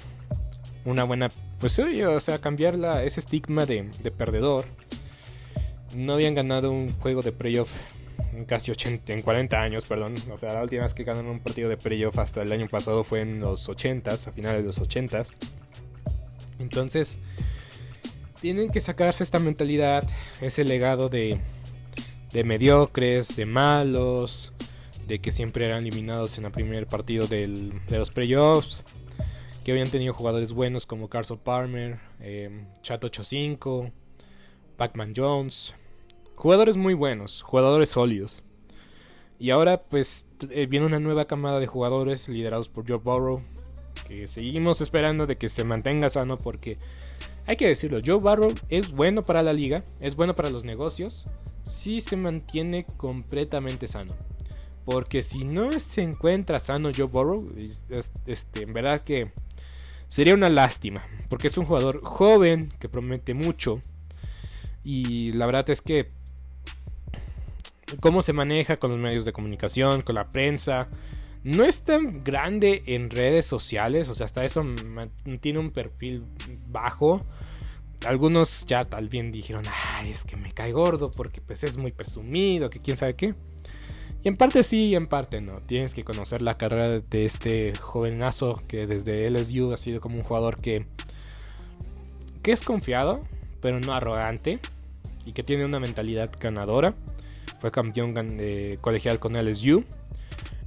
una 0.86 1.04
buena, 1.04 1.28
pues 1.60 1.78
o 1.78 2.20
sea, 2.20 2.38
cambiar 2.38 2.76
ese 3.04 3.20
estigma 3.20 3.66
de 3.66 4.10
perdedor. 4.16 4.64
No 5.98 6.14
habían 6.14 6.34
ganado 6.34 6.70
un 6.72 6.92
juego 6.92 7.20
de 7.20 7.32
playoff 7.32 7.70
en 8.32 8.44
casi 8.44 8.70
80, 8.70 9.12
en 9.12 9.22
40 9.22 9.60
años, 9.60 9.84
perdón. 9.86 10.14
O 10.32 10.38
sea, 10.38 10.54
la 10.54 10.62
última 10.62 10.82
vez 10.82 10.94
que 10.94 11.04
ganaron 11.04 11.30
un 11.30 11.40
partido 11.40 11.68
de 11.68 11.76
playoff 11.76 12.18
hasta 12.18 12.42
el 12.42 12.52
año 12.52 12.68
pasado 12.68 13.04
fue 13.04 13.20
en 13.20 13.40
los 13.40 13.68
80s, 13.68 14.26
a 14.26 14.32
finales 14.32 14.62
de 14.62 14.66
los 14.66 14.80
80s. 14.80 15.34
Entonces, 16.58 17.18
tienen 18.40 18.70
que 18.70 18.80
sacarse 18.80 19.22
esta 19.22 19.38
mentalidad, 19.38 20.08
ese 20.40 20.64
legado 20.64 21.08
de, 21.08 21.38
de 22.32 22.44
mediocres, 22.44 23.36
de 23.36 23.46
malos, 23.46 24.52
de 25.06 25.20
que 25.20 25.32
siempre 25.32 25.64
eran 25.64 25.86
eliminados 25.86 26.38
en 26.38 26.46
el 26.46 26.52
primer 26.52 26.86
partido 26.86 27.26
de 27.26 27.72
los 27.88 28.10
playoffs, 28.10 28.84
que 29.64 29.72
habían 29.72 29.88
tenido 29.88 30.14
jugadores 30.14 30.52
buenos 30.52 30.86
como 30.86 31.08
Carson 31.08 31.38
Palmer, 31.38 32.00
eh, 32.20 32.64
Chat 32.82 33.04
85, 33.04 33.90
Pac-Man 34.76 35.12
Jones, 35.16 35.74
Jugadores 36.42 36.76
muy 36.76 36.94
buenos, 36.94 37.40
jugadores 37.42 37.90
sólidos. 37.90 38.42
Y 39.38 39.50
ahora 39.50 39.84
pues 39.84 40.26
eh, 40.50 40.66
viene 40.66 40.86
una 40.86 40.98
nueva 40.98 41.26
camada 41.26 41.60
de 41.60 41.68
jugadores 41.68 42.28
liderados 42.28 42.68
por 42.68 42.84
Joe 42.84 42.98
Burrow. 42.98 43.44
Que 44.08 44.26
seguimos 44.26 44.80
esperando 44.80 45.28
de 45.28 45.38
que 45.38 45.48
se 45.48 45.62
mantenga 45.62 46.10
sano 46.10 46.38
porque 46.38 46.78
hay 47.46 47.54
que 47.54 47.68
decirlo, 47.68 48.00
Joe 48.04 48.16
Burrow 48.16 48.52
es 48.70 48.90
bueno 48.90 49.22
para 49.22 49.44
la 49.44 49.52
liga, 49.52 49.84
es 50.00 50.16
bueno 50.16 50.34
para 50.34 50.50
los 50.50 50.64
negocios, 50.64 51.26
si 51.62 52.00
se 52.00 52.16
mantiene 52.16 52.86
completamente 52.96 53.86
sano. 53.86 54.12
Porque 54.84 55.22
si 55.22 55.44
no 55.44 55.70
se 55.78 56.02
encuentra 56.02 56.58
sano 56.58 56.90
Joe 56.92 57.06
Burrow, 57.06 57.52
este, 58.26 58.64
en 58.64 58.72
verdad 58.72 59.02
que 59.02 59.30
sería 60.08 60.34
una 60.34 60.48
lástima. 60.48 61.06
Porque 61.28 61.46
es 61.46 61.56
un 61.56 61.66
jugador 61.66 62.02
joven 62.02 62.72
que 62.80 62.88
promete 62.88 63.32
mucho. 63.32 63.78
Y 64.82 65.30
la 65.34 65.46
verdad 65.46 65.70
es 65.70 65.80
que 65.80 66.20
cómo 68.00 68.22
se 68.22 68.32
maneja 68.32 68.76
con 68.76 68.90
los 68.90 69.00
medios 69.00 69.24
de 69.24 69.32
comunicación, 69.32 70.02
con 70.02 70.14
la 70.14 70.28
prensa. 70.28 70.86
No 71.44 71.64
es 71.64 71.82
tan 71.82 72.22
grande 72.22 72.82
en 72.86 73.10
redes 73.10 73.46
sociales, 73.46 74.08
o 74.08 74.14
sea, 74.14 74.26
hasta 74.26 74.44
eso 74.44 74.64
tiene 75.40 75.58
un 75.58 75.70
perfil 75.70 76.24
bajo. 76.68 77.20
Algunos 78.06 78.64
ya 78.66 78.84
tal 78.84 79.08
bien 79.08 79.32
dijeron, 79.32 79.64
ay, 79.96 80.10
es 80.10 80.24
que 80.24 80.36
me 80.36 80.52
cae 80.52 80.72
gordo 80.72 81.10
porque 81.10 81.40
pues 81.40 81.64
es 81.64 81.78
muy 81.78 81.92
presumido, 81.92 82.70
que 82.70 82.78
quién 82.78 82.96
sabe 82.96 83.14
qué. 83.14 83.34
Y 84.24 84.28
en 84.28 84.36
parte 84.36 84.62
sí 84.62 84.90
y 84.90 84.94
en 84.94 85.08
parte 85.08 85.40
no. 85.40 85.60
Tienes 85.60 85.94
que 85.94 86.04
conocer 86.04 86.42
la 86.42 86.54
carrera 86.54 87.00
de 87.00 87.24
este 87.24 87.74
jovenazo 87.74 88.54
que 88.68 88.86
desde 88.86 89.28
LSU 89.28 89.72
ha 89.72 89.76
sido 89.76 90.00
como 90.00 90.16
un 90.16 90.22
jugador 90.22 90.60
que, 90.60 90.86
que 92.42 92.52
es 92.52 92.62
confiado, 92.62 93.24
pero 93.60 93.80
no 93.80 93.92
arrogante. 93.92 94.60
Y 95.24 95.32
que 95.32 95.42
tiene 95.42 95.64
una 95.64 95.80
mentalidad 95.80 96.30
ganadora 96.40 96.94
fue 97.62 97.70
campeón 97.70 98.12
de 98.12 98.76
colegial 98.80 99.20
con 99.20 99.34
LSU. 99.34 99.84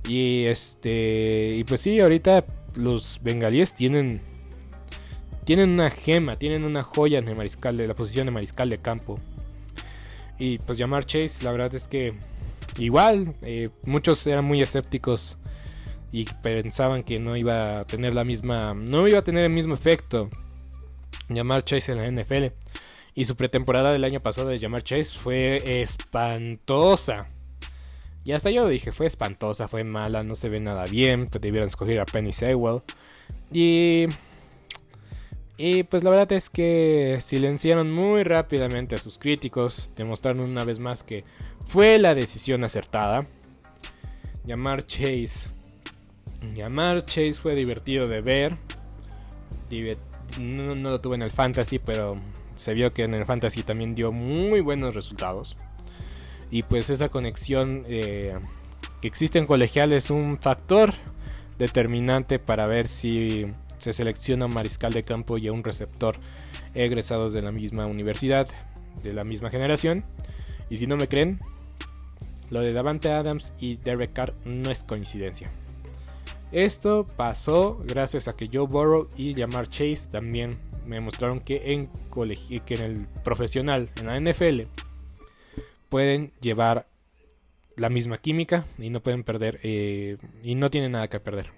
Y 0.08 0.46
este. 0.46 1.54
Y 1.58 1.64
pues 1.66 1.82
sí, 1.82 2.00
ahorita 2.00 2.46
los 2.78 3.20
bengalíes 3.22 3.76
tienen. 3.76 4.22
Tienen 5.44 5.72
una 5.72 5.90
gema, 5.92 6.38
tienen 6.38 6.64
una 6.64 6.84
joya 6.84 7.20
en 7.20 7.28
el 7.28 7.36
mariscal 7.36 7.76
de 7.76 7.86
la 7.86 7.96
posición 7.96 8.26
de 8.26 8.32
mariscal 8.32 8.70
de 8.70 8.80
campo. 8.80 9.18
Y 10.40 10.58
pues 10.60 10.78
llamar 10.78 11.06
Chase, 11.06 11.44
la 11.44 11.52
verdad 11.52 11.76
es 11.76 11.88
que 11.88 12.14
igual, 12.78 13.36
eh, 13.44 13.70
muchos 13.86 14.26
eran 14.26 14.46
muy 14.46 14.62
escépticos 14.62 15.38
y 16.12 16.26
pensaban 16.42 17.04
que 17.04 17.20
no 17.20 17.36
iba 17.36 17.82
a 17.82 17.84
tener 17.84 18.14
la 18.14 18.24
misma, 18.24 18.74
no 18.74 19.08
iba 19.08 19.20
a 19.20 19.22
tener 19.22 19.44
el 19.44 19.54
mismo 19.54 19.76
efecto 19.76 20.30
llamar 21.30 21.64
Chase 21.64 21.92
en 21.92 22.16
la 22.16 22.24
NFL. 22.24 22.65
Y 23.16 23.26
su 23.26 23.38
pretemporada 23.38 23.94
del 23.94 24.04
año 24.04 24.22
pasado 24.22 24.50
de 24.50 24.60
llamar 24.60 24.84
Chase 24.84 25.18
fue 25.18 25.82
espantosa. 25.82 27.22
Y 28.26 28.34
hasta 28.34 28.52
yo 28.52 28.68
dije, 28.68 28.92
fue 28.92 29.08
espantosa, 29.08 29.68
fue 29.68 29.84
mala, 29.86 30.24
no 30.24 30.36
se 30.36 30.50
ve 30.50 30.60
nada 30.60 30.86
bien, 30.86 31.28
que 31.28 31.40
debieron 31.40 31.68
escoger 31.68 32.00
a 32.00 32.06
Penny 32.06 32.34
Sewell. 32.34 32.82
Y... 33.52 34.08
Y 35.58 35.84
pues 35.84 36.04
la 36.04 36.10
verdad 36.10 36.34
es 36.34 36.50
que 36.50 37.20
silenciaron 37.22 37.90
muy 37.90 38.24
rápidamente 38.24 38.96
a 38.96 38.98
sus 38.98 39.18
críticos, 39.18 39.90
demostraron 39.96 40.42
una 40.42 40.66
vez 40.66 40.80
más 40.80 41.04
que 41.04 41.24
fue 41.70 41.98
la 41.98 42.14
decisión 42.14 42.66
acertada. 42.66 43.26
Llamar 44.46 44.86
Chase. 44.86 45.50
Llamar 46.54 47.06
Chase 47.06 47.36
fue 47.36 47.56
divertido 47.56 48.10
de 48.10 48.20
ver. 48.20 48.58
No, 50.38 50.76
no, 50.76 50.90
lo 50.90 51.00
tuve 51.02 51.16
en 51.16 51.22
el 51.22 51.32
fantasy, 51.32 51.80
pero 51.80 52.20
se 52.56 52.74
vio 52.74 52.94
que 52.94 53.04
en 53.04 53.14
el 53.14 53.26
fantasy 53.26 53.64
también 53.64 53.96
dio 53.96 54.12
muy 54.12 54.62
buenos 54.62 54.94
resultados. 54.94 55.56
Y 56.52 56.64
pues 56.64 56.90
esa 56.90 57.10
conexión 57.10 57.84
eh, 57.88 58.34
que 59.02 59.08
existe 59.08 59.40
en 59.40 59.48
colegial 59.48 59.92
es 59.92 60.10
un 60.10 60.38
factor 60.40 60.94
determinante 61.58 62.40
para 62.40 62.68
ver 62.68 62.88
si 62.88 63.46
se 63.78 63.94
selecciona 63.94 64.46
un 64.46 64.54
mariscal 64.54 64.94
de 64.94 65.04
campo 65.04 65.38
y 65.38 65.50
un 65.50 65.64
receptor 65.64 66.16
egresados 66.74 67.34
de 67.34 67.42
la 67.42 67.52
misma 67.52 67.86
universidad, 67.86 68.48
de 69.04 69.14
la 69.14 69.24
misma 69.24 69.50
generación. 69.50 70.06
Y 70.70 70.78
si 70.78 70.88
no 70.88 70.98
me 70.98 71.08
creen, 71.08 71.40
lo 72.50 72.62
de 72.62 72.74
Davante 72.74 73.12
Adams 73.12 73.54
y 73.60 73.78
Derek 73.78 74.14
Carr 74.14 74.34
no 74.46 74.72
es 74.72 74.84
coincidencia. 74.84 75.52
Esto 76.52 77.06
pasó 77.18 77.82
gracias 77.86 78.28
a 78.28 78.36
que 78.36 78.50
Joe 78.52 78.68
Burrow 78.68 79.10
y 79.18 79.34
Jamar 79.34 79.68
Chase 79.68 80.08
también 80.12 80.54
me 80.86 81.00
mostraron 81.00 81.40
que 81.40 81.74
en, 81.74 81.90
que 82.66 82.74
en 82.76 82.82
el 82.82 83.08
profesional, 83.24 83.90
en 84.00 84.08
la 84.08 84.20
NFL, 84.20 84.62
pueden 85.90 86.32
llevar 86.42 86.88
la 87.76 87.90
misma 87.90 88.18
química 88.18 88.66
y 88.78 88.90
no 88.90 89.02
pueden 89.02 89.24
perder 89.24 89.60
eh, 89.64 90.18
y 90.44 90.56
no 90.56 90.70
tienen 90.70 90.94
nada 90.94 91.10
que 91.10 91.20
perder. 91.20 91.52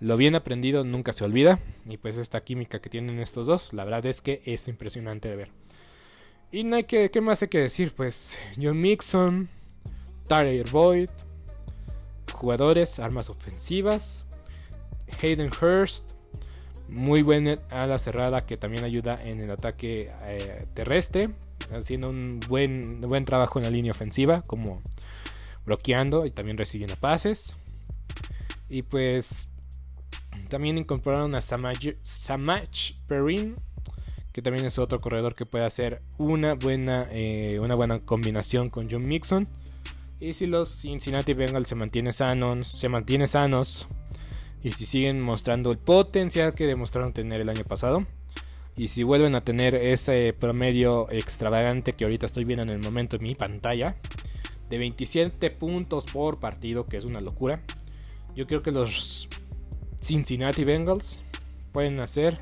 Lo 0.00 0.16
bien 0.16 0.34
aprendido 0.34 0.82
nunca 0.84 1.12
se 1.12 1.24
olvida 1.24 1.60
y 1.86 1.98
pues 1.98 2.16
esta 2.16 2.42
química 2.42 2.80
que 2.80 2.88
tienen 2.88 3.18
estos 3.20 3.46
dos, 3.46 3.72
la 3.72 3.84
verdad 3.84 4.06
es 4.06 4.22
que 4.22 4.40
es 4.46 4.66
impresionante 4.66 5.28
de 5.28 5.36
ver. 5.36 5.50
Y 6.52 6.64
no 6.64 6.76
hay 6.76 6.84
que, 6.84 7.10
¿qué 7.10 7.20
más 7.20 7.42
hay 7.42 7.48
que 7.48 7.58
decir? 7.58 7.92
Pues 7.94 8.38
John 8.60 8.80
Mixon, 8.80 9.48
Tyler 10.26 10.68
Boyd, 10.70 11.10
jugadores, 12.32 12.98
armas 12.98 13.28
ofensivas, 13.28 14.24
Hayden 15.22 15.50
Hurst, 15.60 16.12
muy 16.90 17.22
buena 17.22 17.54
ala 17.70 17.98
cerrada 17.98 18.44
que 18.44 18.56
también 18.56 18.84
ayuda 18.84 19.16
en 19.22 19.40
el 19.40 19.50
ataque 19.50 20.10
eh, 20.24 20.66
terrestre, 20.74 21.30
haciendo 21.72 22.10
un 22.10 22.40
buen, 22.48 23.00
buen 23.00 23.24
trabajo 23.24 23.58
en 23.58 23.64
la 23.64 23.70
línea 23.70 23.92
ofensiva, 23.92 24.42
como 24.42 24.80
bloqueando 25.64 26.26
y 26.26 26.30
también 26.30 26.58
recibiendo 26.58 26.96
pases. 26.96 27.56
Y 28.68 28.82
pues 28.82 29.48
también 30.48 30.78
incorporaron 30.78 31.34
a 31.34 31.40
Samach 31.40 32.92
Perrin, 33.06 33.56
que 34.32 34.42
también 34.42 34.66
es 34.66 34.78
otro 34.78 34.98
corredor 34.98 35.34
que 35.34 35.46
puede 35.46 35.64
hacer 35.64 36.02
una 36.18 36.54
buena, 36.54 37.06
eh, 37.10 37.58
una 37.62 37.74
buena 37.74 38.00
combinación 38.00 38.70
con 38.70 38.88
John 38.90 39.02
Mixon. 39.02 39.44
Y 40.20 40.34
si 40.34 40.46
los 40.46 40.68
Cincinnati 40.68 41.34
Bengals 41.34 41.68
se 41.68 41.74
mantienen 41.74 42.12
sanos, 42.12 42.68
se 42.68 42.88
mantienen 42.88 43.26
sanos, 43.26 43.86
y 44.62 44.72
si 44.72 44.86
siguen 44.86 45.20
mostrando 45.20 45.72
el 45.72 45.78
potencial 45.78 46.54
que 46.54 46.66
demostraron 46.66 47.12
tener 47.12 47.40
el 47.40 47.48
año 47.48 47.64
pasado. 47.64 48.06
Y 48.76 48.88
si 48.88 49.02
vuelven 49.02 49.34
a 49.34 49.42
tener 49.42 49.74
ese 49.74 50.34
promedio 50.38 51.10
extravagante 51.10 51.92
que 51.92 52.04
ahorita 52.04 52.26
estoy 52.26 52.44
viendo 52.44 52.62
en 52.62 52.70
el 52.70 52.78
momento 52.78 53.16
en 53.16 53.22
mi 53.22 53.34
pantalla. 53.34 53.96
De 54.68 54.78
27 54.78 55.50
puntos 55.50 56.06
por 56.06 56.38
partido, 56.38 56.86
que 56.86 56.96
es 56.96 57.04
una 57.04 57.20
locura. 57.20 57.60
Yo 58.36 58.46
creo 58.46 58.62
que 58.62 58.70
los 58.70 59.28
Cincinnati 60.00 60.64
Bengals 60.64 61.22
pueden 61.72 61.98
hacer 62.00 62.38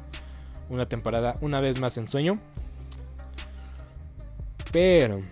una 0.68 0.86
temporada 0.88 1.34
una 1.40 1.60
vez 1.60 1.80
más 1.80 1.96
en 1.96 2.08
sueño. 2.08 2.38
Pero 4.70 5.22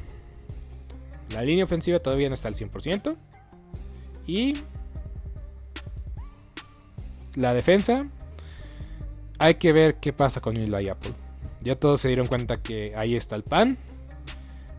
la 1.30 1.42
línea 1.42 1.64
ofensiva 1.64 1.98
todavía 1.98 2.28
no 2.28 2.34
está 2.34 2.48
al 2.48 2.54
100%. 2.54 3.16
Y 4.26 4.54
la 7.36 7.54
defensa, 7.54 8.06
hay 9.38 9.54
que 9.54 9.72
ver 9.72 9.96
qué 9.96 10.12
pasa 10.12 10.40
con 10.40 10.56
Eli 10.56 10.88
Apple. 10.88 11.12
Ya 11.62 11.76
todos 11.76 12.00
se 12.00 12.08
dieron 12.08 12.26
cuenta 12.26 12.62
que 12.62 12.94
ahí 12.96 13.14
está 13.14 13.36
el 13.36 13.42
pan. 13.42 13.78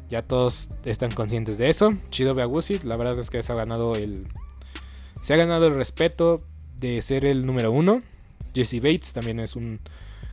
Ya 0.10 0.22
todos 0.22 0.70
están 0.86 1.12
conscientes 1.12 1.58
de 1.58 1.70
eso. 1.70 1.90
Chido 2.10 2.34
Beagusi, 2.34 2.80
la 2.80 2.96
verdad 2.96 3.20
es 3.20 3.30
que 3.30 3.44
se 3.44 3.52
ha 3.52 3.56
ganado 3.56 3.94
el, 3.96 4.26
Se 5.22 5.34
ha 5.34 5.38
ganado 5.38 5.68
el 5.68 5.76
respeto 5.76 6.38
de 6.78 7.02
ser 7.02 7.26
el 7.26 7.46
número 7.46 7.72
uno. 7.72 8.00
Jesse 8.54 8.82
Bates 8.82 9.14
también 9.14 9.40
es 9.40 9.56
un 9.56 9.80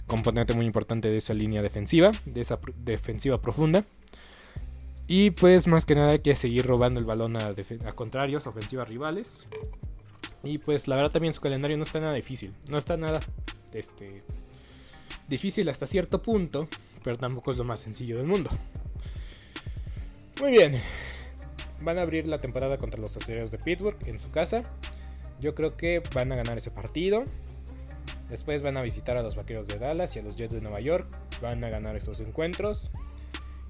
componente 0.07 0.55
muy 0.55 0.67
importante 0.67 1.09
de 1.09 1.19
esa 1.19 1.35
línea 1.35 1.61
defensiva, 1.61 2.13
de 2.25 2.41
esa 2.41 2.59
defensiva 2.85 3.41
profunda. 3.41 3.85
Y 5.07 5.31
pues 5.33 5.67
más 5.67 5.85
que 5.85 5.95
nada 5.95 6.13
hay 6.13 6.21
que 6.21 6.37
seguir 6.37 6.67
robando 6.67 7.01
el 7.01 7.07
balón 7.07 7.37
a, 7.37 7.49
a 7.49 7.93
contrarios, 7.93 8.47
ofensivas 8.47 8.89
rivales. 8.89 9.43
Y 10.45 10.59
pues 10.59 10.87
la 10.87 10.97
verdad 10.97 11.11
también 11.11 11.33
su 11.33 11.41
calendario 11.41 11.77
no 11.77 11.83
está 11.83 12.01
nada 12.01 12.13
difícil. 12.13 12.53
No 12.71 12.79
está 12.79 12.97
nada 12.97 13.21
este, 13.73 14.23
difícil 15.29 15.69
hasta 15.69 15.87
cierto 15.87 16.21
punto, 16.21 16.69
pero 17.03 17.17
tampoco 17.17 17.51
es 17.51 17.57
lo 17.57 17.65
más 17.65 17.81
sencillo 17.81 18.19
del 18.19 18.27
mundo. 18.27 18.51
Muy 20.41 20.53
bien. 20.53 20.81
Van 21.81 21.99
a 21.99 22.03
abrir 22.03 22.27
la 22.27 22.39
temporada 22.39 22.77
contra 22.77 23.01
los 23.01 23.17
aceleros 23.17 23.51
de 23.51 23.59
Pittsburgh 23.59 23.97
en 24.07 24.21
su 24.21 24.31
casa. 24.31 24.65
Yo 25.41 25.55
creo 25.55 25.77
que 25.77 26.03
van 26.15 26.31
a 26.33 26.37
ganar 26.37 26.59
ese 26.59 26.71
partido. 26.71 27.25
Después 28.29 28.63
van 28.63 28.77
a 28.77 28.83
visitar 28.83 29.17
a 29.17 29.23
los 29.23 29.37
Vaqueros 29.37 29.67
de 29.67 29.79
Dallas 29.79 30.17
y 30.17 30.19
a 30.19 30.23
los 30.23 30.37
Jets 30.37 30.55
de 30.55 30.61
Nueva 30.61 30.81
York. 30.81 31.07
Van 31.41 31.63
a 31.65 31.69
ganar 31.69 31.97
esos 31.97 32.21
encuentros. 32.21 32.91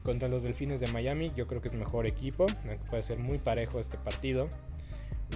Contra 0.02 0.28
los 0.28 0.42
Delfines 0.42 0.80
de 0.80 0.86
Miami, 0.88 1.30
yo 1.34 1.46
creo 1.46 1.60
que 1.60 1.68
es 1.68 1.74
mejor 1.74 2.06
equipo. 2.06 2.46
Puede 2.88 3.02
ser 3.02 3.18
muy 3.18 3.38
parejo 3.38 3.80
este 3.80 3.96
partido. 3.96 4.48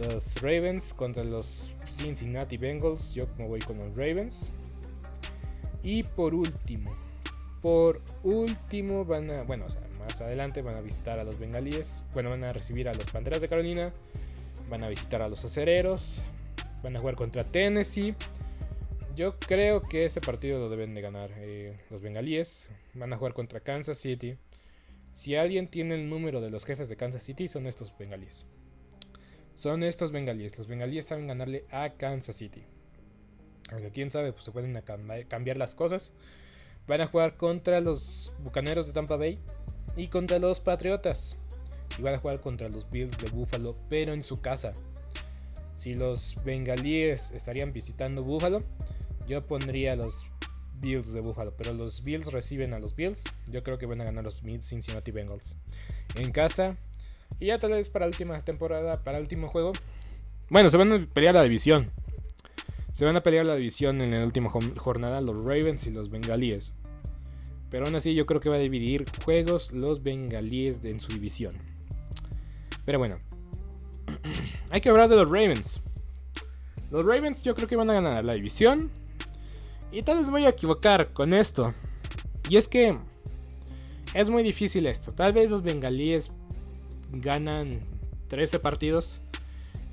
Los 0.01 0.41
Ravens 0.41 0.95
contra 0.95 1.25
los 1.25 1.71
Cincinnati 1.95 2.57
Bengals. 2.57 3.15
Yo 3.15 3.27
me 3.37 3.47
voy 3.47 3.61
con 3.61 3.79
los 3.79 3.97
Ravens. 3.97 4.53
Y 5.83 6.03
por 6.03 6.35
último, 6.35 6.95
por 7.63 8.01
último 8.23 9.05
van 9.05 9.31
a, 9.31 9.43
bueno, 9.45 9.65
más 9.99 10.21
adelante 10.21 10.63
van 10.63 10.77
a 10.77 10.81
visitar 10.81 11.19
a 11.19 11.25
los 11.25 11.39
bengalíes, 11.39 12.03
bueno, 12.13 12.31
van 12.31 12.45
a 12.45 12.53
recibir 12.53 12.89
a 12.89 12.95
los 12.95 13.11
Panteras 13.11 13.41
de 13.41 13.49
Carolina, 13.49 13.93
van 14.69 14.85
a 14.85 14.89
visitar 14.89 15.23
a 15.23 15.29
los 15.29 15.45
acereros, 15.45 16.23
van 16.83 16.97
a 16.97 17.01
jugar 17.01 17.15
contra 17.15 17.45
Tennessee. 17.45 18.15
Yo 19.17 19.39
creo 19.39 19.81
que 19.81 20.05
ese 20.05 20.21
partido 20.21 20.61
lo 20.61 20.69
deben 20.69 20.95
de 20.95 21.01
ganar 21.01 21.31
eh, 21.37 21.81
los 21.91 22.03
bengalíes, 22.03 22.69
van 22.95 23.13
a 23.13 23.17
jugar 23.17 23.35
contra 23.35 23.61
Kansas 23.61 23.99
City. 23.99 24.37
Si 25.13 25.35
alguien 25.35 25.69
tiene 25.69 25.97
el 25.97 26.09
número 26.09 26.41
de 26.41 26.51
los 26.51 26.65
jefes 26.65 26.89
de 26.89 26.97
Kansas 26.97 27.25
City, 27.25 27.49
son 27.49 27.67
estos 27.67 27.93
bengalíes. 27.99 28.47
Son 29.59 29.83
estos 29.83 30.13
bengalíes. 30.13 30.57
Los 30.57 30.69
bengalíes 30.69 31.07
saben 31.07 31.27
ganarle 31.27 31.65
a 31.73 31.95
Kansas 31.95 32.37
City. 32.37 32.63
Aunque 33.73 33.91
quién 33.91 34.13
sabe, 34.13 34.33
pues 34.33 34.45
se 34.45 34.53
pueden 34.53 34.81
cambiar 35.27 35.57
las 35.57 35.75
cosas. 35.75 36.13
Van 36.87 37.01
a 37.01 37.09
jugar 37.09 37.37
contra 37.37 37.81
los 37.81 38.33
Bucaneros 38.39 38.87
de 38.87 38.93
Tampa 38.93 39.17
Bay 39.17 39.41
y 39.97 40.07
contra 40.07 40.39
los 40.39 40.61
Patriotas. 40.61 41.37
Y 41.99 42.03
van 42.03 42.15
a 42.15 42.19
jugar 42.19 42.41
contra 42.41 42.69
los 42.69 42.89
Bills 42.89 43.19
de 43.19 43.31
Buffalo, 43.31 43.77
pero 43.89 44.13
en 44.13 44.23
su 44.23 44.41
casa. 44.41 44.73
Si 45.77 45.95
los 45.95 46.37
bengalíes 46.45 47.33
estarían 47.33 47.73
visitando 47.73 48.23
Buffalo, 48.23 48.63
yo 49.27 49.45
pondría 49.45 49.97
los 49.97 50.29
Bills 50.75 51.13
de 51.13 51.21
Buffalo. 51.21 51.53
Pero 51.57 51.73
los 51.73 52.05
Bills 52.05 52.31
reciben 52.31 52.75
a 52.75 52.79
los 52.79 52.95
Bills. 52.95 53.25
Yo 53.49 53.65
creo 53.65 53.77
que 53.77 53.87
van 53.87 54.03
a 54.03 54.05
ganar 54.05 54.23
los 54.23 54.41
Cincinnati 54.41 55.11
Bengals. 55.11 55.57
En 56.15 56.31
casa. 56.31 56.77
Y 57.41 57.47
ya 57.47 57.59
tal 57.59 57.71
vez 57.71 57.89
para 57.89 58.07
la 58.07 58.11
última 58.11 58.41
temporada, 58.41 59.01
para 59.03 59.19
el 59.19 59.23
último 59.23 59.49
juego. 59.49 59.73
Bueno, 60.51 60.71
se 60.71 60.77
van 60.77 60.93
a 60.93 61.07
pelear 61.07 61.35
la 61.35 61.43
división. 61.43 61.91
Se 62.93 63.05
van 63.05 63.17
a 63.17 63.23
pelear 63.23 63.47
la 63.47 63.55
división 63.55 64.01
en 64.01 64.11
la 64.11 64.25
última 64.25 64.51
jornada 64.51 65.21
los 65.21 65.45
Ravens 65.45 65.87
y 65.87 65.91
los 65.91 66.11
Bengalíes. 66.11 66.75
Pero 67.71 67.87
aún 67.87 67.95
así 67.95 68.15
yo 68.15 68.25
creo 68.25 68.41
que 68.41 68.49
va 68.49 68.57
a 68.57 68.61
dividir 68.61 69.05
juegos 69.25 69.71
los 69.73 70.03
Bengalíes 70.03 70.83
en 70.85 70.99
su 71.01 71.13
división. 71.13 71.53
Pero 72.85 72.99
bueno. 72.99 73.17
Hay 74.71 74.81
que 74.81 74.89
hablar 74.89 75.09
de 75.09 75.17
los 75.17 75.27
Ravens. 75.27 75.83
Los 76.91 77.05
Ravens 77.05 77.43
yo 77.43 77.55
creo 77.55 77.69
que 77.69 77.77
van 77.77 77.91
a 77.91 77.95
ganar 77.95 78.25
la 78.25 78.33
división. 78.33 78.91
Y 79.93 80.03
tal 80.03 80.19
vez 80.19 80.31
voy 80.31 80.45
a 80.45 80.51
equivocar 80.51 81.13
con 81.13 81.33
esto. 81.35 81.75
Y 82.49 82.57
es 82.57 82.69
que 82.69 82.99
es 84.15 84.31
muy 84.31 84.43
difícil 84.43 84.87
esto. 84.87 85.13
Tal 85.13 85.33
vez 85.33 85.51
los 85.51 85.63
bengalíes 85.63 86.33
ganan 87.13 87.81
13 88.29 88.59
partidos 88.59 89.21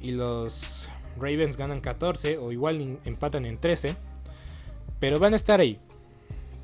y 0.02 0.12
los 0.12 0.90
Ravens 1.18 1.58
ganan 1.58 1.82
14 1.82 2.38
o 2.38 2.52
igual 2.52 3.00
empatan 3.06 3.46
en 3.46 3.58
13. 3.58 3.96
Pero 5.00 5.20
van 5.20 5.34
a 5.34 5.36
estar 5.36 5.60
ahí. 5.60 5.80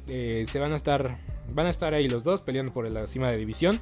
Eh, 0.08 0.46
se 0.48 0.60
van 0.60 0.74
a 0.74 0.76
estar. 0.76 1.18
Van 1.54 1.68
a 1.68 1.70
estar 1.70 1.94
ahí 1.94 2.08
los 2.08 2.24
dos 2.24 2.42
peleando 2.42 2.74
por 2.74 2.92
la 2.92 3.08
cima 3.08 3.30
de 3.30 3.38
división. 3.38 3.80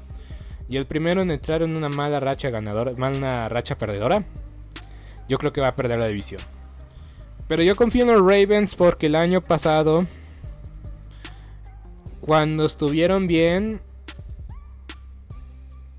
Y 0.67 0.77
el 0.77 0.85
primero 0.85 1.21
en 1.21 1.31
entrar 1.31 1.61
en 1.61 1.75
una 1.75 1.89
mala 1.89 2.19
racha 2.19 2.49
ganadora. 2.49 2.93
Mala 2.93 3.49
racha 3.49 3.77
perdedora. 3.77 4.23
Yo 5.27 5.37
creo 5.37 5.51
que 5.51 5.61
va 5.61 5.69
a 5.69 5.75
perder 5.75 5.99
la 5.99 6.07
división. 6.07 6.41
Pero 7.47 7.63
yo 7.63 7.75
confío 7.75 8.03
en 8.03 8.13
los 8.13 8.21
Ravens 8.21 8.75
porque 8.75 9.07
el 9.07 9.15
año 9.15 9.41
pasado. 9.41 10.03
Cuando 12.21 12.65
estuvieron 12.65 13.27
bien. 13.27 13.81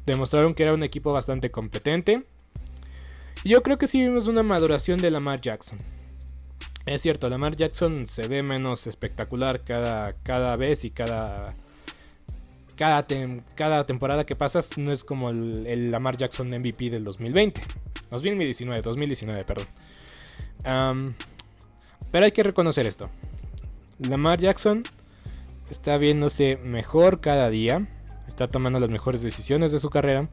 Demostraron 0.06 0.54
que 0.54 0.62
era 0.62 0.74
un 0.74 0.82
equipo 0.82 1.12
bastante 1.12 1.50
competente. 1.50 2.24
Yo 3.44 3.62
creo 3.62 3.76
que 3.76 3.86
sí 3.86 4.00
vimos 4.00 4.26
una 4.26 4.42
maduración 4.42 4.98
de 4.98 5.10
Lamar 5.10 5.40
Jackson. 5.40 5.78
Es 6.86 7.02
cierto, 7.02 7.28
Lamar 7.28 7.56
Jackson 7.56 8.06
se 8.06 8.26
ve 8.26 8.42
menos 8.42 8.86
espectacular 8.86 9.62
cada, 9.62 10.14
cada 10.22 10.56
vez 10.56 10.84
y 10.84 10.90
cada, 10.90 11.54
cada, 12.76 13.86
temporada 13.86 14.24
que 14.24 14.34
pasas 14.34 14.78
no 14.78 14.90
es 14.90 15.04
como 15.04 15.30
el, 15.30 15.90
Lamar 15.90 16.16
Jackson 16.16 16.48
MVP 16.48 16.90
del 16.90 17.04
2020. 17.04 17.60
2019, 18.10 18.82
2019, 18.82 19.44
perdón. 19.44 19.66
pero 22.10 22.24
hay 22.24 22.32
que 22.32 22.42
reconocer 22.42 22.86
esto. 22.86 23.10
Lamar 23.98 24.40
Jackson 24.40 24.82
está 25.70 25.98
viéndose 25.98 26.56
mejor 26.56 27.20
cada 27.20 27.50
día. 27.50 27.86
Está 28.30 28.46
tomando 28.46 28.78
las 28.78 28.90
mejores 28.90 29.22
decisiones 29.22 29.72
de 29.72 29.80
su 29.80 29.90
carrera. 29.90 30.28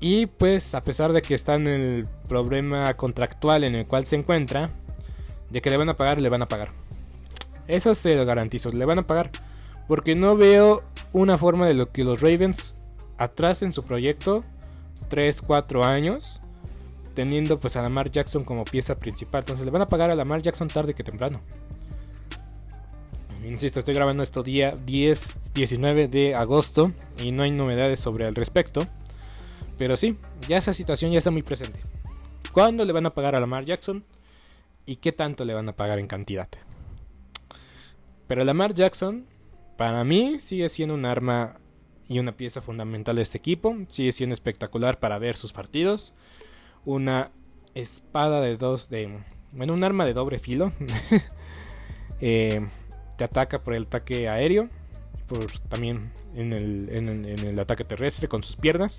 Y 0.00 0.26
pues 0.26 0.74
a 0.74 0.80
pesar 0.80 1.12
de 1.12 1.22
que 1.22 1.34
está 1.34 1.54
en 1.54 1.68
el 1.68 2.08
problema 2.28 2.92
contractual 2.94 3.62
en 3.62 3.76
el 3.76 3.86
cual 3.86 4.04
se 4.04 4.16
encuentra, 4.16 4.70
de 5.48 5.62
que 5.62 5.70
le 5.70 5.76
van 5.76 5.88
a 5.88 5.94
pagar, 5.94 6.20
le 6.20 6.28
van 6.28 6.42
a 6.42 6.48
pagar. 6.48 6.72
Eso 7.68 7.94
se 7.94 8.16
lo 8.16 8.26
garantizo, 8.26 8.70
le 8.72 8.84
van 8.84 8.98
a 8.98 9.06
pagar. 9.06 9.30
Porque 9.86 10.16
no 10.16 10.36
veo 10.36 10.82
una 11.12 11.38
forma 11.38 11.68
de 11.68 11.74
lo 11.74 11.92
que 11.92 12.02
los 12.02 12.20
Ravens 12.20 12.74
atrasen 13.16 13.72
su 13.72 13.84
proyecto 13.84 14.44
3, 15.08 15.40
4 15.40 15.84
años. 15.84 16.40
Teniendo 17.14 17.60
pues 17.60 17.76
a 17.76 17.82
Lamar 17.82 18.10
Jackson 18.10 18.42
como 18.42 18.64
pieza 18.64 18.96
principal. 18.96 19.42
Entonces 19.42 19.64
le 19.64 19.70
van 19.70 19.82
a 19.82 19.86
pagar 19.86 20.10
a 20.10 20.16
Lamar 20.16 20.42
Jackson 20.42 20.66
tarde 20.66 20.94
que 20.94 21.04
temprano. 21.04 21.40
Insisto, 23.44 23.78
estoy 23.78 23.94
grabando 23.94 24.22
esto 24.22 24.42
día 24.42 24.72
10, 24.72 25.52
19 25.54 26.08
de 26.08 26.34
agosto. 26.34 26.92
Y 27.22 27.32
no 27.32 27.42
hay 27.42 27.50
novedades 27.50 28.00
sobre 28.00 28.26
el 28.26 28.34
respecto. 28.34 28.86
Pero 29.78 29.96
sí, 29.96 30.16
ya 30.48 30.56
esa 30.56 30.72
situación 30.72 31.12
ya 31.12 31.18
está 31.18 31.30
muy 31.30 31.42
presente. 31.42 31.80
¿Cuándo 32.52 32.84
le 32.84 32.92
van 32.92 33.06
a 33.06 33.14
pagar 33.14 33.36
a 33.36 33.40
Lamar 33.40 33.64
Jackson? 33.64 34.04
¿Y 34.86 34.96
qué 34.96 35.12
tanto 35.12 35.44
le 35.44 35.54
van 35.54 35.68
a 35.68 35.76
pagar 35.76 35.98
en 35.98 36.06
cantidad? 36.08 36.48
Pero 38.26 38.44
Lamar 38.44 38.74
Jackson, 38.74 39.26
para 39.76 40.02
mí, 40.04 40.40
sigue 40.40 40.68
siendo 40.68 40.94
un 40.94 41.04
arma 41.04 41.60
y 42.08 42.18
una 42.18 42.32
pieza 42.32 42.60
fundamental 42.60 43.16
de 43.16 43.22
este 43.22 43.38
equipo. 43.38 43.76
Sigue 43.88 44.12
siendo 44.12 44.34
espectacular 44.34 44.98
para 44.98 45.18
ver 45.18 45.36
sus 45.36 45.52
partidos. 45.52 46.14
Una 46.84 47.30
espada 47.74 48.40
de 48.40 48.56
dos. 48.56 48.88
de 48.88 49.20
Bueno, 49.52 49.74
un 49.74 49.84
arma 49.84 50.04
de 50.04 50.14
doble 50.14 50.38
filo. 50.38 50.72
Eh, 52.20 52.66
te 53.18 53.24
ataca 53.24 53.58
por 53.58 53.74
el 53.74 53.82
ataque 53.82 54.28
aéreo. 54.28 54.70
Por, 55.26 55.50
también 55.68 56.10
en 56.34 56.54
el, 56.54 57.58
ataque 57.58 57.84
terrestre 57.84 58.28
con 58.28 58.42
sus 58.42 58.56
piernas. 58.56 58.96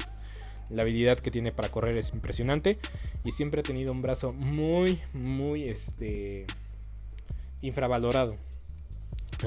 La 0.69 0.83
habilidad 0.83 1.17
que 1.17 1.31
tiene 1.31 1.51
para 1.51 1.69
correr 1.69 1.97
es 1.97 2.13
impresionante. 2.13 2.77
Y 3.23 3.31
siempre 3.31 3.61
ha 3.61 3.63
tenido 3.63 3.91
un 3.91 4.03
brazo 4.03 4.33
muy, 4.33 4.99
muy 5.13 5.63
este, 5.63 6.45
infravalorado. 7.61 8.35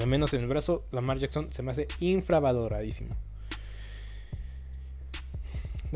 Al 0.01 0.07
menos 0.07 0.33
en 0.33 0.41
el 0.41 0.47
brazo, 0.47 0.83
Lamar 0.91 1.19
Jackson 1.19 1.49
se 1.49 1.61
me 1.61 1.71
hace 1.71 1.87
infravaloradísimo. 1.99 3.15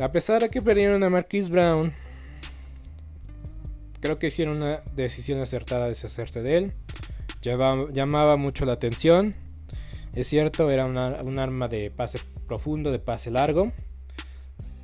A 0.00 0.12
pesar 0.12 0.40
de 0.40 0.48
que 0.48 0.62
perdieron 0.62 1.02
a 1.02 1.10
Marquise 1.10 1.50
Brown, 1.50 1.92
creo 4.00 4.20
que 4.20 4.28
hicieron 4.28 4.58
una 4.58 4.82
decisión 4.94 5.40
acertada 5.40 5.82
de 5.82 5.88
deshacerse 5.88 6.40
de 6.42 6.56
él. 6.56 6.72
Llamaba 7.42 8.36
mucho 8.36 8.64
la 8.64 8.74
atención. 8.74 9.34
Es 10.14 10.28
cierto, 10.28 10.70
era 10.70 10.86
un 10.86 11.38
arma 11.38 11.68
de 11.68 11.90
pase 11.90 12.18
profundo, 12.46 12.90
de 12.90 12.98
pase 12.98 13.30
largo. 13.30 13.70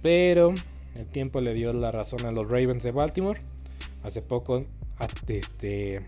Pero 0.02 0.54
el 0.96 1.06
tiempo 1.06 1.40
le 1.40 1.54
dio 1.54 1.72
la 1.72 1.90
razón 1.90 2.24
a 2.26 2.30
los 2.30 2.48
Ravens 2.48 2.82
de 2.82 2.92
Baltimore. 2.92 3.38
Hace 4.02 4.22
poco, 4.22 4.60
este, 5.28 6.02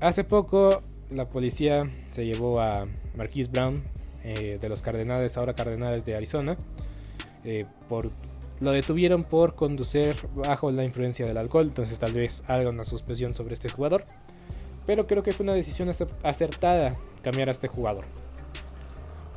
hace 0.00 0.24
poco 0.24 0.82
la 1.10 1.28
policía 1.28 1.90
se 2.10 2.24
llevó 2.24 2.60
a 2.60 2.86
Marquise 3.14 3.50
Brown 3.50 3.74
eh, 4.24 4.58
de 4.60 4.68
los 4.68 4.82
Cardenales, 4.82 5.36
ahora 5.36 5.54
Cardenales 5.54 6.04
de 6.04 6.16
Arizona, 6.16 6.56
eh, 7.44 7.66
por 7.88 8.10
lo 8.60 8.72
detuvieron 8.72 9.22
por 9.22 9.54
conducir 9.54 10.16
bajo 10.34 10.70
la 10.72 10.84
influencia 10.84 11.26
del 11.26 11.36
alcohol, 11.36 11.66
entonces 11.68 11.98
tal 11.98 12.12
vez 12.12 12.42
haga 12.48 12.70
una 12.70 12.84
suspensión 12.84 13.34
sobre 13.34 13.54
este 13.54 13.68
jugador. 13.68 14.04
Pero 14.88 15.06
creo 15.06 15.22
que 15.22 15.32
fue 15.32 15.44
una 15.44 15.52
decisión 15.52 15.90
acertada 16.22 16.92
cambiar 17.22 17.48
a 17.48 17.52
este 17.52 17.68
jugador. 17.68 18.06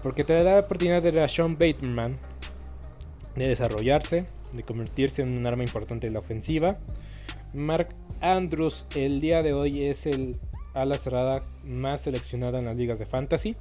Porque 0.02 0.24
te 0.24 0.34
da 0.34 0.44
la 0.44 0.60
oportunidad 0.62 1.04
de 1.04 1.22
a 1.22 1.28
Sean 1.28 1.58
Bateman 1.58 2.18
de 3.36 3.50
desarrollarse, 3.50 4.28
de 4.54 4.64
convertirse 4.64 5.24
en 5.24 5.38
un 5.38 5.46
arma 5.46 5.64
importante 5.64 6.08
en 6.08 6.14
la 6.14 6.20
ofensiva. 6.20 6.78
Mark 7.54 7.90
Andrews 8.22 8.88
el 8.96 9.20
día 9.20 9.44
de 9.44 9.52
hoy 9.52 9.84
es 9.84 10.06
el 10.06 10.38
ala 10.74 10.98
cerrada 10.98 11.44
más 11.66 12.00
seleccionada 12.00 12.60
en 12.60 12.66
las 12.66 12.78
ligas 12.78 12.98
de 13.00 13.06
fantasy. 13.06 13.58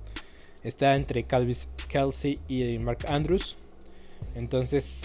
Está 0.63 0.95
entre 0.95 1.25
Calvis 1.25 1.69
Kelsey 1.89 2.39
y 2.47 2.79
Mark 2.79 2.99
Andrews. 3.09 3.57
Entonces, 4.37 5.03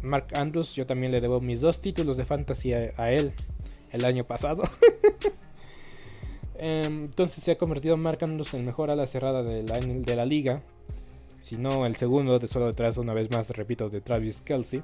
Mark 0.00 0.28
Andrews, 0.32 0.74
yo 0.74 0.86
también 0.86 1.12
le 1.12 1.20
debo 1.20 1.42
mis 1.42 1.60
dos 1.60 1.82
títulos 1.82 2.16
de 2.16 2.24
fantasy 2.24 2.72
a, 2.72 3.12
él 3.12 3.34
el 3.92 4.06
año 4.06 4.24
pasado. 4.24 4.62
Em, 6.62 7.04
entonces 7.04 7.42
se 7.42 7.52
ha 7.52 7.56
convertido 7.56 7.96
Mark 7.96 8.18
Andrews 8.22 8.52
en 8.52 8.60
el 8.60 8.66
mejor 8.66 8.90
ala 8.90 9.06
cerrada 9.06 9.42
de 9.42 9.62
la, 9.62 9.78
de 9.80 10.14
la 10.14 10.26
liga. 10.26 10.62
Si 11.40 11.56
no, 11.56 11.86
el 11.86 11.96
segundo, 11.96 12.38
de 12.38 12.46
solo 12.48 12.66
detrás, 12.66 12.98
una 12.98 13.14
vez 13.14 13.30
más, 13.30 13.48
repito, 13.48 13.88
de 13.88 14.02
Travis 14.02 14.42
Kelsey. 14.42 14.82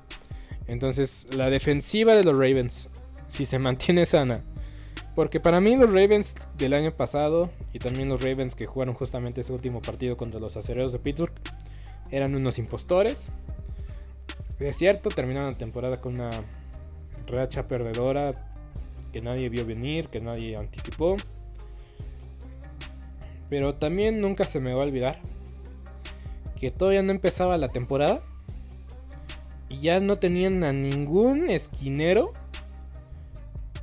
Entonces, 0.68 1.28
la 1.36 1.50
defensiva 1.50 2.16
de 2.16 2.24
los 2.24 2.32
Ravens, 2.32 2.88
si 3.26 3.44
se 3.44 3.58
mantiene 3.60 4.06
sana, 4.06 4.38
porque 5.14 5.38
para 5.38 5.60
mí 5.60 5.76
los 5.76 5.92
Ravens 5.92 6.34
del 6.56 6.72
año 6.72 6.92
pasado 6.92 7.50
y 7.74 7.78
también 7.78 8.08
los 8.08 8.22
Ravens 8.22 8.54
que 8.54 8.64
jugaron 8.64 8.94
justamente 8.94 9.42
ese 9.42 9.52
último 9.52 9.82
partido 9.82 10.16
contra 10.16 10.40
los 10.40 10.56
acereros 10.56 10.92
de 10.92 10.98
Pittsburgh 10.98 11.34
eran 12.10 12.34
unos 12.34 12.58
impostores. 12.58 13.30
Es 14.60 14.78
cierto, 14.78 15.10
terminaron 15.10 15.50
la 15.50 15.58
temporada 15.58 16.00
con 16.00 16.14
una 16.14 16.30
racha 17.26 17.68
perdedora 17.68 18.32
que 19.12 19.20
nadie 19.20 19.50
vio 19.50 19.66
venir, 19.66 20.08
que 20.08 20.22
nadie 20.22 20.56
anticipó. 20.56 21.16
Pero 23.48 23.74
también 23.74 24.20
nunca 24.20 24.44
se 24.44 24.60
me 24.60 24.72
va 24.72 24.82
a 24.82 24.86
olvidar 24.86 25.20
que 26.58 26.70
todavía 26.70 27.02
no 27.02 27.12
empezaba 27.12 27.58
la 27.58 27.68
temporada 27.68 28.22
y 29.68 29.80
ya 29.80 30.00
no 30.00 30.16
tenían 30.16 30.64
a 30.64 30.72
ningún 30.72 31.50
esquinero 31.50 32.32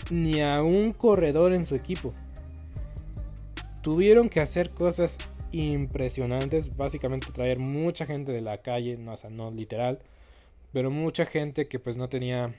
ni 0.10 0.42
a 0.42 0.62
un 0.62 0.92
corredor 0.92 1.54
en 1.54 1.66
su 1.66 1.76
equipo. 1.76 2.14
Tuvieron 3.82 4.30
que 4.30 4.40
hacer 4.40 4.72
cosas 4.72 5.18
impresionantes, 5.52 6.76
básicamente 6.76 7.28
traer 7.32 7.60
mucha 7.60 8.06
gente 8.06 8.32
de 8.32 8.42
la 8.42 8.58
calle, 8.60 8.98
no, 8.98 9.14
o 9.14 9.18
sea, 9.18 9.30
no 9.30 9.52
literal, 9.52 10.00
pero 10.72 10.90
mucha 10.90 11.26
gente 11.26 11.68
que 11.68 11.80
pues 11.80 11.96
no 11.96 12.10
tenía 12.10 12.56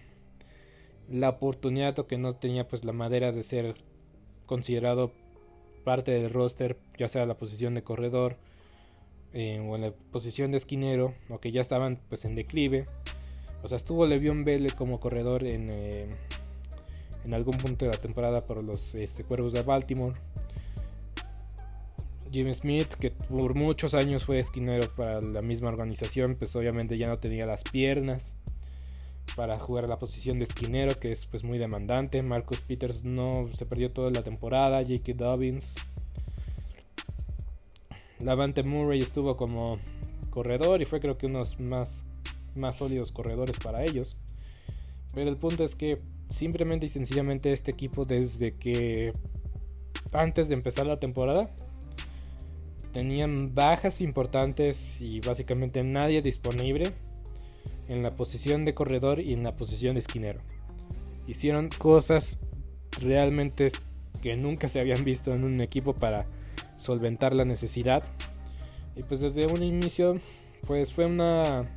la 1.11 1.31
oportunidad 1.31 1.99
o 1.99 2.07
que 2.07 2.19
no 2.19 2.35
tenía 2.35 2.69
pues 2.69 2.85
la 2.85 2.93
madera 2.93 3.33
de 3.33 3.43
ser 3.43 3.75
considerado 4.47 5.13
parte 5.85 6.11
del 6.11 6.31
roster, 6.31 6.79
ya 6.99 7.09
sea 7.09 7.27
la 7.27 7.37
posición 7.37 7.75
de 7.75 7.83
corredor 7.83 8.37
eh, 9.33 9.61
o 9.61 9.77
en 9.77 9.83
la 9.83 9.93
posición 9.93 10.51
de 10.51 10.57
esquinero, 10.57 11.15
o 11.29 11.39
que 11.39 11.53
ya 11.53 11.61
estaban 11.61 12.01
pues 12.09 12.25
en 12.25 12.35
declive. 12.35 12.87
O 13.63 13.69
sea, 13.69 13.77
estuvo 13.77 14.07
Levión 14.07 14.45
Vele 14.45 14.71
como 14.71 15.01
corredor 15.01 15.45
en, 15.45 15.69
eh, 15.71 16.07
en 17.25 17.35
algún 17.35 17.57
punto 17.57 17.85
de 17.85 17.93
la 17.93 17.99
temporada 17.99 18.45
por 18.45 18.63
los 18.63 18.95
este, 18.95 19.25
Cuervos 19.25 19.53
de 19.53 19.63
Baltimore. 19.63 20.17
Jim 22.31 22.53
Smith, 22.53 22.95
que 22.95 23.13
por 23.13 23.55
muchos 23.55 23.95
años 23.95 24.25
fue 24.25 24.41
esquinero 24.41 24.89
para 24.97 25.21
la 25.21 25.41
misma 25.41 25.69
organización, 25.69 26.35
pues 26.35 26.57
obviamente 26.57 26.99
ya 26.99 27.07
no 27.07 27.17
tenía 27.17 27.47
las 27.47 27.63
piernas 27.63 28.37
para 29.37 29.59
jugar 29.59 29.89
la 29.89 29.99
posición 29.99 30.39
de 30.39 30.45
esquinero, 30.45 30.99
que 30.99 31.13
es 31.13 31.27
pues 31.27 31.45
muy 31.45 31.59
demandante. 31.59 32.23
Marcus 32.23 32.61
Peters 32.61 33.05
no 33.05 33.49
se 33.53 33.67
perdió 33.67 33.91
toda 33.91 34.11
la 34.11 34.23
temporada. 34.23 34.83
J.K. 34.83 35.15
Dobbins. 35.15 35.77
Lavante 38.21 38.63
Murray 38.63 39.01
estuvo 39.01 39.37
como 39.37 39.79
corredor 40.31 40.81
y 40.81 40.85
fue 40.85 41.01
creo 41.01 41.19
que 41.19 41.27
unos 41.27 41.61
más, 41.61 42.07
más 42.55 42.77
sólidos 42.77 43.13
corredores 43.13 43.57
para 43.59 43.85
ellos. 43.85 44.17
Pero 45.15 45.29
el 45.29 45.37
punto 45.37 45.65
es 45.65 45.75
que 45.75 46.01
simplemente 46.29 46.87
y 46.87 46.89
sencillamente 46.89 47.51
este 47.51 47.71
equipo 47.71 48.05
desde 48.05 48.57
que 48.57 49.13
antes 50.13 50.49
de 50.49 50.55
empezar 50.55 50.87
la 50.87 50.99
temporada 50.99 51.51
tenían 52.93 53.55
bajas 53.55 54.01
importantes 54.01 55.01
y 55.01 55.21
básicamente 55.21 55.83
nadie 55.83 56.23
disponible 56.23 56.93
en 57.89 58.03
la 58.03 58.17
posición 58.17 58.65
de 58.65 58.75
corredor 58.75 59.21
y 59.21 59.33
en 59.33 59.43
la 59.43 59.51
posición 59.51 59.95
de 59.95 60.01
esquinero. 60.01 60.41
Hicieron 61.27 61.69
cosas 61.69 62.39
realmente 63.01 63.69
que 64.23 64.37
nunca 64.37 64.69
se 64.69 64.81
habían 64.81 65.05
visto 65.05 65.35
en 65.35 65.45
un 65.45 65.61
equipo 65.61 65.93
para 65.93 66.27
solventar 66.77 67.35
la 67.35 67.45
necesidad. 67.45 68.03
Y 68.97 69.03
pues 69.03 69.21
desde 69.21 69.47
un 69.47 69.63
inicio 69.63 70.19
pues 70.67 70.93
fue 70.93 71.07
una 71.07 71.69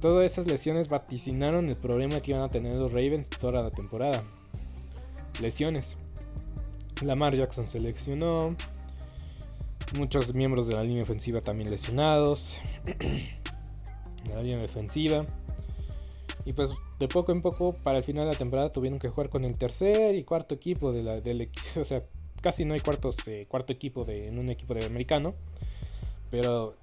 Todas 0.00 0.30
esas 0.30 0.46
lesiones 0.46 0.88
vaticinaron 0.88 1.68
el 1.68 1.76
problema 1.76 2.20
que 2.20 2.32
iban 2.32 2.42
a 2.42 2.48
tener 2.50 2.76
los 2.76 2.92
Ravens 2.92 3.30
toda 3.30 3.62
la 3.62 3.70
temporada. 3.70 4.22
Lesiones. 5.40 5.96
Lamar 7.02 7.34
Jackson 7.34 7.66
se 7.66 7.80
lesionó. 7.80 8.54
Muchos 9.96 10.34
miembros 10.34 10.68
de 10.68 10.74
la 10.74 10.82
línea 10.82 11.02
ofensiva 11.02 11.40
también 11.40 11.70
lesionados. 11.70 12.58
la 14.34 14.42
línea 14.42 14.58
defensiva. 14.58 15.24
Y 16.44 16.52
pues 16.52 16.74
de 16.98 17.08
poco 17.08 17.32
en 17.32 17.42
poco, 17.42 17.74
para 17.82 17.98
el 17.98 18.04
final 18.04 18.26
de 18.26 18.32
la 18.32 18.38
temporada, 18.38 18.70
tuvieron 18.70 18.98
que 18.98 19.08
jugar 19.08 19.28
con 19.28 19.44
el 19.44 19.58
tercer 19.58 20.14
y 20.14 20.24
cuarto 20.24 20.54
equipo 20.54 20.92
de 20.92 21.02
la, 21.02 21.14
del 21.14 21.50
O 21.80 21.84
sea, 21.84 21.98
casi 22.40 22.64
no 22.64 22.74
hay 22.74 22.80
cuartos, 22.80 23.16
eh, 23.26 23.46
cuarto 23.48 23.72
equipo 23.72 24.04
de, 24.04 24.28
en 24.28 24.38
un 24.38 24.50
equipo 24.50 24.74
de 24.74 24.86
americano. 24.86 25.34
Pero 26.30 26.74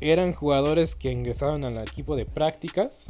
eran 0.00 0.32
jugadores 0.32 0.94
que 0.94 1.10
ingresaban 1.10 1.64
al 1.64 1.78
equipo 1.78 2.16
de 2.16 2.24
prácticas 2.24 3.06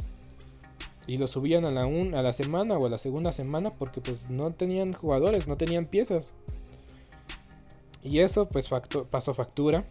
y 1.05 1.17
los 1.17 1.31
subían 1.31 1.65
a 1.65 1.71
la, 1.71 1.83
a 1.83 2.21
la 2.21 2.33
semana 2.33 2.77
o 2.77 2.85
a 2.85 2.89
la 2.89 2.97
segunda 2.97 3.31
semana 3.31 3.71
porque 3.71 4.01
pues 4.01 4.29
no 4.29 4.51
tenían 4.51 4.93
jugadores, 4.93 5.47
no 5.47 5.57
tenían 5.57 5.85
piezas. 5.85 6.33
Y 8.03 8.19
eso 8.19 8.47
pues 8.47 8.69
pasó 9.09 9.33
factura. 9.33 9.83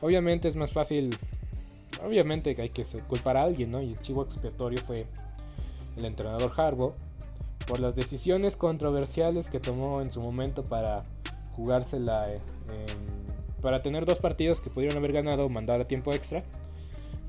Obviamente 0.00 0.48
es 0.48 0.56
más 0.56 0.72
fácil, 0.72 1.16
obviamente 2.04 2.54
hay 2.58 2.70
que 2.70 2.84
culpar 3.08 3.36
a 3.36 3.42
alguien, 3.42 3.70
¿no? 3.70 3.82
Y 3.82 3.92
el 3.92 4.00
chivo 4.00 4.22
expiatorio 4.22 4.78
fue 4.86 5.06
el 5.96 6.04
entrenador 6.04 6.52
Harbaugh 6.56 6.94
por 7.66 7.80
las 7.80 7.94
decisiones 7.94 8.56
controversiales 8.56 9.48
que 9.48 9.60
tomó 9.60 10.02
en 10.02 10.10
su 10.10 10.20
momento 10.20 10.62
para 10.64 11.04
jugársela 11.56 12.32
en 12.32 12.42
para 13.64 13.80
tener 13.80 14.04
dos 14.04 14.18
partidos 14.18 14.60
que 14.60 14.68
pudieron 14.68 14.98
haber 14.98 15.12
ganado, 15.12 15.48
mandar 15.48 15.80
a 15.80 15.88
tiempo 15.88 16.12
extra. 16.12 16.44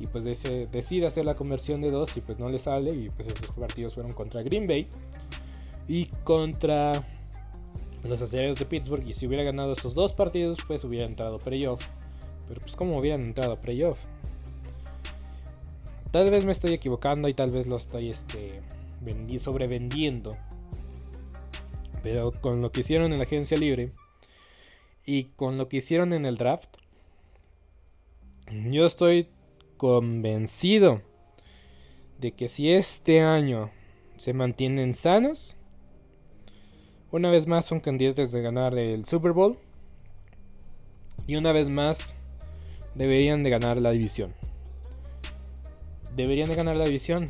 Y 0.02 0.08
pues 0.08 0.26
decide 0.26 1.08
hacer 1.08 1.24
la 1.24 1.36
conversión 1.36 1.80
de 1.80 1.90
dos 1.90 2.18
y 2.18 2.20
pues 2.20 2.38
no 2.40 2.50
le 2.50 2.60
sale. 2.60 2.94
Y 2.94 3.10
pues 3.10 3.30
esos 3.30 3.48
partidos 3.56 3.94
fueron 3.94 4.12
contra 4.12 4.44
Green 4.44 4.68
Bay 4.68 4.86
y 5.88 6.08
contra 6.26 7.06
los 8.04 8.22
aceleros 8.22 8.60
de 8.60 8.66
Pittsburgh. 8.66 9.08
Y 9.08 9.14
si 9.14 9.26
hubiera 9.26 9.46
ganado 9.46 9.72
esos 9.72 9.94
dos 9.94 10.12
partidos, 10.12 10.58
pues 10.68 10.84
hubiera 10.84 11.06
entrado 11.06 11.40
playoff. 11.40 11.82
Pero 12.50 12.60
pues 12.60 12.76
como 12.76 12.98
hubieran 12.98 13.22
entrado 13.22 13.54
a 13.54 13.62
playoff. 13.62 14.00
Tal 16.16 16.32
vez 16.32 16.46
me 16.46 16.54
estoy 16.54 16.72
equivocando 16.72 17.28
y 17.28 17.34
tal 17.34 17.52
vez 17.52 17.68
lo 17.68 17.76
estoy 17.76 18.10
este, 18.10 18.62
sobrevendiendo. 19.38 20.32
Pero 22.04 22.32
con 22.32 22.62
lo 22.62 22.72
que 22.72 22.80
hicieron 22.80 23.12
en 23.12 23.18
la 23.18 23.26
agencia 23.26 23.58
libre 23.58 23.92
y 25.06 25.26
con 25.36 25.58
lo 25.58 25.68
que 25.68 25.76
hicieron 25.76 26.14
en 26.14 26.26
el 26.26 26.38
draft, 26.38 26.70
yo 28.50 28.86
estoy 28.86 29.28
convencido 29.76 31.02
de 32.18 32.32
que 32.32 32.48
si 32.48 32.72
este 32.72 33.20
año 33.20 33.72
se 34.16 34.32
mantienen 34.32 34.94
sanos, 34.94 35.58
una 37.12 37.30
vez 37.30 37.46
más 37.46 37.66
son 37.66 37.82
candidatos 37.82 38.32
de 38.32 38.42
ganar 38.42 38.78
el 38.78 39.04
Super 39.04 39.34
Bowl 39.34 39.60
y 41.28 41.36
una 41.36 41.52
vez 41.52 41.68
más 41.68 42.16
deberían 42.96 43.44
de 43.44 43.50
ganar 43.50 43.82
la 43.82 43.92
división. 43.92 44.34
Deberían 46.16 46.50
de 46.50 46.56
ganar 46.56 46.76
la 46.76 46.86
división. 46.86 47.26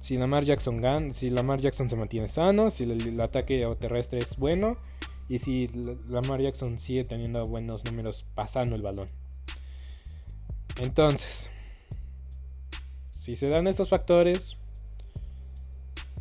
Si 0.00 0.16
Lamar 0.16 0.44
Jackson 0.44 1.14
si 1.14 1.30
Lamar 1.30 1.60
Jackson 1.60 1.88
se 1.88 1.96
mantiene 1.96 2.28
sano, 2.28 2.70
si 2.70 2.84
el 2.84 3.20
ataque 3.20 3.66
terrestre 3.78 4.18
es 4.18 4.36
bueno, 4.36 4.76
y 5.28 5.38
si 5.38 5.68
Lamar 6.08 6.40
Jackson 6.40 6.78
sigue 6.78 7.04
teniendo 7.04 7.46
buenos 7.46 7.84
números 7.84 8.26
pasando 8.34 8.74
el 8.74 8.82
balón. 8.82 9.06
Entonces, 10.80 11.50
si 13.10 13.36
se 13.36 13.48
dan 13.48 13.66
estos 13.66 13.88
factores 13.88 14.56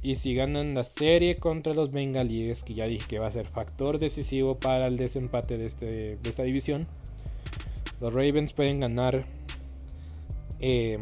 y 0.01 0.15
si 0.15 0.33
ganan 0.33 0.75
la 0.75 0.83
serie 0.83 1.35
contra 1.35 1.73
los 1.73 1.91
Bengalíes, 1.91 2.63
que 2.63 2.73
ya 2.73 2.85
dije 2.85 3.07
que 3.07 3.19
va 3.19 3.27
a 3.27 3.31
ser 3.31 3.47
factor 3.47 3.99
decisivo 3.99 4.59
para 4.59 4.87
el 4.87 4.97
desempate 4.97 5.57
de, 5.57 5.65
este, 5.65 6.17
de 6.17 6.29
esta 6.29 6.43
división, 6.43 6.87
los 7.99 8.13
Ravens 8.13 8.53
pueden 8.53 8.79
ganar 8.79 9.25
eh, 10.61 10.99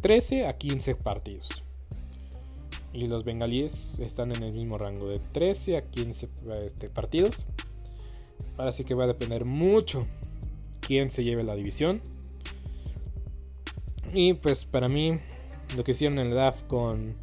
13 0.00 0.46
a 0.46 0.56
15 0.56 0.96
partidos. 0.96 1.62
Y 2.92 3.08
los 3.08 3.24
bengalíes 3.24 3.98
están 3.98 4.34
en 4.34 4.42
el 4.42 4.52
mismo 4.52 4.78
rango, 4.78 5.08
de 5.08 5.18
13 5.18 5.76
a 5.76 5.82
15 5.82 6.28
este, 6.64 6.88
partidos. 6.88 7.44
Ahora 8.56 8.72
sí 8.72 8.84
que 8.84 8.94
va 8.94 9.04
a 9.04 9.08
depender 9.08 9.44
mucho 9.44 10.00
quién 10.80 11.10
se 11.10 11.22
lleve 11.22 11.44
la 11.44 11.54
división. 11.54 12.00
Y 14.14 14.32
pues 14.34 14.64
para 14.64 14.88
mí, 14.88 15.18
lo 15.76 15.84
que 15.84 15.90
hicieron 15.90 16.18
en 16.18 16.28
el 16.28 16.32
draft 16.32 16.66
con, 16.68 17.14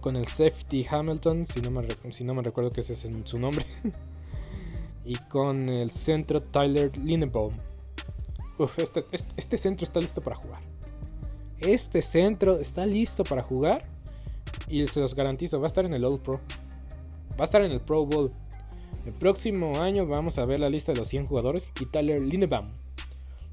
con 0.00 0.14
el 0.14 0.26
safety 0.26 0.86
Hamilton, 0.88 1.44
si 1.44 1.60
no 1.60 1.72
me, 1.72 1.88
si 2.10 2.22
no 2.22 2.34
me 2.34 2.42
recuerdo 2.42 2.70
que 2.70 2.82
ese 2.82 2.92
es 2.92 3.08
su 3.24 3.38
nombre, 3.38 3.66
y 5.04 5.16
con 5.16 5.68
el 5.68 5.90
centro 5.90 6.40
Tyler 6.40 6.96
Lindenbaum. 6.96 7.69
Este, 8.76 9.04
este, 9.36 9.56
centro 9.56 9.84
está 9.84 10.00
listo 10.00 10.20
para 10.20 10.36
jugar. 10.36 10.60
Este 11.60 12.02
centro 12.02 12.58
está 12.58 12.84
listo 12.84 13.24
para 13.24 13.42
jugar. 13.42 13.84
Y 14.68 14.86
se 14.86 15.00
los 15.00 15.14
garantizo, 15.14 15.58
va 15.60 15.66
a 15.66 15.68
estar 15.68 15.84
en 15.84 15.94
el 15.94 16.04
All 16.04 16.20
Pro. 16.20 16.40
Va 17.38 17.42
a 17.42 17.44
estar 17.44 17.62
en 17.62 17.72
el 17.72 17.80
Pro 17.80 18.04
Bowl. 18.04 18.32
El 19.06 19.12
próximo 19.14 19.80
año 19.80 20.06
vamos 20.06 20.38
a 20.38 20.44
ver 20.44 20.60
la 20.60 20.68
lista 20.68 20.92
de 20.92 20.98
los 20.98 21.08
100 21.08 21.26
jugadores 21.26 21.72
y 21.80 21.86
Tyler 21.86 22.20
Lindenbaum. 22.20 22.68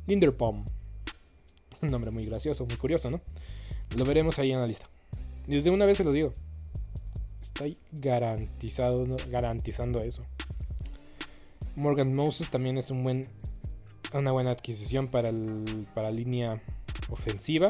Linderbaum. 0.07 0.63
Un 1.81 1.89
nombre 1.89 2.11
muy 2.11 2.25
gracioso, 2.25 2.65
muy 2.65 2.75
curioso, 2.75 3.09
¿no? 3.09 3.21
Lo 3.95 4.03
veremos 4.03 4.39
ahí 4.39 4.51
en 4.51 4.59
la 4.59 4.67
lista. 4.67 4.89
Desde 5.47 5.69
una 5.69 5.85
vez 5.85 5.97
se 5.97 6.03
lo 6.03 6.11
digo. 6.11 6.33
Estoy 7.41 7.77
garantizado, 7.93 9.05
garantizando 9.29 10.01
eso. 10.01 10.23
Morgan 11.77 12.13
Moses 12.13 12.49
también 12.49 12.77
es 12.77 12.91
un 12.91 13.03
buen, 13.03 13.25
una 14.13 14.31
buena 14.31 14.51
adquisición 14.51 15.07
para, 15.07 15.29
el, 15.29 15.87
para 15.93 16.09
línea 16.09 16.61
ofensiva. 17.09 17.69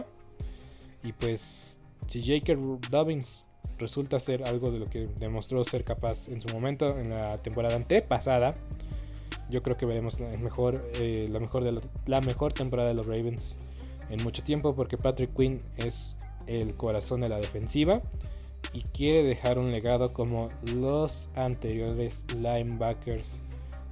Y 1.04 1.14
pues, 1.14 1.80
si 2.08 2.22
J.K. 2.22 2.60
Dobbins 2.90 3.44
resulta 3.78 4.20
ser 4.20 4.48
algo 4.48 4.72
de 4.72 4.80
lo 4.80 4.86
que 4.86 5.08
demostró 5.20 5.64
ser 5.64 5.84
capaz 5.84 6.28
en 6.28 6.42
su 6.42 6.54
momento 6.54 6.98
en 6.98 7.12
la 7.12 7.38
temporada 7.38 7.76
antepasada, 7.76 8.56
yo 9.50 9.64
creo 9.64 9.78
que 9.78 9.86
veremos 9.86 10.20
mejor, 10.20 10.90
eh, 10.96 11.28
la, 11.30 11.40
mejor 11.40 11.64
de 11.64 11.80
la, 12.06 12.22
mejor 12.22 12.54
temporada 12.54 12.90
de 12.90 12.96
los 12.96 13.06
Ravens 13.06 13.58
en 14.10 14.24
mucho 14.24 14.44
tiempo 14.44 14.76
porque 14.76 14.98
Patrick 14.98 15.34
Quinn 15.34 15.62
es 15.78 16.16
el 16.48 16.76
corazón 16.76 17.22
de 17.22 17.30
la 17.30 17.38
defensiva 17.38 18.02
y 18.74 18.82
quiere 18.82 19.24
dejar 19.24 19.60
un 19.60 19.72
legado 19.72 20.14
como 20.14 20.50
los 20.74 21.30
anteriores 21.36 22.26
linebackers 22.36 23.42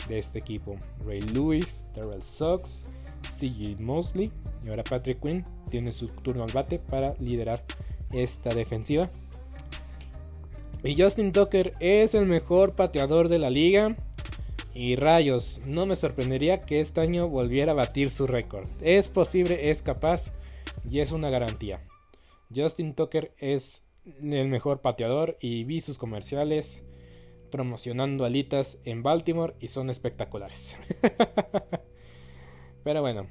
de 0.08 0.18
este 0.18 0.39
equipo. 0.39 0.76
Ray 1.06 1.22
Lewis, 1.22 1.86
Terrell 1.93 2.22
Sox, 2.22 2.89
CJ 3.24 3.80
Mosley 3.80 4.32
y 4.64 4.70
ahora 4.70 4.84
Patrick 4.84 5.22
Quinn 5.22 5.45
tiene 5.70 5.91
su 5.91 6.08
turno 6.08 6.43
al 6.43 6.51
bate 6.51 6.80
para 6.80 7.16
liderar 7.20 7.64
esta 8.14 8.49
defensiva. 8.53 9.10
Y 10.84 11.01
Justin 11.01 11.32
Tucker 11.32 11.74
es 11.80 12.14
el 12.14 12.26
mejor 12.26 12.74
pateador 12.74 13.28
de 13.28 13.39
la 13.39 13.49
liga. 13.49 13.95
Y 14.74 14.97
rayos, 14.97 15.62
no 15.66 15.86
me 15.86 15.95
sorprendería 15.95 16.60
que 16.60 16.82
este 16.82 16.99
año 16.99 17.30
volviera 17.30 17.72
a 17.72 17.76
batir 17.76 18.12
su 18.12 18.28
récord. 18.28 18.68
Es 18.82 19.08
posible, 19.08 19.70
es 19.70 19.82
capaz 19.82 20.32
y 20.89 20.99
es 20.99 21.12
una 21.12 21.30
garantía. 21.30 21.82
Justin 22.53 22.93
Tucker 22.93 23.32
es 23.38 23.84
el 24.22 24.47
mejor 24.47 24.82
pateador 24.82 25.38
y 25.39 25.64
vi 25.64 25.82
sus 25.82 25.97
comerciales 25.97 26.84
promocionando 27.56 28.26
alitas 28.26 28.80
en 28.84 29.01
Baltimore 29.01 29.56
y 29.62 29.70
son 29.70 29.89
espectaculares. 29.89 30.76
Pero 32.84 32.99
bueno, 32.99 33.28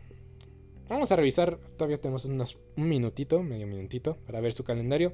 vamos 0.88 1.12
a 1.12 1.16
revisar, 1.16 1.58
todavía 1.76 1.98
tenemos 1.98 2.24
un 2.24 2.42
minutito, 2.76 3.42
medio 3.42 3.66
minutito 3.66 4.16
para 4.24 4.40
ver 4.40 4.54
su 4.54 4.64
calendario 4.64 5.12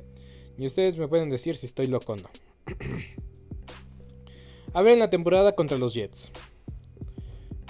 y 0.57 0.65
ustedes 0.65 0.97
me 0.97 1.09
pueden 1.09 1.29
decir 1.29 1.57
si 1.57 1.67
estoy 1.67 1.87
loco 1.87 2.13
o 2.13 2.17
no. 2.19 2.31
a 4.75 4.83
ver 4.83 4.93
en 4.93 5.01
la 5.01 5.11
temporada 5.11 5.57
contra 5.57 5.77
los 5.77 5.93
Jets. 5.93 6.31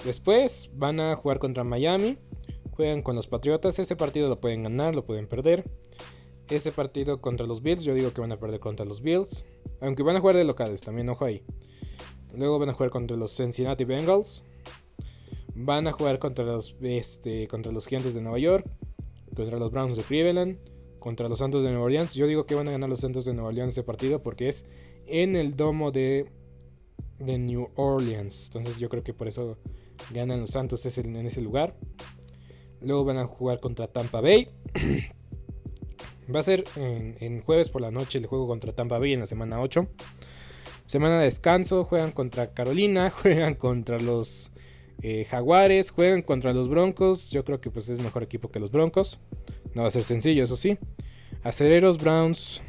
Después 0.05 0.69
van 0.75 0.99
a 0.99 1.15
jugar 1.15 1.39
contra 1.39 1.63
Miami, 1.63 2.19
juegan 2.69 3.01
con 3.01 3.15
los 3.15 3.25
Patriotas, 3.25 3.79
ese 3.79 3.95
partido 3.95 4.29
lo 4.29 4.39
pueden 4.39 4.61
ganar, 4.61 4.93
lo 4.93 5.05
pueden 5.05 5.27
perder. 5.27 5.65
Ese 6.51 6.73
partido 6.73 7.21
contra 7.21 7.47
los 7.47 7.63
Bills, 7.63 7.81
yo 7.81 7.93
digo 7.93 8.11
que 8.11 8.19
van 8.19 8.33
a 8.33 8.37
perder 8.37 8.59
contra 8.59 8.85
los 8.85 9.01
Bills. 9.01 9.45
Aunque 9.79 10.03
van 10.03 10.17
a 10.17 10.19
jugar 10.19 10.35
de 10.35 10.43
locales, 10.43 10.81
también 10.81 11.07
ojo 11.07 11.23
ahí. 11.23 11.43
Luego 12.35 12.59
van 12.59 12.67
a 12.67 12.73
jugar 12.73 12.89
contra 12.89 13.15
los 13.15 13.33
Cincinnati 13.33 13.85
Bengals. 13.85 14.43
Van 15.55 15.87
a 15.87 15.93
jugar 15.93 16.19
contra 16.19 16.43
los, 16.43 16.75
este, 16.81 17.47
contra 17.47 17.71
los 17.71 17.87
Gigantes 17.87 18.13
de 18.15 18.21
Nueva 18.21 18.37
York. 18.37 18.69
Contra 19.33 19.57
los 19.57 19.71
Browns 19.71 19.95
de 19.95 20.03
Cleveland. 20.03 20.57
Contra 20.99 21.29
los 21.29 21.39
Santos 21.39 21.63
de 21.63 21.69
Nueva 21.69 21.85
Orleans. 21.85 22.15
Yo 22.15 22.27
digo 22.27 22.45
que 22.45 22.55
van 22.55 22.67
a 22.67 22.71
ganar 22.71 22.89
los 22.89 22.99
Santos 22.99 23.23
de 23.23 23.33
Nueva 23.33 23.47
Orleans 23.47 23.73
ese 23.73 23.83
partido 23.83 24.21
porque 24.21 24.49
es 24.49 24.65
en 25.07 25.37
el 25.37 25.55
domo 25.55 25.93
de, 25.93 26.33
de 27.17 27.37
New 27.37 27.69
Orleans. 27.75 28.47
Entonces 28.47 28.77
yo 28.77 28.89
creo 28.89 29.05
que 29.05 29.13
por 29.13 29.29
eso 29.29 29.57
ganan 30.13 30.41
los 30.41 30.51
Santos 30.51 30.85
en 30.97 31.15
ese 31.25 31.39
lugar. 31.39 31.77
Luego 32.81 33.05
van 33.05 33.19
a 33.19 33.25
jugar 33.25 33.61
contra 33.61 33.87
Tampa 33.87 34.19
Bay. 34.19 34.49
Va 36.33 36.39
a 36.39 36.43
ser 36.43 36.63
en, 36.75 37.41
jueves 37.41 37.69
por 37.69 37.81
la 37.81 37.91
noche 37.91 38.17
el 38.17 38.25
juego 38.25 38.47
contra 38.47 38.71
Tampa 38.71 38.99
Bay 38.99 39.13
en 39.13 39.19
la 39.19 39.25
semana 39.25 39.59
8. 39.59 39.87
Semana 40.85 41.19
de 41.19 41.25
descanso, 41.25 41.83
juegan 41.83 42.11
contra 42.11 42.53
Carolina, 42.53 43.09
juegan 43.21 43.55
contra 43.55 43.99
los 43.99 44.51
eh, 45.01 45.25
Jaguares, 45.25 45.91
juegan 45.91 46.21
contra 46.21 46.53
los 46.53 46.69
Broncos. 46.69 47.31
Yo 47.31 47.43
creo 47.43 47.59
que 47.59 47.69
pues 47.69 47.89
es 47.89 48.01
mejor 48.01 48.23
equipo 48.23 48.49
que 48.49 48.59
los 48.59 48.71
Broncos. 48.71 49.19
No 49.73 49.81
va 49.81 49.89
a 49.89 49.91
ser 49.91 50.03
sencillo, 50.03 50.43
eso 50.43 50.55
sí. 50.55 50.77
Acereros, 51.43 51.97
Browns, 51.97 52.61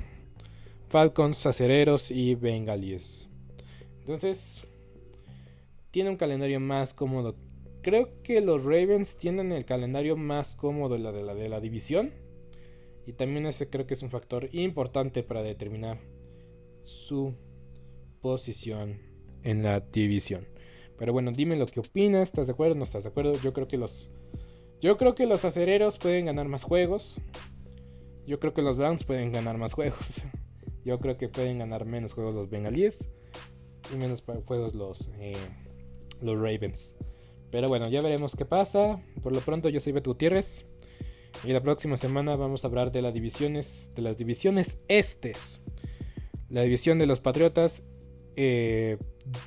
Falcons, 0.89 1.47
Acereros 1.47 2.11
y 2.11 2.35
Bengalíes. 2.35 3.29
Entonces, 4.01 4.63
tiene 5.91 6.11
un 6.11 6.17
calendario 6.17 6.59
más 6.59 6.95
cómodo. 6.95 7.37
Creo 7.83 8.23
que 8.23 8.41
los 8.41 8.65
Ravens 8.65 9.17
tienen 9.17 9.53
el 9.53 9.65
calendario 9.65 10.17
más 10.17 10.57
cómodo 10.57 10.95
de 10.95 11.03
la 11.03 11.13
de 11.13 11.23
la, 11.23 11.35
de 11.35 11.49
la 11.49 11.61
división. 11.61 12.13
Y 13.07 13.15
también 13.15 13.47
ese 13.47 13.69
creo 13.69 13.87
que 13.87 13.95
es 13.95 14.03
un 14.03 14.11
factor 14.11 14.49
importante 14.53 15.23
para 15.23 15.43
determinar 15.43 16.01
su 16.83 17.35
posición 18.21 19.01
en 19.43 19.63
la 19.63 19.81
división. 19.81 20.47
Pero 20.97 21.13
bueno, 21.13 21.33
dime 21.33 21.57
lo 21.57 21.67
que 21.67 21.81
opinas, 21.81 22.29
¿estás 22.29 22.47
de 22.47 22.53
acuerdo? 22.53 22.77
¿No 22.77 22.85
estás 22.85 23.05
de 23.05 23.11
acuerdo? 23.11 23.33
Yo 23.43 23.53
creo 23.53 23.67
que 23.67 23.77
los 23.77 24.11
Yo 24.81 24.97
creo 24.99 25.15
que 25.15 25.27
los 25.27 25.45
acereros 25.45 25.99
pueden 25.99 26.27
ganar 26.27 26.49
más 26.49 26.63
juegos. 26.65 27.17
Yo 28.27 28.39
creo 28.39 28.55
que 28.55 28.63
los 28.63 28.77
Browns 28.77 29.05
pueden 29.05 29.33
ganar 29.33 29.59
más 29.59 29.73
juegos. 29.73 30.25
Yo 30.85 30.99
creo 31.01 31.17
que 31.17 31.29
pueden 31.29 31.59
ganar 31.59 31.85
menos 31.87 32.13
juegos 32.13 32.35
los 32.35 32.51
Bengalíes 32.51 33.11
y 33.93 33.97
menos 33.97 34.23
juegos 34.47 34.75
los 34.75 35.11
eh, 35.19 35.37
los 36.21 36.37
Ravens. 36.37 36.97
Pero 37.51 37.69
bueno, 37.69 37.89
ya 37.89 38.01
veremos 38.01 38.35
qué 38.35 38.45
pasa. 38.45 39.01
Por 39.23 39.35
lo 39.35 39.41
pronto 39.41 39.69
yo 39.69 39.79
soy 39.79 39.93
Beto 39.93 40.11
Gutiérrez. 40.11 40.67
Y 41.45 41.53
la 41.53 41.61
próxima 41.61 41.97
semana 41.97 42.37
vamos 42.37 42.65
a 42.65 42.69
hablar 42.69 42.93
de 42.93 43.03
las 43.03 43.13
divisiones, 43.13 43.91
de 43.97 44.03
las 44.03 44.17
divisiones 44.17 44.79
estes. 44.87 45.61
La 46.49 46.63
división 46.63 46.99
de 47.01 47.07
los 47.07 47.21
Patriotas 47.21 47.83
eh, 48.37 48.97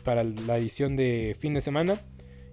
para 0.04 0.24
la 0.24 0.58
edición 0.58 0.98
de 0.98 1.38
fin 1.40 1.54
de 1.54 1.62
semana. 1.62 1.98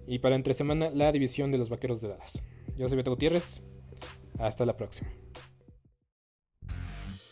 Y 0.07 0.19
para 0.19 0.35
entre 0.35 0.53
semana 0.53 0.89
la 0.91 1.11
división 1.11 1.51
de 1.51 1.57
los 1.57 1.69
Vaqueros 1.69 1.99
de 1.99 2.09
Dallas. 2.09 2.41
Yo 2.77 2.87
soy 2.87 2.97
Beto 2.97 3.11
Gutiérrez. 3.11 3.61
Hasta 4.39 4.65
la 4.65 4.77
próxima. 4.77 5.09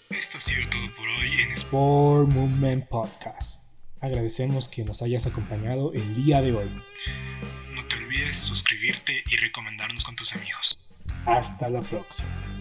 Esto 0.09 0.37
ha 0.37 0.41
sido 0.41 0.69
todo 0.69 0.95
por 0.97 1.07
hoy 1.07 1.41
en 1.41 1.51
Sport 1.53 2.29
Movement 2.29 2.87
Podcast. 2.89 3.71
Agradecemos 4.01 4.67
que 4.67 4.83
nos 4.83 5.01
hayas 5.01 5.25
acompañado 5.25 5.93
el 5.93 6.15
día 6.15 6.41
de 6.41 6.51
hoy. 6.51 6.69
No 7.73 7.87
te 7.87 7.95
olvides 7.95 8.35
suscribirte 8.35 9.23
y 9.31 9.37
recomendarnos 9.37 10.03
con 10.03 10.15
tus 10.15 10.33
amigos. 10.33 10.90
Hasta 11.25 11.69
la 11.69 11.81
próxima. 11.81 12.60